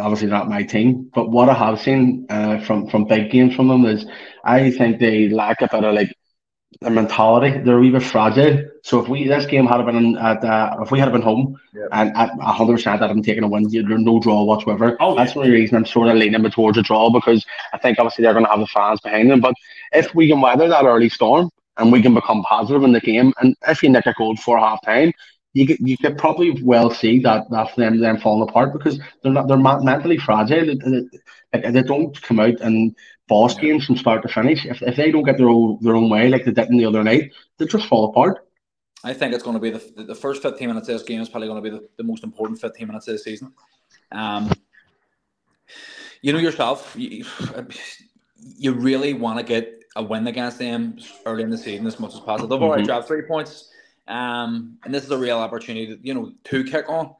obviously 0.00 0.28
not 0.28 0.48
my 0.48 0.62
team. 0.62 1.10
But 1.14 1.30
what 1.30 1.50
I 1.50 1.54
have 1.54 1.78
seen 1.78 2.26
uh, 2.30 2.64
from 2.64 2.88
from 2.88 3.04
big 3.04 3.30
games 3.30 3.54
from 3.54 3.68
them 3.68 3.84
is 3.84 4.06
I 4.44 4.70
think 4.70 4.98
they 4.98 5.28
lack 5.28 5.60
a 5.60 5.68
bit 5.70 5.84
of 5.84 5.94
like 5.94 6.16
their 6.80 6.90
mentality. 6.90 7.60
They're 7.62 7.76
a 7.76 7.80
wee 7.80 7.90
bit 7.90 8.02
fragile. 8.02 8.64
So 8.86 9.00
if 9.00 9.08
we 9.08 9.26
this 9.26 9.46
game 9.46 9.66
had 9.66 9.84
been 9.84 10.16
at 10.16 10.44
uh, 10.44 10.76
if 10.80 10.92
we 10.92 11.00
had 11.00 11.10
been 11.10 11.20
home 11.20 11.58
and 11.90 12.16
at 12.16 12.30
hundred 12.40 12.74
percent 12.74 13.00
that 13.00 13.10
I'm 13.10 13.20
taking 13.20 13.42
a 13.42 13.48
win, 13.48 13.68
there's 13.68 13.84
no 13.84 14.20
draw 14.20 14.44
whatsoever. 14.44 14.96
Oh, 15.00 15.16
That's 15.16 15.34
yeah. 15.34 15.42
the 15.42 15.50
reason 15.50 15.76
I'm 15.76 15.84
sort 15.84 16.08
of 16.08 16.14
leaning 16.14 16.48
towards 16.50 16.78
a 16.78 16.82
draw 16.82 17.10
because 17.10 17.44
I 17.72 17.78
think 17.78 17.98
obviously 17.98 18.22
they're 18.22 18.32
going 18.32 18.44
to 18.44 18.50
have 18.52 18.60
the 18.60 18.68
fans 18.68 19.00
behind 19.00 19.28
them. 19.28 19.40
But 19.40 19.54
if 19.90 20.14
we 20.14 20.28
can 20.28 20.40
weather 20.40 20.68
that 20.68 20.84
early 20.84 21.08
storm 21.08 21.50
and 21.78 21.90
we 21.90 22.00
can 22.00 22.14
become 22.14 22.44
positive 22.44 22.84
in 22.84 22.92
the 22.92 23.00
game, 23.00 23.32
and 23.40 23.56
if 23.66 23.82
you 23.82 23.88
nick 23.88 24.06
a 24.06 24.14
goal 24.16 24.36
for 24.36 24.56
half 24.56 24.78
time, 24.84 25.12
you 25.52 25.66
could, 25.66 25.78
you 25.80 25.98
could 25.98 26.16
probably 26.16 26.62
well 26.62 26.88
see 26.92 27.18
that 27.22 27.50
that 27.50 27.74
them 27.74 27.98
them 27.98 28.18
falling 28.18 28.48
apart 28.48 28.72
because 28.72 29.00
they're 29.24 29.32
not 29.32 29.48
they're 29.48 29.56
mentally 29.56 30.18
fragile. 30.18 30.64
They, 30.64 31.02
they, 31.52 31.70
they 31.72 31.82
don't 31.82 32.22
come 32.22 32.38
out 32.38 32.60
and 32.60 32.94
boss 33.26 33.56
games 33.56 33.84
from 33.84 33.96
start 33.96 34.22
to 34.22 34.28
finish. 34.28 34.64
If, 34.64 34.80
if 34.80 34.94
they 34.94 35.10
don't 35.10 35.24
get 35.24 35.38
their 35.38 35.48
own 35.48 35.78
their 35.80 35.96
own 35.96 36.08
way 36.08 36.28
like 36.28 36.44
they 36.44 36.52
did 36.52 36.68
in 36.70 36.76
the 36.76 36.86
other 36.86 37.02
night, 37.02 37.32
they 37.58 37.66
just 37.66 37.88
fall 37.88 38.10
apart. 38.10 38.45
I 39.06 39.14
think 39.14 39.34
it's 39.34 39.42
going 39.42 39.54
to 39.54 39.60
be 39.60 39.70
the, 39.70 40.04
the 40.04 40.14
first 40.14 40.42
15 40.42 40.68
minutes 40.68 40.88
of 40.88 40.94
this 40.94 41.02
game 41.02 41.20
is 41.20 41.28
probably 41.28 41.48
going 41.48 41.62
to 41.62 41.70
be 41.70 41.76
the, 41.76 41.88
the 41.96 42.02
most 42.02 42.24
important 42.24 42.60
15 42.60 42.86
minutes 42.86 43.08
of 43.08 43.14
the 43.14 43.18
season. 43.18 43.52
Um, 44.12 44.50
you 46.22 46.32
know 46.32 46.38
yourself, 46.38 46.94
you, 46.96 47.24
you 48.56 48.72
really 48.72 49.14
want 49.14 49.38
to 49.38 49.44
get 49.44 49.84
a 49.96 50.02
win 50.02 50.26
against 50.26 50.58
them 50.58 50.98
early 51.24 51.42
in 51.42 51.50
the 51.50 51.58
season 51.58 51.86
as 51.86 51.98
much 51.98 52.14
as 52.14 52.20
possible. 52.20 52.48
They've 52.48 52.62
already 52.62 52.82
mm-hmm. 52.82 52.88
dropped 52.88 53.08
three 53.08 53.22
points 53.22 53.70
um, 54.08 54.78
and 54.84 54.94
this 54.94 55.04
is 55.04 55.10
a 55.10 55.18
real 55.18 55.38
opportunity, 55.38 55.98
you 56.02 56.14
know, 56.14 56.32
to 56.44 56.64
kick 56.64 56.88
on. 56.88 57.14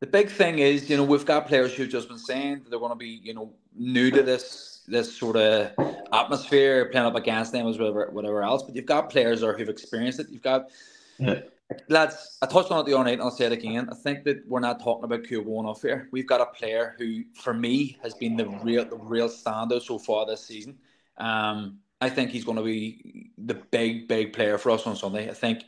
The 0.00 0.06
big 0.06 0.30
thing 0.30 0.58
is, 0.58 0.88
you 0.88 0.96
know, 0.96 1.04
we've 1.04 1.26
got 1.26 1.46
players 1.46 1.74
who've 1.74 1.88
just 1.88 2.08
been 2.08 2.18
saying 2.18 2.62
they're 2.68 2.78
going 2.78 2.92
to 2.92 2.96
be, 2.96 3.20
you 3.22 3.34
know, 3.34 3.52
new 3.76 4.10
to 4.10 4.22
this 4.22 4.82
this 4.86 5.14
sort 5.14 5.36
of 5.36 5.72
atmosphere, 6.12 6.86
playing 6.86 7.06
up 7.06 7.14
against 7.14 7.52
them 7.52 7.66
as 7.66 7.78
whatever 7.78 8.08
whatever 8.10 8.42
else. 8.42 8.62
But 8.62 8.74
you've 8.74 8.86
got 8.86 9.10
players 9.10 9.42
or 9.42 9.56
who've 9.56 9.68
experienced 9.68 10.20
it. 10.20 10.28
You've 10.30 10.42
got 10.42 10.70
yeah. 11.18 11.40
lads. 11.88 12.38
I 12.42 12.46
touched 12.46 12.70
on 12.70 12.80
it 12.80 12.86
the 12.86 12.94
other 12.94 13.04
night, 13.04 13.14
and 13.14 13.22
I'll 13.22 13.30
say 13.30 13.46
it 13.46 13.52
again. 13.52 13.88
I 13.90 13.94
think 13.94 14.24
that 14.24 14.46
we're 14.46 14.60
not 14.60 14.82
talking 14.82 15.04
about 15.04 15.22
Kyogo 15.22 15.60
enough 15.60 15.82
here. 15.82 16.08
We've 16.12 16.26
got 16.26 16.40
a 16.40 16.46
player 16.46 16.94
who, 16.98 17.24
for 17.34 17.54
me, 17.54 17.98
has 18.02 18.14
been 18.14 18.36
the 18.36 18.48
real 18.62 18.84
the 18.84 18.96
real 18.96 19.28
standout 19.28 19.82
so 19.82 19.98
far 19.98 20.26
this 20.26 20.44
season. 20.44 20.78
Um, 21.18 21.78
I 22.00 22.08
think 22.08 22.30
he's 22.30 22.44
going 22.44 22.58
to 22.58 22.64
be 22.64 23.30
the 23.38 23.54
big, 23.54 24.06
big 24.06 24.32
player 24.32 24.56
for 24.56 24.70
us 24.70 24.86
on 24.86 24.94
Sunday. 24.94 25.28
I 25.28 25.34
think 25.34 25.64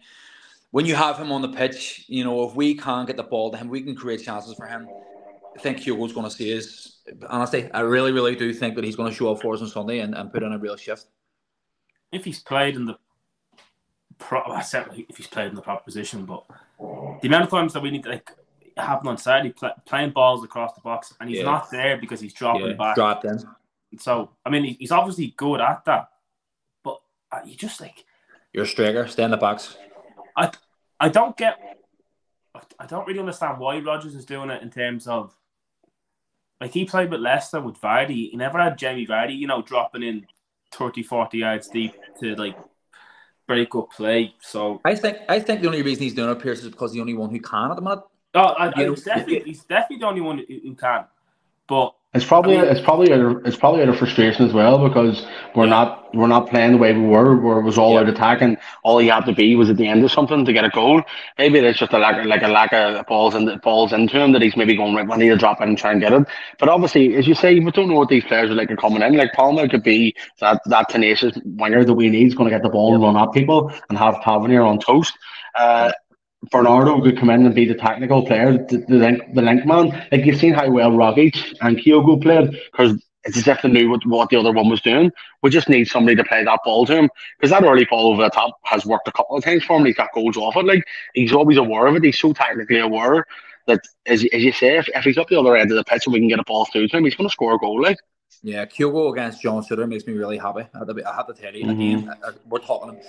when 0.70 0.86
you 0.86 0.94
have 0.94 1.18
him 1.18 1.32
on 1.32 1.42
the 1.42 1.48
pitch, 1.48 2.04
you 2.06 2.22
know, 2.22 2.48
if 2.48 2.54
we 2.54 2.74
can't 2.74 3.06
get 3.06 3.16
the 3.16 3.24
ball 3.24 3.50
to 3.50 3.56
him, 3.56 3.68
we 3.68 3.82
can 3.82 3.96
create 3.96 4.22
chances 4.22 4.54
for 4.54 4.66
him. 4.66 4.88
I 5.56 5.58
think 5.58 5.78
Kyogo's 5.78 6.12
going 6.12 6.28
to 6.28 6.30
see 6.30 6.50
his. 6.50 6.98
Honestly, 7.28 7.70
I 7.72 7.80
really, 7.80 8.12
really 8.12 8.36
do 8.36 8.52
think 8.54 8.76
that 8.76 8.84
he's 8.84 8.94
going 8.94 9.10
to 9.10 9.14
show 9.14 9.32
up 9.32 9.42
for 9.42 9.54
us 9.54 9.60
on 9.60 9.68
Sunday 9.68 9.98
and, 9.98 10.14
and 10.14 10.32
put 10.32 10.44
in 10.44 10.52
a 10.52 10.58
real 10.58 10.76
shift. 10.76 11.06
If 12.12 12.24
he's 12.24 12.40
played 12.40 12.76
in 12.76 12.84
the 12.84 12.96
pro, 14.20 14.60
certainly 14.60 15.04
if 15.08 15.16
he's 15.16 15.26
played 15.26 15.48
in 15.48 15.54
the 15.56 15.62
proper 15.62 15.82
position, 15.82 16.24
but 16.24 16.44
the 16.78 17.26
amount 17.26 17.42
of 17.44 17.50
times 17.50 17.72
that 17.72 17.82
we 17.82 17.90
need 17.90 18.04
to 18.04 18.10
like, 18.10 18.30
happened 18.76 19.08
on 19.08 19.18
Saturday, 19.18 19.50
pl- 19.52 19.74
playing 19.84 20.10
balls 20.10 20.44
across 20.44 20.72
the 20.74 20.80
box, 20.80 21.12
and 21.20 21.28
he's 21.28 21.38
Yeah. 21.40 21.44
not 21.46 21.70
there 21.70 21.96
because 21.98 22.20
he's 22.20 22.32
dropping 22.32 22.66
Yeah, 22.68 22.72
back. 22.74 22.94
dropped 22.94 23.24
in. 23.24 23.38
So 23.98 24.30
I 24.46 24.50
mean, 24.50 24.76
he's 24.78 24.92
obviously 24.92 25.34
good 25.36 25.60
at 25.60 25.84
that, 25.86 26.10
but 26.84 27.00
uh, 27.32 27.40
you 27.44 27.56
just 27.56 27.80
like 27.80 28.04
You're 28.52 28.64
a 28.64 28.66
striker. 28.66 29.06
Stay 29.08 29.24
in 29.24 29.30
the 29.32 29.36
box. 29.36 29.76
I 30.36 31.08
don't 31.08 31.36
get. 31.36 31.78
I 32.78 32.86
don't 32.86 33.06
really 33.06 33.20
understand 33.20 33.58
why 33.58 33.78
Rodgers 33.80 34.14
is 34.14 34.24
doing 34.26 34.50
it 34.50 34.62
in 34.62 34.70
terms 34.70 35.06
of. 35.06 35.34
Like 36.60 36.72
he 36.72 36.84
played 36.84 37.10
with 37.10 37.20
Leicester 37.20 37.60
with 37.60 37.80
Vardy. 37.80 38.30
He 38.30 38.36
never 38.36 38.58
had 38.62 38.76
Jamie 38.76 39.06
Vardy, 39.06 39.34
you 39.36 39.46
know, 39.46 39.62
dropping 39.62 40.02
in 40.02 40.26
30, 40.72 41.02
40 41.02 41.38
yards 41.38 41.68
deep 41.68 41.94
to 42.20 42.34
like 42.36 42.56
break 43.50 43.70
good 43.70 43.90
play. 43.90 44.32
So 44.40 44.80
I 44.84 44.94
think 44.94 45.18
I 45.28 45.40
think 45.40 45.60
the 45.60 45.66
only 45.66 45.82
reason 45.82 46.04
he's 46.04 46.14
doing 46.14 46.30
it, 46.30 46.40
Pierce, 46.40 46.60
is 46.60 46.70
because 46.70 46.92
the 46.92 47.00
only 47.00 47.14
one 47.14 47.30
who 47.30 47.40
can 47.40 47.70
at 47.70 47.76
the 47.76 47.82
minute. 47.82 48.04
oh, 48.34 48.40
I, 48.40 48.68
I, 48.68 48.80
You 48.80 48.86
know, 48.86 48.94
he's 48.94 49.04
definitely 49.04 49.40
he's 49.40 49.64
definitely 49.64 49.98
the 49.98 50.06
only 50.06 50.20
one 50.20 50.38
who, 50.38 50.60
who 50.62 50.74
can. 50.76 51.04
But 51.66 51.94
It's 52.12 52.24
probably 52.24 52.56
I 52.58 52.62
mean- 52.62 52.70
it's 52.72 52.80
probably 52.80 53.12
out 53.12 53.20
of, 53.20 53.46
it's 53.46 53.56
probably 53.56 53.82
out 53.82 53.88
of 53.88 53.96
frustration 53.96 54.44
as 54.44 54.52
well 54.52 54.88
because 54.88 55.24
we're 55.54 55.64
Yeah. 55.64 55.70
not 55.70 55.96
we're 56.12 56.26
not 56.26 56.50
playing 56.50 56.72
the 56.72 56.76
way 56.78 56.92
we 56.92 57.06
were 57.06 57.36
where 57.36 57.58
it 57.60 57.62
was 57.62 57.78
all 57.78 57.92
Yeah. 57.94 58.00
out 58.00 58.08
attack 58.08 58.42
and 58.42 58.56
all 58.82 59.00
you 59.00 59.12
had 59.12 59.26
to 59.26 59.32
be 59.32 59.54
was 59.54 59.70
at 59.70 59.76
the 59.76 59.86
end 59.86 60.02
of 60.02 60.10
something 60.10 60.44
to 60.44 60.52
get 60.52 60.64
a 60.64 60.68
goal. 60.70 61.02
Maybe 61.38 61.60
it's 61.60 61.78
just 61.78 61.92
a 61.92 61.98
lack 61.98 62.24
like 62.26 62.42
a 62.42 62.48
lack 62.48 62.72
of 62.72 63.06
balls 63.06 63.36
and 63.36 63.60
balls 63.62 63.92
into 63.92 64.18
him 64.20 64.32
that 64.32 64.42
he's 64.42 64.56
maybe 64.56 64.74
going 64.76 64.96
right. 64.96 65.06
I 65.08 65.16
need 65.18 65.28
to 65.28 65.36
drop 65.36 65.60
in 65.62 65.68
and 65.68 65.78
try 65.78 65.92
and 65.92 66.00
get 66.00 66.12
it. 66.12 66.24
But 66.58 66.68
obviously, 66.68 67.14
as 67.14 67.28
you 67.28 67.34
say, 67.36 67.56
we 67.60 67.70
don't 67.70 67.88
know 67.88 67.94
what 67.94 68.08
these 68.08 68.24
players 68.24 68.50
are 68.50 68.54
like 68.54 68.72
are 68.72 68.76
coming 68.76 69.02
in. 69.02 69.16
Like 69.16 69.32
Palma 69.34 69.68
could 69.68 69.84
be 69.84 70.16
that 70.40 70.60
that 70.66 70.88
tenacious 70.88 71.38
winger 71.44 71.84
that 71.84 71.94
we 71.94 72.08
need. 72.10 72.26
is 72.26 72.34
going 72.34 72.50
to 72.50 72.54
get 72.56 72.64
the 72.64 72.70
ball 72.70 72.92
and 72.92 73.04
run 73.04 73.16
at 73.16 73.30
people 73.32 73.70
and 73.88 73.96
have 73.96 74.20
Tavernier 74.24 74.62
on 74.62 74.80
toast. 74.80 75.16
Uh, 75.56 75.92
Bernardo 76.50 77.00
could 77.02 77.18
come 77.18 77.30
in 77.30 77.44
and 77.44 77.54
be 77.54 77.66
the 77.66 77.74
technical 77.74 78.24
player, 78.24 78.52
the, 78.52 78.84
the 78.88 78.94
link, 78.94 79.34
the 79.34 79.42
link 79.42 79.66
man. 79.66 80.06
Like 80.10 80.24
you've 80.24 80.40
seen 80.40 80.54
how 80.54 80.70
well 80.70 80.90
Rogic 80.90 81.54
and 81.60 81.76
Kyogo 81.76 82.20
played 82.20 82.58
because 82.72 83.02
it's 83.24 83.36
as 83.36 83.46
if 83.46 83.60
they 83.62 83.68
knew 83.68 83.90
what, 83.90 84.06
what 84.06 84.30
the 84.30 84.38
other 84.38 84.52
one 84.52 84.70
was 84.70 84.80
doing. 84.80 85.12
We 85.42 85.50
just 85.50 85.68
need 85.68 85.88
somebody 85.88 86.16
to 86.16 86.24
play 86.24 86.42
that 86.42 86.60
ball 86.64 86.86
to 86.86 86.96
him 86.96 87.10
because 87.38 87.50
that 87.50 87.62
early 87.62 87.84
ball 87.84 88.12
over 88.12 88.22
the 88.22 88.30
top 88.30 88.58
has 88.64 88.86
worked 88.86 89.08
a 89.08 89.12
couple 89.12 89.36
of 89.36 89.44
times 89.44 89.64
for 89.64 89.76
him. 89.76 89.84
He's 89.84 89.96
got 89.96 90.14
goals 90.14 90.38
off 90.38 90.56
it. 90.56 90.64
Like 90.64 90.84
he's 91.14 91.32
always 91.32 91.58
aware 91.58 91.86
of 91.86 91.96
it. 91.96 92.04
He's 92.04 92.18
so 92.18 92.32
technically 92.32 92.78
aware 92.78 93.26
that, 93.66 93.80
as, 94.06 94.24
as 94.32 94.42
you 94.42 94.52
say, 94.52 94.78
if, 94.78 94.88
if 94.88 95.04
he's 95.04 95.18
up 95.18 95.28
the 95.28 95.38
other 95.38 95.56
end 95.56 95.70
of 95.70 95.76
the 95.76 95.84
pitch 95.84 96.06
and 96.06 96.14
we 96.14 96.20
can 96.20 96.28
get 96.28 96.40
a 96.40 96.44
ball 96.44 96.64
through 96.66 96.88
to 96.88 96.96
him, 96.96 97.04
he's 97.04 97.14
going 97.14 97.28
to 97.28 97.32
score 97.32 97.54
a 97.54 97.58
goal. 97.58 97.82
Like 97.82 97.98
Yeah, 98.42 98.64
Kyogo 98.64 99.12
against 99.12 99.42
John 99.42 99.62
Souttar 99.62 99.88
makes 99.88 100.06
me 100.06 100.12
really 100.14 100.38
happy. 100.38 100.60
I 100.74 100.78
have 100.78 100.86
to, 100.88 100.94
be- 100.94 101.04
I 101.04 101.14
have 101.14 101.26
to 101.26 101.34
tell 101.34 101.54
you, 101.54 101.68
again, 101.70 102.08
I- 102.24 102.28
I- 102.28 102.32
we're 102.48 102.58
talking. 102.60 103.00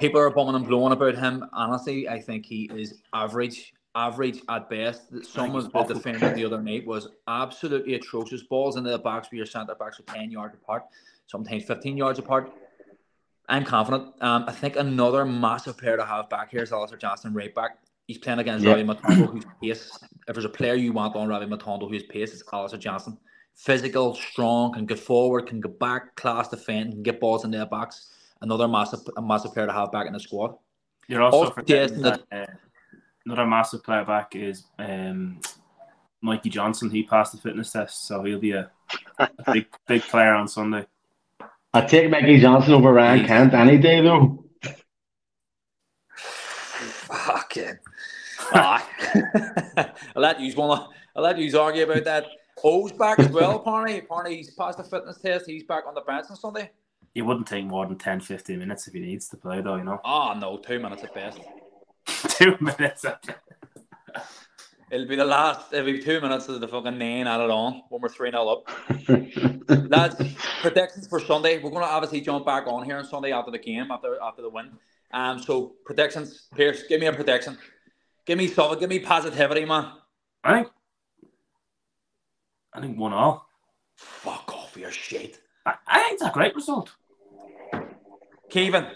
People 0.00 0.20
are 0.20 0.30
bumming 0.30 0.54
and 0.56 0.66
blowing 0.66 0.92
about 0.92 1.14
him. 1.16 1.44
Honestly, 1.52 2.08
I 2.08 2.20
think 2.20 2.46
he 2.46 2.70
is 2.74 3.00
average, 3.12 3.74
average 3.94 4.40
at 4.48 4.68
best. 4.68 5.02
Some 5.24 5.52
he's 5.52 5.66
of 5.66 5.72
the 5.88 5.94
defending 5.94 6.34
the 6.34 6.44
other 6.44 6.60
night 6.60 6.86
was 6.86 7.08
absolutely 7.28 7.94
atrocious. 7.94 8.42
Balls 8.42 8.76
into 8.76 8.90
the 8.90 8.98
box 8.98 9.30
where 9.30 9.36
your 9.36 9.46
centre 9.46 9.74
backs 9.74 10.00
are 10.00 10.04
ten 10.14 10.30
yards 10.30 10.54
apart, 10.54 10.84
sometimes 11.26 11.64
fifteen 11.64 11.96
yards 11.96 12.18
apart. 12.18 12.50
I'm 13.48 13.64
confident. 13.64 14.14
Um, 14.22 14.44
I 14.48 14.52
think 14.52 14.76
another 14.76 15.24
massive 15.26 15.76
player 15.76 15.96
to 15.96 16.04
have 16.04 16.28
back 16.30 16.50
here 16.50 16.62
is 16.62 16.72
Alistair 16.72 16.96
Johnston, 16.98 17.34
right 17.34 17.54
back. 17.54 17.78
He's 18.06 18.18
playing 18.18 18.38
against 18.40 18.64
Yeah. 18.64 18.74
Rabbi 18.74 18.92
Matondo, 18.94 19.26
who's 19.30 19.44
pace. 19.60 19.98
If 20.26 20.34
there's 20.34 20.44
a 20.44 20.48
player 20.48 20.74
you 20.74 20.92
want 20.92 21.14
on 21.14 21.28
Rabbi 21.28 21.44
Matondo 21.44 21.88
who's 21.88 22.02
pace, 22.04 22.32
it's 22.32 22.42
Alistair 22.52 22.78
Johnston 22.80 23.18
physical, 23.54 24.14
strong, 24.14 24.72
can 24.72 24.86
get 24.86 24.98
forward, 24.98 25.46
can 25.46 25.60
get 25.60 25.78
back, 25.78 26.14
class 26.16 26.48
defend, 26.48 26.92
can 26.92 27.02
get 27.02 27.20
balls 27.20 27.44
in 27.44 27.50
their 27.50 27.66
box. 27.66 28.10
Another 28.40 28.66
massive, 28.66 29.00
a 29.16 29.22
massive 29.22 29.52
player 29.52 29.66
to 29.66 29.72
have 29.72 29.92
back 29.92 30.06
in 30.06 30.12
the 30.12 30.20
squad. 30.20 30.56
you're 31.06 31.22
also 31.22 31.38
Also, 31.38 31.52
forgetting 31.52 32.00
yes, 32.00 32.18
that 32.30 32.48
uh, 32.48 32.52
another 33.24 33.46
massive 33.46 33.84
player 33.84 34.04
back 34.04 34.34
is 34.34 34.64
um, 34.78 35.40
Mikey 36.22 36.50
Johnston. 36.50 36.90
He 36.90 37.04
passed 37.04 37.32
the 37.32 37.38
fitness 37.38 37.70
test, 37.70 38.06
so 38.06 38.24
he'll 38.24 38.40
be 38.40 38.52
a, 38.52 38.70
a 39.18 39.52
big 39.52 39.66
big 39.86 40.02
player 40.02 40.34
on 40.34 40.48
Sunday. 40.48 40.86
I 41.72 41.82
take 41.82 42.10
Mikey 42.10 42.40
Johnston 42.40 42.74
over 42.74 42.92
Ryan 42.92 43.26
Kent 43.26 43.54
any 43.54 43.78
day 43.78 44.00
though. 44.00 44.44
Fucking. 46.16 47.78
I'll 48.52 48.82
let 50.16 50.40
you 50.40 50.52
wanna. 50.54 50.88
I'll 51.14 51.22
let 51.22 51.38
you 51.38 51.58
argue 51.58 51.84
about 51.84 52.04
that. 52.04 52.26
O's 52.64 52.92
back 52.92 53.18
as 53.18 53.28
well, 53.28 53.56
apparently. 53.60 53.98
Apparently, 53.98 54.36
he's 54.36 54.50
passed 54.54 54.78
the 54.78 54.84
fitness 54.84 55.18
test. 55.18 55.46
He's 55.46 55.64
back 55.64 55.84
on 55.86 55.94
the 55.94 56.00
bench 56.02 56.26
on 56.30 56.36
Sunday. 56.36 56.70
He 57.14 57.22
wouldn't 57.22 57.46
take 57.46 57.64
more 57.66 57.86
than 57.86 57.98
10, 57.98 58.20
15 58.20 58.58
minutes 58.58 58.86
if 58.88 58.94
he 58.94 59.00
needs 59.00 59.28
to 59.28 59.36
play, 59.36 59.60
though. 59.60 59.76
You 59.76 59.84
know, 59.84 60.00
Ah, 60.04 60.34
no, 60.34 60.56
two 60.56 60.78
minutes 60.78 61.04
at 61.04 61.14
best. 61.14 61.38
two 62.38 62.56
minutes. 62.60 63.04
It'll 64.90 65.06
be 65.08 65.16
the 65.16 65.24
last. 65.24 65.72
It'll 65.72 65.86
be 65.86 66.02
two 66.02 66.20
minutes 66.20 66.48
of 66.48 66.60
the 66.60 66.68
fucking 66.68 66.98
nine 66.98 67.26
added 67.26 67.50
on 67.50 67.82
when 67.88 68.02
we're 68.02 68.08
three 68.08 68.30
0 68.30 68.46
up. 68.46 68.68
That's 69.88 70.16
predictions 70.60 71.06
for 71.06 71.18
Sunday. 71.18 71.56
We're 71.56 71.70
going 71.70 71.82
to 71.82 71.88
obviously 71.88 72.20
jump 72.20 72.44
back 72.44 72.66
on 72.66 72.84
here 72.84 72.98
on 72.98 73.04
Sunday 73.04 73.32
after 73.32 73.50
the 73.50 73.58
game, 73.58 73.90
after 73.90 74.18
after 74.22 74.42
the 74.42 74.50
win. 74.50 74.70
Um, 75.12 75.38
so 75.38 75.74
predictions, 75.84 76.48
Pierce, 76.54 76.82
give 76.84 77.00
me 77.00 77.06
a 77.06 77.12
prediction. 77.12 77.56
Give 78.26 78.36
me 78.38 78.48
something. 78.48 78.78
Give 78.78 78.88
me 78.90 78.98
positivity, 78.98 79.64
man. 79.64 79.92
I 80.44 80.54
think. 80.62 80.68
I 82.72 82.80
think 82.80 82.98
one 82.98 83.12
all. 83.12 83.46
Fuck 83.96 84.54
off 84.54 84.76
your 84.76 84.90
shit. 84.90 85.38
I, 85.66 85.74
I 85.86 86.02
think 86.02 86.12
it's 86.14 86.22
a 86.22 86.30
great 86.32 86.54
result. 86.54 86.90
Kevin, 88.50 88.86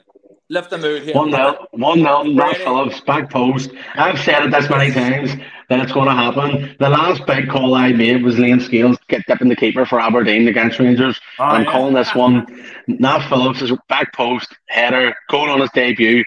lift 0.48 0.70
the 0.70 0.78
mood 0.78 1.02
here. 1.02 1.14
One 1.14 1.30
nil, 1.30 1.66
one 1.72 2.02
nil. 2.02 2.36
Ross 2.36 2.56
Phillips 2.56 3.00
back 3.00 3.30
post. 3.30 3.70
I've 3.94 4.18
said 4.18 4.44
it 4.44 4.50
this 4.50 4.68
many 4.68 4.92
times 4.92 5.30
that 5.68 5.80
it's 5.80 5.92
going 5.92 6.06
to 6.06 6.14
happen. 6.14 6.76
The 6.78 6.88
last 6.88 7.26
big 7.26 7.48
call 7.48 7.74
I 7.74 7.92
made 7.92 8.22
was 8.22 8.36
Liam 8.36 8.62
Scales 8.62 8.96
get 9.08 9.26
dipping 9.26 9.48
the 9.48 9.56
keeper 9.56 9.84
for 9.84 10.00
Aberdeen 10.00 10.46
against 10.48 10.78
Rangers. 10.78 11.20
Oh, 11.38 11.44
I'm 11.44 11.64
yeah. 11.64 11.72
calling 11.72 11.94
this 11.94 12.14
one. 12.14 12.46
Nat 12.86 13.28
Phillips 13.28 13.62
is 13.62 13.72
back 13.88 14.12
post 14.14 14.54
header 14.68 15.14
going 15.28 15.50
on 15.50 15.60
his 15.60 15.70
debut. 15.70 16.24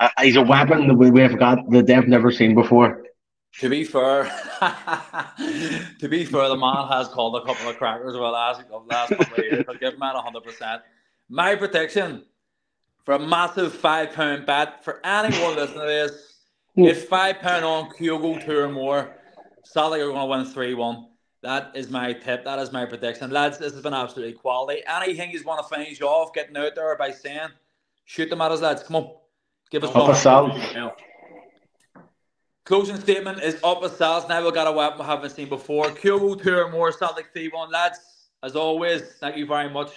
Uh, 0.00 0.08
he's 0.20 0.36
a 0.36 0.42
weapon 0.42 0.88
that 0.88 0.94
we, 0.94 1.10
we've 1.10 1.38
got 1.38 1.58
that 1.70 1.86
they've 1.86 2.08
never 2.08 2.30
seen 2.30 2.54
before. 2.54 3.04
To 3.60 3.68
be 3.68 3.82
fair, 3.82 4.24
to 5.98 6.08
be 6.08 6.24
fair, 6.24 6.48
the 6.48 6.56
man 6.56 6.86
has 6.88 7.08
called 7.08 7.42
a 7.42 7.44
couple 7.44 7.68
of 7.68 7.76
crackers 7.76 8.14
over 8.14 8.24
the 8.24 8.30
last, 8.30 8.60
of 8.70 8.86
the 8.86 8.94
last 8.94 9.08
couple 9.10 9.36
of 9.36 9.44
years. 9.44 9.64
I'll 9.68 9.74
give 9.74 9.94
him 9.94 10.00
that 10.00 10.14
100%. 10.14 10.80
My 11.28 11.56
prediction 11.56 12.24
for 13.04 13.14
a 13.14 13.18
massive 13.18 13.74
five 13.74 14.12
pound 14.12 14.46
bet 14.46 14.84
for 14.84 15.04
anyone 15.04 15.56
listening 15.56 15.80
to 15.80 15.86
this 15.86 16.34
get 16.76 16.96
five 16.96 17.40
pound 17.40 17.64
on 17.64 17.90
Kyogo 17.90 18.44
two 18.44 18.58
or 18.58 18.68
more. 18.68 19.14
Sadly, 19.64 19.98
we're 19.98 20.12
going 20.12 20.20
to 20.20 20.26
win 20.26 20.44
3 20.44 20.74
1. 20.74 21.06
That 21.42 21.72
is 21.74 21.90
my 21.90 22.12
tip. 22.12 22.44
That 22.44 22.58
is 22.58 22.72
my 22.72 22.84
prediction. 22.84 23.30
Lads, 23.30 23.58
this 23.58 23.72
has 23.72 23.82
been 23.82 23.94
absolutely 23.94 24.34
quality. 24.34 24.82
Anything 24.86 25.30
you 25.30 25.42
want 25.44 25.66
to 25.66 25.74
finish 25.74 26.00
off 26.00 26.32
getting 26.32 26.56
out 26.56 26.74
there 26.74 26.96
by 26.96 27.10
saying, 27.10 27.48
shoot 28.04 28.30
them 28.30 28.40
at 28.40 28.50
us, 28.50 28.60
lads. 28.60 28.82
Come 28.82 28.96
on. 28.96 29.10
Give 29.70 29.84
us 29.84 29.90
Up 29.90 29.96
one. 29.96 30.14
A 32.68 32.74
sal. 32.74 32.86
Yeah. 32.86 32.96
Closing 32.96 33.00
statement 33.00 33.42
is 33.42 33.58
up 33.64 33.82
with 33.82 33.98
Sals. 33.98 34.28
Now 34.28 34.44
we've 34.44 34.54
got 34.54 34.66
a 34.66 34.72
weapon 34.72 35.00
we 35.00 35.06
haven't 35.06 35.30
seen 35.30 35.48
before. 35.48 35.86
Kyogo 35.86 36.42
two 36.42 36.56
or 36.56 36.70
more 36.70 36.92
Celtic 36.92 37.32
3 37.32 37.48
1. 37.48 37.70
Lads, 37.70 37.98
as 38.42 38.56
always, 38.56 39.02
thank 39.20 39.36
you 39.36 39.46
very 39.46 39.70
much. 39.70 39.92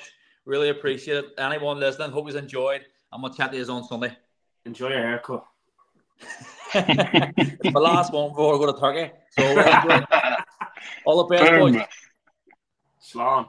Really 0.46 0.70
appreciate 0.70 1.18
it. 1.18 1.26
Anyone 1.38 1.80
listening, 1.80 2.12
hope 2.12 2.28
you've 2.28 2.36
enjoyed. 2.36 2.86
I'm 3.12 3.22
going 3.22 3.34
to 3.34 3.38
chat 3.38 3.52
to 3.52 3.58
you 3.58 3.66
on 3.66 3.84
Sunday. 3.84 4.18
Enjoy 4.66 4.90
your 4.90 5.00
haircut. 5.00 5.46
it's 6.74 7.74
my 7.74 7.80
last 7.80 8.14
one 8.14 8.30
before 8.30 8.56
I 8.56 8.58
go 8.58 8.72
to 8.72 8.80
Turkey. 8.80 9.14
So, 9.32 9.44
all 11.06 11.28
the 11.28 11.36
best, 11.36 11.52
boys. 11.52 11.76
Slán. 13.04 13.48